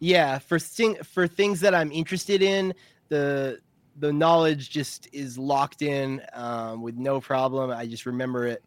Yeah, 0.00 0.38
for 0.38 0.58
thing 0.58 0.96
for 1.02 1.26
things 1.26 1.60
that 1.60 1.74
I'm 1.74 1.92
interested 1.92 2.42
in, 2.42 2.74
the 3.08 3.60
the 3.98 4.12
knowledge 4.12 4.70
just 4.70 5.08
is 5.12 5.36
locked 5.36 5.82
in 5.82 6.22
um, 6.32 6.82
with 6.82 6.96
no 6.96 7.20
problem. 7.20 7.70
I 7.70 7.86
just 7.86 8.06
remember 8.06 8.46
it 8.46 8.64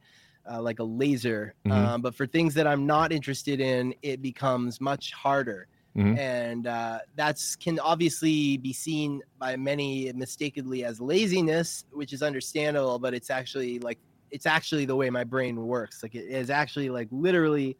uh, 0.49 0.61
like 0.61 0.79
a 0.79 0.83
laser. 0.83 1.53
Mhm. 1.65 1.71
Um, 1.71 2.01
but 2.01 2.15
for 2.15 2.27
things 2.27 2.53
that 2.55 2.67
I'm 2.67 2.85
not 2.85 3.11
interested 3.11 3.59
in, 3.59 3.93
it 4.01 4.21
becomes 4.21 4.81
much 4.81 5.13
harder. 5.13 5.67
Mhm. 5.95 6.17
And 6.17 6.67
uh, 6.67 6.99
that's 7.15 7.55
can 7.55 7.79
obviously 7.79 8.57
be 8.57 8.73
seen 8.73 9.21
by 9.39 9.55
many 9.55 10.11
mistakenly 10.13 10.85
as 10.85 11.01
laziness, 11.01 11.85
which 11.91 12.13
is 12.13 12.21
understandable. 12.21 12.99
But 12.99 13.13
it's 13.13 13.29
actually 13.29 13.79
like 13.79 13.99
it's 14.31 14.45
actually 14.45 14.85
the 14.85 14.95
way 14.95 15.09
my 15.09 15.23
brain 15.23 15.65
works. 15.65 16.03
Like 16.03 16.15
it 16.15 16.25
is 16.25 16.49
actually 16.49 16.89
like 16.89 17.07
literally 17.11 17.77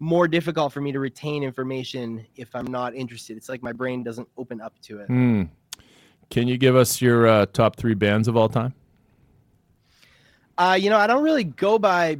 more 0.00 0.28
difficult 0.28 0.72
for 0.72 0.80
me 0.80 0.92
to 0.92 1.00
retain 1.00 1.42
information 1.42 2.26
if 2.36 2.54
I'm 2.54 2.66
not 2.66 2.94
interested. 2.94 3.36
It's 3.36 3.48
like 3.48 3.62
my 3.62 3.72
brain 3.72 4.02
doesn't 4.02 4.28
open 4.36 4.60
up 4.60 4.74
to 4.82 5.00
it. 5.00 5.06
Hmm. 5.06 5.42
Can 6.30 6.48
you 6.48 6.58
give 6.58 6.74
us 6.74 7.00
your 7.00 7.26
uh, 7.26 7.46
top 7.46 7.76
three 7.76 7.94
bands 7.94 8.28
of 8.28 8.36
all 8.36 8.48
time? 8.48 8.74
Uh, 10.56 10.76
you 10.80 10.90
know, 10.90 10.98
I 10.98 11.06
don't 11.06 11.22
really 11.22 11.44
go 11.44 11.78
by 11.78 12.18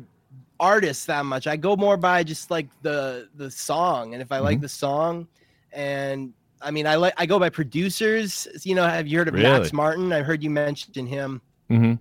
artists 0.60 1.06
that 1.06 1.24
much. 1.24 1.46
I 1.46 1.56
go 1.56 1.76
more 1.76 1.96
by 1.96 2.22
just 2.22 2.50
like 2.50 2.68
the 2.82 3.28
the 3.36 3.50
song, 3.50 4.12
and 4.12 4.22
if 4.22 4.32
I 4.32 4.38
like 4.38 4.60
the 4.60 4.68
song, 4.68 5.28
and 5.72 6.32
I 6.60 6.70
mean, 6.70 6.86
I 6.86 6.96
like 6.96 7.14
I 7.16 7.26
go 7.26 7.38
by 7.38 7.48
producers. 7.48 8.48
You 8.62 8.74
know, 8.74 8.86
have 8.86 9.06
you 9.06 9.18
heard 9.18 9.28
of 9.28 9.34
Really? 9.34 9.48
Max 9.48 9.72
Martin? 9.72 10.12
I 10.12 10.22
heard 10.22 10.42
you 10.42 10.50
mention 10.50 11.06
him. 11.06 11.40
Mm-hmm. 11.70 11.94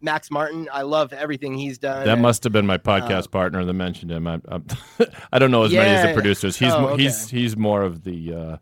Max 0.00 0.30
Martin. 0.30 0.68
I 0.72 0.82
love 0.82 1.12
everything 1.12 1.54
he's 1.54 1.78
done. 1.78 2.04
That 2.04 2.14
and- 2.14 2.22
must 2.22 2.44
have 2.44 2.52
been 2.52 2.66
my 2.66 2.78
podcast 2.78 3.30
partner 3.30 3.64
that 3.64 3.72
mentioned 3.72 4.10
him. 4.10 4.26
I, 4.26 4.40
I, 4.50 4.60
I 5.32 5.38
don't 5.38 5.50
know 5.50 5.62
as 5.64 5.72
many 5.72 5.88
as 5.90 6.06
the 6.06 6.12
producers. 6.14 6.56
He's 6.56 6.72
Oh, 6.72 6.88
okay. 6.88 7.02
he's 7.04 7.28
he's 7.30 7.56
more 7.56 7.82
of 7.82 8.04
the 8.04 8.34
uh, 8.34 8.56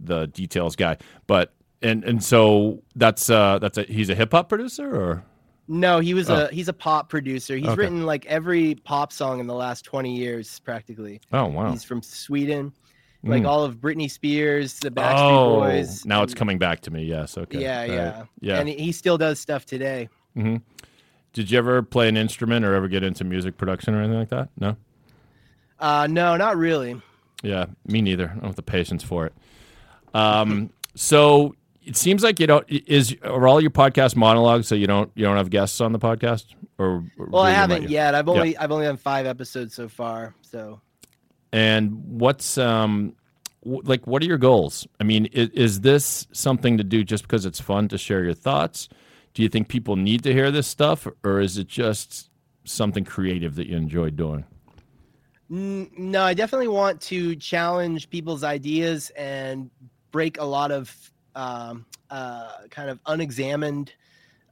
the 0.00 0.26
details 0.28 0.76
guy. 0.76 0.96
But 1.26 1.52
and 1.82 2.04
and 2.04 2.22
so 2.24 2.82
that's 2.96 3.28
uh 3.30 3.58
that's 3.60 3.78
a 3.78 3.82
he's 3.84 4.10
a 4.10 4.14
hip 4.14 4.32
hop 4.32 4.48
producer 4.48 4.88
or 4.94 5.24
No, 5.68 6.00
he 6.00 6.14
was 6.14 6.28
Oh. 6.30 6.46
a 6.46 6.48
he's 6.48 6.68
a 6.68 6.72
pop 6.72 7.08
producer. 7.10 7.56
He's 7.56 7.66
Okay. 7.66 7.74
written 7.76 8.04
like 8.06 8.26
every 8.26 8.74
pop 8.76 9.12
song 9.12 9.38
in 9.40 9.46
the 9.46 9.54
last 9.54 9.84
20 9.84 10.16
years 10.16 10.58
practically. 10.60 11.20
oh 11.32 11.46
wow 11.46 11.70
He's 11.70 11.84
from 11.84 12.02
Sweden. 12.02 12.72
Like 13.24 13.42
Mm. 13.42 13.48
all 13.48 13.64
of 13.64 13.76
Britney 13.78 14.08
Spears, 14.08 14.78
the 14.78 14.90
Backstreet 14.92 15.30
oh 15.30 15.56
Boys. 15.60 16.06
now 16.06 16.22
it's 16.22 16.34
coming 16.34 16.56
back 16.56 16.80
to 16.82 16.92
me. 16.92 17.02
Yes, 17.02 17.36
okay. 17.36 17.60
Yeah, 17.60 17.74
All 17.82 17.88
right. 17.88 17.92
yeah. 17.92 18.24
yeah. 18.40 18.60
And 18.60 18.68
he 18.68 18.92
still 18.92 19.18
does 19.18 19.40
stuff 19.40 19.66
today. 19.66 20.08
Did 21.32 21.50
you 21.50 21.58
ever 21.58 21.82
play 21.82 22.08
an 22.08 22.16
instrument 22.16 22.64
or 22.64 22.74
ever 22.74 22.88
get 22.88 23.02
into 23.02 23.24
music 23.24 23.56
production 23.56 23.94
or 23.94 24.00
anything 24.02 24.18
like 24.18 24.30
that? 24.30 24.48
No. 24.58 24.76
Uh 25.78 26.06
no, 26.08 26.36
not 26.36 26.56
really. 26.56 27.00
Yeah, 27.42 27.66
me 27.86 28.02
neither. 28.02 28.30
I 28.30 28.34
don't 28.34 28.44
have 28.44 28.56
the 28.56 28.62
patience 28.62 29.02
for 29.04 29.26
it. 29.26 29.32
Um, 30.14 30.70
so 30.94 31.54
it 31.84 31.96
seems 31.96 32.22
like 32.24 32.40
you 32.40 32.46
don't 32.46 32.64
is 32.68 33.16
are 33.22 33.46
all 33.46 33.60
your 33.60 33.70
podcast 33.70 34.16
monologues, 34.16 34.66
so 34.68 34.74
you 34.74 34.86
don't 34.86 35.10
you 35.14 35.24
don't 35.24 35.36
have 35.36 35.50
guests 35.50 35.80
on 35.80 35.92
the 35.92 35.98
podcast, 35.98 36.46
or 36.78 37.04
Well, 37.16 37.42
I 37.42 37.50
read 37.50 37.54
them 37.54 37.70
at 37.70 37.70
haven't 37.70 37.90
yet. 37.90 38.14
I've 38.14 38.26
Yeah. 38.26 38.32
only 38.34 38.56
I've 38.56 38.72
only 38.72 38.86
done 38.86 38.96
5 38.96 39.26
episodes 39.26 39.74
so 39.74 39.88
far. 39.88 40.34
So 40.42 40.80
And 41.52 41.92
what's 42.20 42.58
um 42.58 43.14
w- 43.62 43.82
like 43.84 44.06
what 44.06 44.22
are 44.22 44.26
your 44.26 44.38
goals? 44.38 44.86
I 44.98 45.04
mean, 45.04 45.26
is, 45.26 45.48
is 45.50 45.80
this 45.80 46.26
something 46.32 46.78
to 46.78 46.84
do 46.84 47.04
just 47.04 47.22
because 47.22 47.46
it's 47.46 47.60
fun 47.60 47.86
to 47.88 47.98
share 47.98 48.24
your 48.24 48.34
thoughts? 48.34 48.88
Do 49.34 49.42
you 49.42 49.48
think 49.48 49.68
people 49.68 49.96
need 49.96 50.22
to 50.24 50.32
hear 50.32 50.50
this 50.50 50.66
stuff, 50.66 51.06
or 51.22 51.40
is 51.40 51.58
it 51.58 51.68
just 51.68 52.30
something 52.64 53.04
creative 53.04 53.54
that 53.56 53.66
you 53.66 53.76
enjoy 53.76 54.10
doing? 54.10 54.44
No, 55.48 56.22
I 56.22 56.34
definitely 56.34 56.68
want 56.68 57.00
to 57.02 57.34
challenge 57.36 58.10
people's 58.10 58.44
ideas 58.44 59.10
and 59.16 59.70
break 60.10 60.38
a 60.38 60.44
lot 60.44 60.70
of 60.70 60.94
um, 61.34 61.86
uh, 62.10 62.66
kind 62.70 62.90
of 62.90 62.98
unexamined 63.06 63.92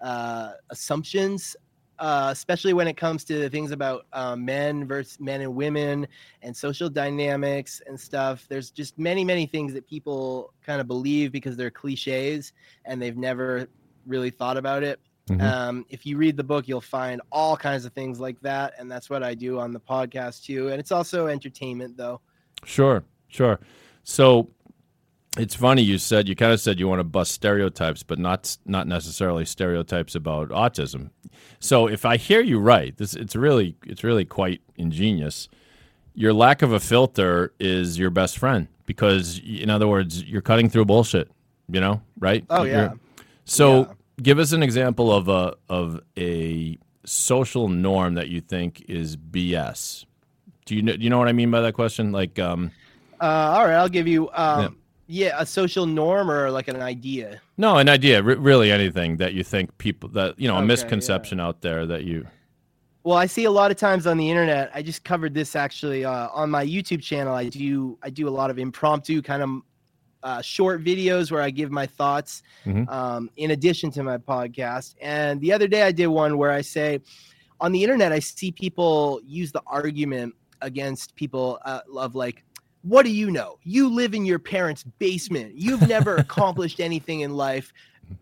uh, 0.00 0.52
assumptions, 0.70 1.56
uh, 1.98 2.28
especially 2.32 2.72
when 2.72 2.88
it 2.88 2.96
comes 2.96 3.24
to 3.24 3.48
things 3.50 3.72
about 3.72 4.06
uh, 4.12 4.36
men 4.36 4.86
versus 4.86 5.20
men 5.20 5.42
and 5.42 5.54
women 5.54 6.06
and 6.42 6.56
social 6.56 6.88
dynamics 6.88 7.82
and 7.86 7.98
stuff. 7.98 8.46
There's 8.48 8.70
just 8.70 8.98
many, 8.98 9.24
many 9.24 9.46
things 9.46 9.74
that 9.74 9.86
people 9.86 10.54
kind 10.64 10.80
of 10.80 10.86
believe 10.86 11.30
because 11.30 11.56
they're 11.56 11.70
cliches 11.70 12.52
and 12.86 13.00
they've 13.02 13.16
never 13.16 13.68
really 14.06 14.30
thought 14.30 14.56
about 14.56 14.82
it. 14.82 15.00
Mhm. 15.28 15.42
Um, 15.42 15.86
if 15.88 16.06
you 16.06 16.16
read 16.16 16.36
the 16.36 16.44
book, 16.44 16.68
you'll 16.68 16.80
find 16.80 17.20
all 17.32 17.56
kinds 17.56 17.84
of 17.84 17.92
things 17.92 18.20
like 18.20 18.40
that, 18.42 18.74
and 18.78 18.90
that's 18.90 19.10
what 19.10 19.22
I 19.24 19.34
do 19.34 19.58
on 19.58 19.72
the 19.72 19.80
podcast 19.80 20.44
too. 20.44 20.68
And 20.68 20.78
it's 20.78 20.92
also 20.92 21.26
entertainment, 21.26 21.96
though. 21.96 22.20
Sure, 22.64 23.02
sure. 23.28 23.58
So 24.04 24.48
it's 25.36 25.54
funny 25.56 25.82
you 25.82 25.98
said 25.98 26.28
you 26.28 26.36
kind 26.36 26.52
of 26.52 26.60
said 26.60 26.78
you 26.78 26.86
want 26.88 27.00
to 27.00 27.04
bust 27.04 27.32
stereotypes, 27.32 28.02
but 28.04 28.18
not 28.20 28.56
not 28.66 28.86
necessarily 28.86 29.44
stereotypes 29.44 30.14
about 30.14 30.50
autism. 30.50 31.10
So 31.58 31.88
if 31.88 32.04
I 32.04 32.16
hear 32.16 32.40
you 32.40 32.58
right, 32.60 32.96
this 32.96 33.14
it's 33.14 33.34
really 33.34 33.74
it's 33.84 34.04
really 34.04 34.24
quite 34.24 34.60
ingenious. 34.76 35.48
Your 36.14 36.32
lack 36.32 36.62
of 36.62 36.72
a 36.72 36.80
filter 36.80 37.52
is 37.58 37.98
your 37.98 38.08
best 38.10 38.38
friend 38.38 38.68
because, 38.86 39.38
in 39.44 39.68
other 39.70 39.88
words, 39.88 40.22
you're 40.24 40.40
cutting 40.40 40.70
through 40.70 40.84
bullshit. 40.86 41.30
You 41.68 41.80
know, 41.80 42.00
right? 42.20 42.44
Oh 42.48 42.62
You're- 42.62 42.70
yeah. 42.70 42.92
So 43.44 43.80
Yeah. 43.80 43.86
Give 44.20 44.38
us 44.38 44.52
an 44.52 44.62
example 44.62 45.12
of 45.12 45.28
a 45.28 45.54
of 45.68 46.00
a 46.18 46.78
social 47.04 47.68
norm 47.68 48.14
that 48.14 48.28
you 48.28 48.40
think 48.40 48.84
is 48.88 49.16
BS. 49.16 50.04
Do 50.64 50.74
you 50.74 50.82
know, 50.82 50.96
do 50.96 51.02
you 51.04 51.10
know 51.10 51.18
what 51.18 51.28
I 51.28 51.32
mean 51.32 51.50
by 51.50 51.60
that 51.60 51.74
question? 51.74 52.10
Like, 52.12 52.38
um, 52.38 52.72
Uh, 53.20 53.24
all 53.26 53.64
right, 53.64 53.74
I'll 53.74 53.88
give 53.88 54.08
you. 54.08 54.28
Um, 54.34 54.76
yeah. 55.08 55.40
a 55.40 55.46
social 55.46 55.86
norm 55.86 56.28
or 56.28 56.50
like 56.50 56.66
an 56.66 56.82
idea. 56.82 57.40
no, 57.56 57.76
an 57.78 57.88
idea, 57.88 58.20
re- 58.22 58.34
really 58.34 58.72
anything 58.72 59.18
that 59.18 59.34
you 59.34 59.44
think 59.44 59.78
people 59.78 60.08
that 60.10 60.38
you 60.38 60.48
know 60.48 60.54
a 60.54 60.58
Okay, 60.58 60.66
misconception 60.66 61.38
out 61.38 61.60
there 61.62 61.86
that 61.86 62.02
you. 62.04 62.26
Well, 63.04 63.16
I 63.16 63.26
see 63.26 63.44
a 63.44 63.52
lot 63.52 63.70
of 63.70 63.76
times 63.76 64.08
on 64.08 64.16
the 64.16 64.28
internet. 64.28 64.68
I 64.74 64.82
just 64.82 65.04
covered 65.04 65.32
this 65.32 65.54
actually 65.54 66.04
uh, 66.04 66.28
on 66.32 66.50
my 66.50 66.66
YouTube 66.66 67.02
channel. 67.02 67.34
I 67.34 67.48
do 67.48 67.96
I 68.02 68.10
do 68.10 68.26
a 68.28 68.34
lot 68.40 68.50
of 68.50 68.58
impromptu 68.58 69.22
kind 69.22 69.42
of 69.44 69.50
uh, 70.22 70.40
short 70.42 70.82
videos 70.82 71.30
where 71.30 71.42
I 71.42 71.50
give 71.50 71.70
my 71.70 71.86
thoughts 71.86 72.42
Mhm. 72.64 72.88
um, 72.90 73.30
in 73.36 73.50
addition 73.52 73.90
to 73.92 74.02
my 74.02 74.18
podcast. 74.18 74.94
And 75.00 75.40
the 75.40 75.52
other 75.52 75.68
day 75.68 75.82
I 75.82 75.92
did 75.92 76.08
one 76.08 76.36
where 76.38 76.50
I 76.50 76.62
say, 76.62 77.00
on 77.60 77.72
the 77.72 77.82
internet, 77.82 78.12
I 78.12 78.18
see 78.18 78.50
people 78.52 79.20
use 79.24 79.52
the 79.52 79.62
argument 79.66 80.34
against 80.62 81.14
people 81.16 81.58
uh, 81.64 81.80
of 81.96 82.14
like, 82.14 82.44
what 82.82 83.04
do 83.04 83.10
you 83.10 83.30
know? 83.30 83.58
You 83.64 83.88
live 83.88 84.14
in 84.14 84.24
your 84.24 84.38
parents' 84.38 84.84
basement. 84.98 85.54
You've 85.54 85.86
never 85.88 86.16
accomplished 86.16 86.80
anything 86.80 87.20
in 87.20 87.32
life. 87.32 87.72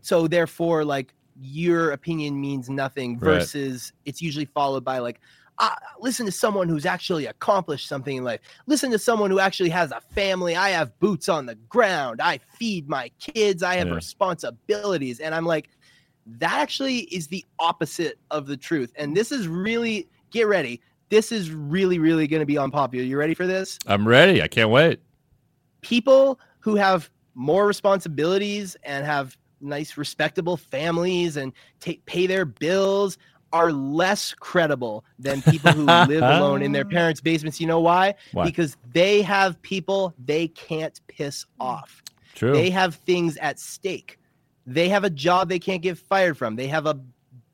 So 0.01 0.27
therefore, 0.29 0.85
like 0.85 1.15
your 1.41 1.91
opinion 1.93 2.41
means 2.41 2.71
nothing 2.71 3.19
Right. 3.19 3.35
versus 3.41 3.93
it's 4.05 4.23
usually 4.23 4.45
followed 4.47 4.85
by 4.85 4.99
like, 4.99 5.21
uh, 5.59 5.75
listen 6.01 6.27
to 6.27 6.33
someone 6.33 6.69
who's 6.69 6.85
actually 6.87 7.27
accomplished 7.27 7.89
something 7.89 8.17
in 8.17 8.25
life. 8.25 8.41
Listen 8.67 8.91
to 8.91 8.99
someone 8.99 9.31
who 9.31 9.39
actually 9.39 9.69
has 9.71 9.93
a 9.93 10.01
family. 10.01 10.57
I 10.57 10.71
have 10.71 10.99
boots 10.99 11.29
on 11.29 11.47
the 11.47 11.55
ground. 11.55 12.21
I 12.21 12.39
feed 12.59 12.89
my 12.89 13.11
kids. 13.21 13.63
I 13.63 13.77
have 13.77 13.89
Yeah. 13.89 13.95
responsibilities. 13.95 15.21
And 15.21 15.35
I'm 15.35 15.47
like, 15.47 15.69
that 16.27 16.55
actually 16.61 17.01
is 17.15 17.29
the 17.29 17.45
opposite 17.59 18.19
of 18.31 18.47
the 18.47 18.57
truth. 18.57 18.93
And 18.97 19.17
this 19.17 19.31
is 19.31 19.47
really, 19.49 20.09
get 20.31 20.49
ready. 20.49 20.81
this 21.11 21.31
is 21.31 21.53
really, 21.53 22.01
really 22.01 22.27
going 22.27 22.41
to 22.41 22.47
be 22.47 22.59
unpopular. 22.59 23.05
You 23.05 23.17
ready 23.17 23.35
for 23.35 23.47
this? 23.47 23.79
I'm 23.87 24.09
ready. 24.09 24.43
I 24.43 24.49
can't 24.49 24.71
wait. 24.71 25.01
People 25.83 26.41
who 26.61 26.75
have 26.77 27.09
more 27.35 27.67
responsibilities 27.67 28.77
and 28.83 29.05
have 29.05 29.37
nice, 29.61 29.97
respectable 29.97 30.57
families 30.57 31.37
and 31.37 31.53
take 31.79 32.05
pay 32.07 32.27
their 32.27 32.45
bills 32.45 33.19
are 33.55 33.71
less 33.73 34.35
credible 34.35 35.05
than 35.17 35.41
people 35.43 35.71
who 35.71 35.85
live 35.85 36.23
alone 36.23 36.61
in 36.61 36.73
their 36.73 36.85
parents' 36.97 37.21
basements. 37.21 37.61
You 37.61 37.69
know 37.69 37.79
why? 37.79 38.17
Why? 38.33 38.45
Because 38.45 38.77
they 38.93 39.23
have 39.23 39.63
people 39.63 40.13
they 40.19 40.49
can't 40.49 41.01
piss 41.07 41.47
off. 41.61 42.03
True. 42.35 42.53
They 42.53 42.69
have 42.71 42.97
things 42.97 43.37
at 43.37 43.61
stake. 43.61 44.19
They 44.67 44.89
have 44.89 45.05
a 45.05 45.11
job 45.11 45.49
they 45.49 45.61
can't 45.61 45.83
get 45.83 45.97
fired 45.97 46.37
from. 46.37 46.57
They 46.57 46.67
have 46.67 46.87
a 46.87 46.99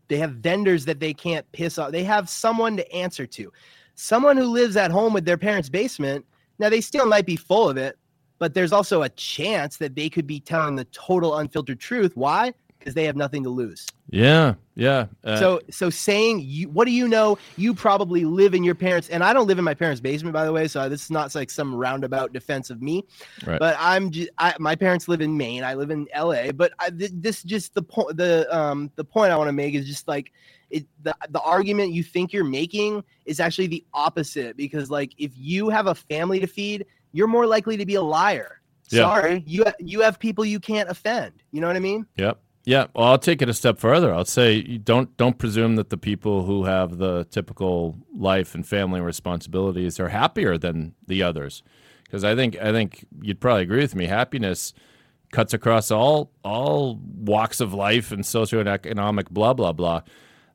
they 0.09 0.17
have 0.17 0.33
vendors 0.37 0.87
that 0.87 1.01
they 1.01 1.13
can't 1.13 1.51
piss 1.53 1.79
off. 1.79 1.93
They 1.93 2.03
have 2.05 2.29
someone 2.29 2.79
to 2.79 2.93
answer 2.93 3.27
to. 3.27 3.53
Someone 3.95 4.39
who 4.39 4.47
lives 4.47 4.77
at 4.77 4.91
home 4.91 5.13
with 5.13 5.27
their 5.27 5.37
parents' 5.37 5.69
basement, 5.69 6.25
now 6.59 6.71
they 6.71 6.81
still 6.81 7.07
might 7.07 7.27
be 7.27 7.37
full 7.37 7.69
of 7.69 7.77
it, 7.77 7.99
but 8.39 8.55
there's 8.55 8.73
also 8.73 9.03
a 9.03 9.09
chance 9.11 9.77
that 9.77 9.95
they 9.95 10.09
could 10.09 10.27
be 10.27 10.41
telling 10.41 10.77
the 10.77 10.87
total 10.87 11.37
unfiltered 11.37 11.79
truth. 11.79 12.17
Why? 12.17 12.55
Because 12.81 12.95
they 12.95 13.05
have 13.05 13.15
nothing 13.15 13.45
to 13.45 13.51
lose. 13.51 13.87
yeah. 14.09 14.55
Yeah. 14.75 15.07
Uh, 15.23 15.37
So 15.37 15.61
so 15.71 15.91
saying 15.91 16.41
you 16.43 16.71
what 16.71 16.87
do 16.87 16.91
you 16.93 17.07
know? 17.07 17.37
You 17.59 17.75
probably 17.75 18.25
live 18.25 18.55
in 18.55 18.65
your 18.65 18.75
parents 18.75 19.11
and 19.11 19.23
I 19.23 19.35
don't 19.35 19.47
live 19.47 19.59
in 19.59 19.65
my 19.65 19.75
parents' 19.75 20.01
basement 20.01 20.33
by 20.33 20.47
the 20.47 20.53
way, 20.53 20.67
so 20.67 20.89
this 20.89 21.03
is 21.05 21.11
not 21.11 21.35
like 21.35 21.51
some 21.51 21.75
roundabout 21.75 22.33
defense 22.33 22.71
of 22.71 22.81
me. 22.81 23.05
Right. 23.47 23.59
But 23.59 23.77
I'm 23.79 24.11
just 24.11 24.31
I, 24.39 24.55
my 24.59 24.75
parents 24.75 25.07
live 25.07 25.21
in 25.21 25.37
Maine. 25.37 25.63
I 25.65 25.75
live 25.75 25.91
in 25.91 26.09
LA, 26.17 26.51
but 26.53 26.73
I, 26.79 26.89
th- 26.89 27.11
this 27.15 27.43
just 27.43 27.75
the 27.75 27.83
point 27.83 28.17
the 28.17 28.47
um 28.57 28.91
the 28.97 29.05
point 29.05 29.31
I 29.33 29.37
want 29.37 29.49
to 29.49 29.53
make 29.53 29.75
is 29.75 29.87
just 29.87 30.09
like 30.09 30.33
it 30.71 30.87
the, 31.03 31.15
the 31.29 31.41
argument 31.43 31.93
you 31.93 32.03
think 32.03 32.33
you're 32.33 32.43
making 32.45 33.05
is 33.27 33.39
actually 33.39 33.67
the 33.67 33.85
opposite 33.93 34.57
because 34.57 34.91
like 34.91 35.13
if 35.19 35.33
you 35.37 35.69
have 35.69 35.89
a 35.89 35.95
family 35.95 36.41
to 36.41 36.47
feed, 36.47 36.87
you're 37.13 37.29
more 37.29 37.45
likely 37.47 37.77
to 37.77 37.85
be 37.85 37.97
a 37.97 38.03
liar. 38.03 38.63
Yeah. 38.89 39.03
Sorry, 39.03 39.45
you 39.47 39.65
you 39.79 40.01
have 40.01 40.19
people 40.19 40.45
you 40.45 40.59
can't 40.59 40.89
offend. 40.89 41.33
You 41.53 41.61
know 41.61 41.67
what 41.67 41.77
I 41.77 41.81
mean? 41.81 42.07
Yep. 42.17 42.41
Yeah. 42.65 42.87
Well, 42.95 43.07
I'll 43.07 43.19
take 43.19 43.41
it 43.43 43.49
a 43.49 43.55
step 43.55 43.79
further. 43.79 44.13
I'll 44.13 44.25
say 44.25 44.63
don't 44.63 45.17
don't 45.17 45.39
presume 45.39 45.77
that 45.77 45.91
the 45.91 45.97
people 45.97 46.45
who 46.45 46.65
have 46.65 46.99
the 46.99 47.25
typical 47.31 47.97
life 48.15 48.55
and 48.55 48.67
family 48.67 49.01
responsibilities 49.01 49.99
are 49.99 50.09
happier 50.09 50.59
than 50.59 50.95
the 51.07 51.23
others, 51.23 51.63
because 52.05 52.23
I 52.23 52.35
think 52.35 52.57
I 52.61 52.71
think 52.73 53.07
you'd 53.23 53.41
probably 53.41 53.63
agree 53.63 53.81
with 53.81 53.95
me. 53.95 54.07
Happiness 54.07 54.75
cuts 55.33 55.55
across 55.55 55.91
all 55.91 56.31
all 56.45 57.01
walks 57.17 57.61
of 57.61 57.73
life 57.73 58.13
and 58.13 58.23
socioeconomic 58.25 59.31
blah 59.31 59.55
blah 59.55 59.73
blah. 59.73 60.03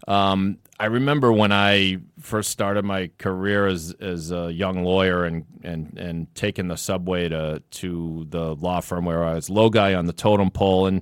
Um, 0.07 0.59
I 0.79 0.85
remember 0.85 1.31
when 1.31 1.51
I 1.51 1.97
first 2.19 2.51
started 2.51 2.85
my 2.85 3.09
career 3.17 3.65
as 3.65 3.95
as 3.99 4.31
a 4.31 4.51
young 4.53 4.83
lawyer 4.83 5.23
and 5.23 5.45
and 5.63 5.97
and 5.97 6.35
taking 6.35 6.67
the 6.67 6.75
subway 6.75 7.29
to 7.29 7.63
to 7.71 8.27
the 8.29 8.55
law 8.55 8.81
firm 8.81 9.05
where 9.05 9.23
I 9.23 9.33
was 9.33 9.49
low 9.49 9.69
guy 9.71 9.95
on 9.95 10.05
the 10.05 10.13
totem 10.13 10.51
pole 10.51 10.85
and 10.85 11.01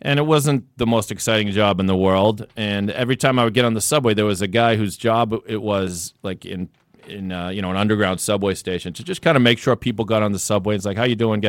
and 0.00 0.18
it 0.18 0.22
wasn't 0.22 0.64
the 0.78 0.86
most 0.86 1.10
exciting 1.10 1.50
job 1.50 1.80
in 1.80 1.86
the 1.86 1.96
world. 1.96 2.46
And 2.56 2.90
every 2.90 3.16
time 3.16 3.38
I 3.38 3.44
would 3.44 3.54
get 3.54 3.64
on 3.64 3.74
the 3.74 3.80
subway, 3.80 4.14
there 4.14 4.24
was 4.24 4.42
a 4.42 4.48
guy 4.48 4.76
whose 4.76 4.96
job 4.96 5.34
it 5.46 5.62
was 5.62 6.14
like 6.22 6.44
in 6.44 6.68
in 7.08 7.32
uh, 7.32 7.48
you 7.48 7.62
know 7.62 7.70
an 7.70 7.76
underground 7.76 8.20
subway 8.20 8.54
station 8.54 8.92
to 8.92 9.02
just 9.02 9.22
kind 9.22 9.36
of 9.36 9.42
make 9.42 9.58
sure 9.58 9.74
people 9.76 10.04
got 10.04 10.22
on 10.22 10.32
the 10.32 10.38
subway. 10.38 10.74
It's 10.74 10.84
like, 10.84 10.96
how 10.96 11.04
you 11.04 11.16
doing? 11.16 11.42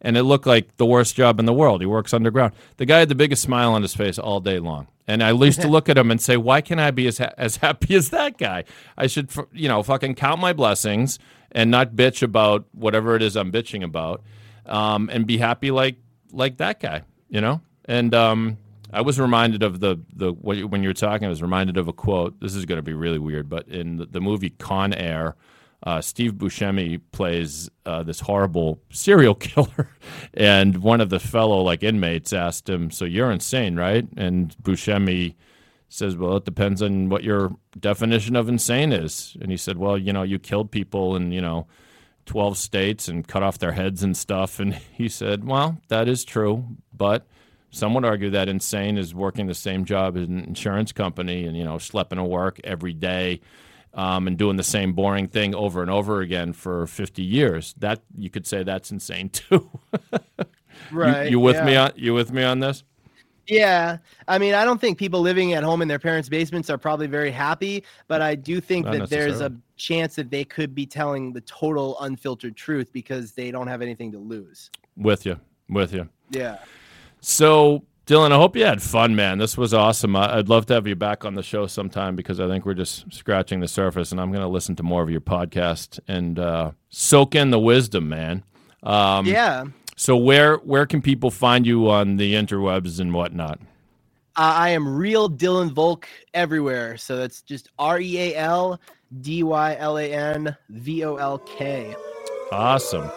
And 0.00 0.16
it 0.16 0.22
looked 0.22 0.46
like 0.46 0.76
the 0.76 0.86
worst 0.86 1.14
job 1.14 1.38
in 1.38 1.46
the 1.46 1.52
world. 1.52 1.80
He 1.80 1.86
works 1.86 2.14
underground. 2.14 2.54
The 2.78 2.86
guy 2.86 3.00
had 3.00 3.08
the 3.08 3.14
biggest 3.14 3.42
smile 3.42 3.72
on 3.72 3.82
his 3.82 3.94
face 3.94 4.18
all 4.18 4.40
day 4.40 4.58
long. 4.58 4.88
And 5.06 5.22
I 5.22 5.32
used 5.32 5.60
to 5.62 5.68
look 5.76 5.88
at 5.88 5.98
him 5.98 6.10
and 6.10 6.20
say, 6.20 6.36
why 6.36 6.60
can't 6.60 6.80
I 6.80 6.90
be 6.90 7.06
as 7.06 7.18
ha- 7.18 7.32
as 7.36 7.56
happy 7.56 7.94
as 7.96 8.10
that 8.10 8.38
guy? 8.38 8.64
I 8.96 9.06
should, 9.08 9.30
you 9.52 9.68
know, 9.68 9.82
fucking 9.82 10.14
count 10.14 10.40
my 10.40 10.52
blessings 10.52 11.18
and 11.52 11.70
not 11.70 11.92
bitch 11.96 12.22
about 12.22 12.64
whatever 12.72 13.16
it 13.16 13.22
is 13.22 13.36
I'm 13.36 13.50
bitching 13.50 13.82
about, 13.82 14.22
um, 14.66 15.10
and 15.12 15.26
be 15.26 15.38
happy 15.38 15.70
like 15.70 15.96
like 16.32 16.58
that 16.58 16.80
guy, 16.80 17.02
you 17.28 17.40
know. 17.40 17.60
And 17.90 18.14
um, 18.14 18.56
I 18.92 19.00
was 19.00 19.18
reminded 19.18 19.64
of 19.64 19.80
the 19.80 19.96
the 20.14 20.30
when 20.30 20.82
you 20.84 20.88
were 20.88 20.94
talking, 20.94 21.26
I 21.26 21.28
was 21.28 21.42
reminded 21.42 21.76
of 21.76 21.88
a 21.88 21.92
quote. 21.92 22.38
This 22.38 22.54
is 22.54 22.64
going 22.64 22.76
to 22.76 22.82
be 22.82 22.94
really 22.94 23.18
weird, 23.18 23.48
but 23.48 23.66
in 23.66 23.96
the, 23.96 24.06
the 24.06 24.20
movie 24.20 24.50
Con 24.50 24.94
Air, 24.94 25.34
uh, 25.82 26.00
Steve 26.00 26.34
Buscemi 26.34 27.00
plays 27.10 27.68
uh, 27.84 28.04
this 28.04 28.20
horrible 28.20 28.80
serial 28.90 29.34
killer, 29.46 29.90
and 30.34 30.84
one 30.84 31.00
of 31.00 31.10
the 31.10 31.18
fellow 31.18 31.62
like 31.62 31.82
inmates 31.82 32.32
asked 32.32 32.68
him, 32.68 32.92
"So 32.92 33.04
you're 33.04 33.32
insane, 33.32 33.74
right?" 33.74 34.06
And 34.16 34.54
Buscemi 34.62 35.34
says, 35.88 36.16
"Well, 36.16 36.36
it 36.36 36.44
depends 36.44 36.80
on 36.80 37.08
what 37.08 37.24
your 37.24 37.56
definition 37.76 38.36
of 38.36 38.48
insane 38.48 38.92
is." 38.92 39.36
And 39.40 39.50
he 39.50 39.56
said, 39.56 39.78
"Well, 39.78 39.98
you 39.98 40.12
know, 40.12 40.22
you 40.22 40.38
killed 40.38 40.70
people 40.70 41.16
in 41.16 41.32
you 41.32 41.40
know." 41.40 41.66
12 42.26 42.58
states 42.58 43.08
and 43.08 43.26
cut 43.26 43.42
off 43.42 43.58
their 43.58 43.72
heads 43.72 44.04
and 44.04 44.16
stuff. 44.16 44.60
And 44.60 44.74
he 44.92 45.08
said, 45.08 45.42
Well, 45.44 45.80
that 45.88 46.06
is 46.06 46.22
true, 46.22 46.64
but 46.92 47.26
some 47.70 47.94
would 47.94 48.04
argue 48.04 48.30
that 48.30 48.48
insane 48.48 48.98
is 48.98 49.14
working 49.14 49.46
the 49.46 49.54
same 49.54 49.84
job 49.84 50.16
as 50.16 50.28
an 50.28 50.40
insurance 50.40 50.92
company 50.92 51.44
and 51.44 51.56
you 51.56 51.64
know 51.64 51.76
schlepping 51.76 52.16
to 52.16 52.24
work 52.24 52.60
every 52.64 52.92
day 52.92 53.40
um, 53.94 54.26
and 54.26 54.36
doing 54.38 54.56
the 54.56 54.62
same 54.62 54.92
boring 54.92 55.26
thing 55.26 55.54
over 55.54 55.82
and 55.82 55.90
over 55.90 56.20
again 56.20 56.52
for 56.52 56.86
50 56.86 57.22
years 57.22 57.74
that 57.78 58.02
you 58.16 58.30
could 58.30 58.46
say 58.46 58.62
that's 58.62 58.90
insane 58.90 59.28
too 59.30 59.70
Right. 60.92 61.26
you, 61.26 61.32
you 61.32 61.40
with 61.40 61.62
me 61.62 61.76
on 61.76 61.92
you 61.96 62.14
with 62.14 62.32
me 62.32 62.42
on 62.42 62.60
this 62.60 62.84
Yeah, 63.46 63.98
I 64.28 64.38
mean, 64.38 64.54
I 64.54 64.64
don't 64.64 64.80
think 64.80 64.96
people 64.96 65.20
living 65.20 65.54
at 65.54 65.64
home 65.64 65.82
in 65.82 65.88
their 65.88 65.98
parents' 65.98 66.28
basements 66.28 66.70
are 66.70 66.78
probably 66.78 67.08
very 67.08 67.32
happy, 67.32 67.82
but 68.06 68.22
I 68.22 68.36
do 68.36 68.60
think 68.60 68.86
Not 68.86 68.98
that 68.98 69.10
there's 69.10 69.40
a 69.40 69.52
chance 69.76 70.14
that 70.16 70.30
they 70.30 70.44
could 70.44 70.72
be 70.72 70.86
telling 70.86 71.32
the 71.32 71.40
total 71.40 71.98
unfiltered 72.00 72.54
truth 72.54 72.92
because 72.92 73.32
they 73.32 73.50
don't 73.50 73.66
have 73.66 73.82
anything 73.82 74.12
to 74.12 74.18
lose. 74.18 74.70
with 74.96 75.26
you 75.26 75.36
with 75.68 75.92
you 75.92 76.08
Yeah. 76.30 76.58
So, 77.20 77.84
Dylan, 78.06 78.32
I 78.32 78.36
hope 78.36 78.56
you 78.56 78.64
had 78.64 78.82
fun, 78.82 79.14
man. 79.14 79.38
This 79.38 79.56
was 79.56 79.74
awesome. 79.74 80.16
I'd 80.16 80.48
love 80.48 80.66
to 80.66 80.74
have 80.74 80.86
you 80.86 80.96
back 80.96 81.24
on 81.24 81.34
the 81.34 81.42
show 81.42 81.66
sometime 81.66 82.16
because 82.16 82.40
I 82.40 82.48
think 82.48 82.66
we're 82.66 82.74
just 82.74 83.12
scratching 83.12 83.60
the 83.60 83.68
surface, 83.68 84.12
and 84.12 84.20
I'm 84.20 84.30
going 84.30 84.42
to 84.42 84.48
listen 84.48 84.74
to 84.76 84.82
more 84.82 85.02
of 85.02 85.10
your 85.10 85.20
podcast 85.20 86.00
and 86.08 86.38
uh, 86.38 86.72
soak 86.88 87.34
in 87.34 87.50
the 87.50 87.60
wisdom, 87.60 88.08
man. 88.08 88.42
Um, 88.82 89.26
yeah. 89.26 89.64
So, 89.96 90.16
where 90.16 90.56
where 90.56 90.86
can 90.86 91.02
people 91.02 91.30
find 91.30 91.66
you 91.66 91.90
on 91.90 92.16
the 92.16 92.34
interwebs 92.34 93.00
and 93.00 93.12
whatnot? 93.12 93.60
Uh, 94.36 94.54
I 94.56 94.68
am 94.70 94.96
real 94.96 95.28
Dylan 95.28 95.70
Volk 95.70 96.08
everywhere. 96.32 96.96
So 96.96 97.16
that's 97.16 97.42
just 97.42 97.68
R 97.78 98.00
E 98.00 98.18
A 98.18 98.36
L 98.36 98.80
D 99.20 99.42
Y 99.42 99.76
L 99.78 99.98
A 99.98 100.12
N 100.12 100.56
V 100.70 101.04
O 101.04 101.16
L 101.16 101.38
K. 101.40 101.94
Awesome. 102.52 103.10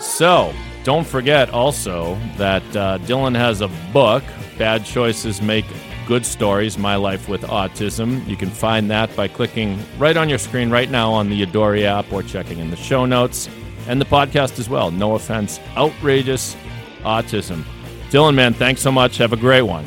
So, 0.00 0.52
don't 0.84 1.06
forget 1.06 1.50
also 1.50 2.18
that 2.36 2.62
uh, 2.76 2.98
Dylan 2.98 3.34
has 3.34 3.60
a 3.60 3.68
book, 3.92 4.22
Bad 4.58 4.84
Choices 4.84 5.42
Make 5.42 5.64
Good 6.06 6.24
Stories 6.24 6.78
My 6.78 6.96
Life 6.96 7.28
with 7.28 7.42
Autism. 7.42 8.26
You 8.28 8.36
can 8.36 8.50
find 8.50 8.90
that 8.90 9.14
by 9.16 9.26
clicking 9.26 9.78
right 9.98 10.16
on 10.16 10.28
your 10.28 10.38
screen 10.38 10.70
right 10.70 10.90
now 10.90 11.12
on 11.12 11.28
the 11.28 11.44
Adori 11.44 11.82
app 11.84 12.12
or 12.12 12.22
checking 12.22 12.58
in 12.58 12.70
the 12.70 12.76
show 12.76 13.04
notes 13.06 13.48
and 13.88 14.00
the 14.00 14.04
podcast 14.04 14.58
as 14.58 14.68
well. 14.68 14.90
No 14.90 15.14
offense, 15.14 15.60
outrageous 15.76 16.56
autism. 17.00 17.64
Dylan, 18.10 18.34
man, 18.34 18.54
thanks 18.54 18.80
so 18.80 18.92
much. 18.92 19.16
Have 19.16 19.32
a 19.32 19.36
great 19.36 19.62
one. 19.62 19.84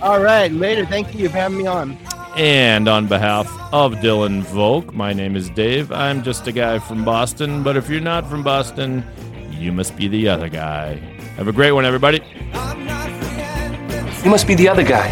All 0.00 0.20
right. 0.20 0.50
Later. 0.50 0.84
Thank 0.84 1.14
you 1.14 1.28
for 1.28 1.36
having 1.36 1.58
me 1.58 1.66
on. 1.66 1.96
And 2.36 2.88
on 2.88 3.08
behalf 3.08 3.46
of 3.74 3.92
Dylan 3.96 4.40
Volk, 4.42 4.94
my 4.94 5.12
name 5.12 5.36
is 5.36 5.50
Dave. 5.50 5.92
I'm 5.92 6.22
just 6.22 6.46
a 6.46 6.52
guy 6.52 6.78
from 6.78 7.04
Boston, 7.04 7.62
but 7.62 7.76
if 7.76 7.90
you're 7.90 8.00
not 8.00 8.26
from 8.28 8.42
Boston, 8.42 9.04
you 9.50 9.70
must 9.70 9.94
be 9.96 10.08
the 10.08 10.28
other 10.28 10.48
guy. 10.48 10.94
Have 11.36 11.46
a 11.46 11.52
great 11.52 11.72
one, 11.72 11.84
everybody. 11.84 12.22
You 14.24 14.30
must 14.30 14.46
be 14.46 14.54
the 14.54 14.66
other 14.66 14.82
guy. 14.82 15.10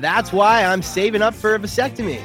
That's 0.00 0.32
why 0.32 0.64
I'm 0.64 0.82
saving 0.82 1.22
up 1.22 1.34
for 1.34 1.54
a 1.54 1.58
vasectomy. 1.60 2.20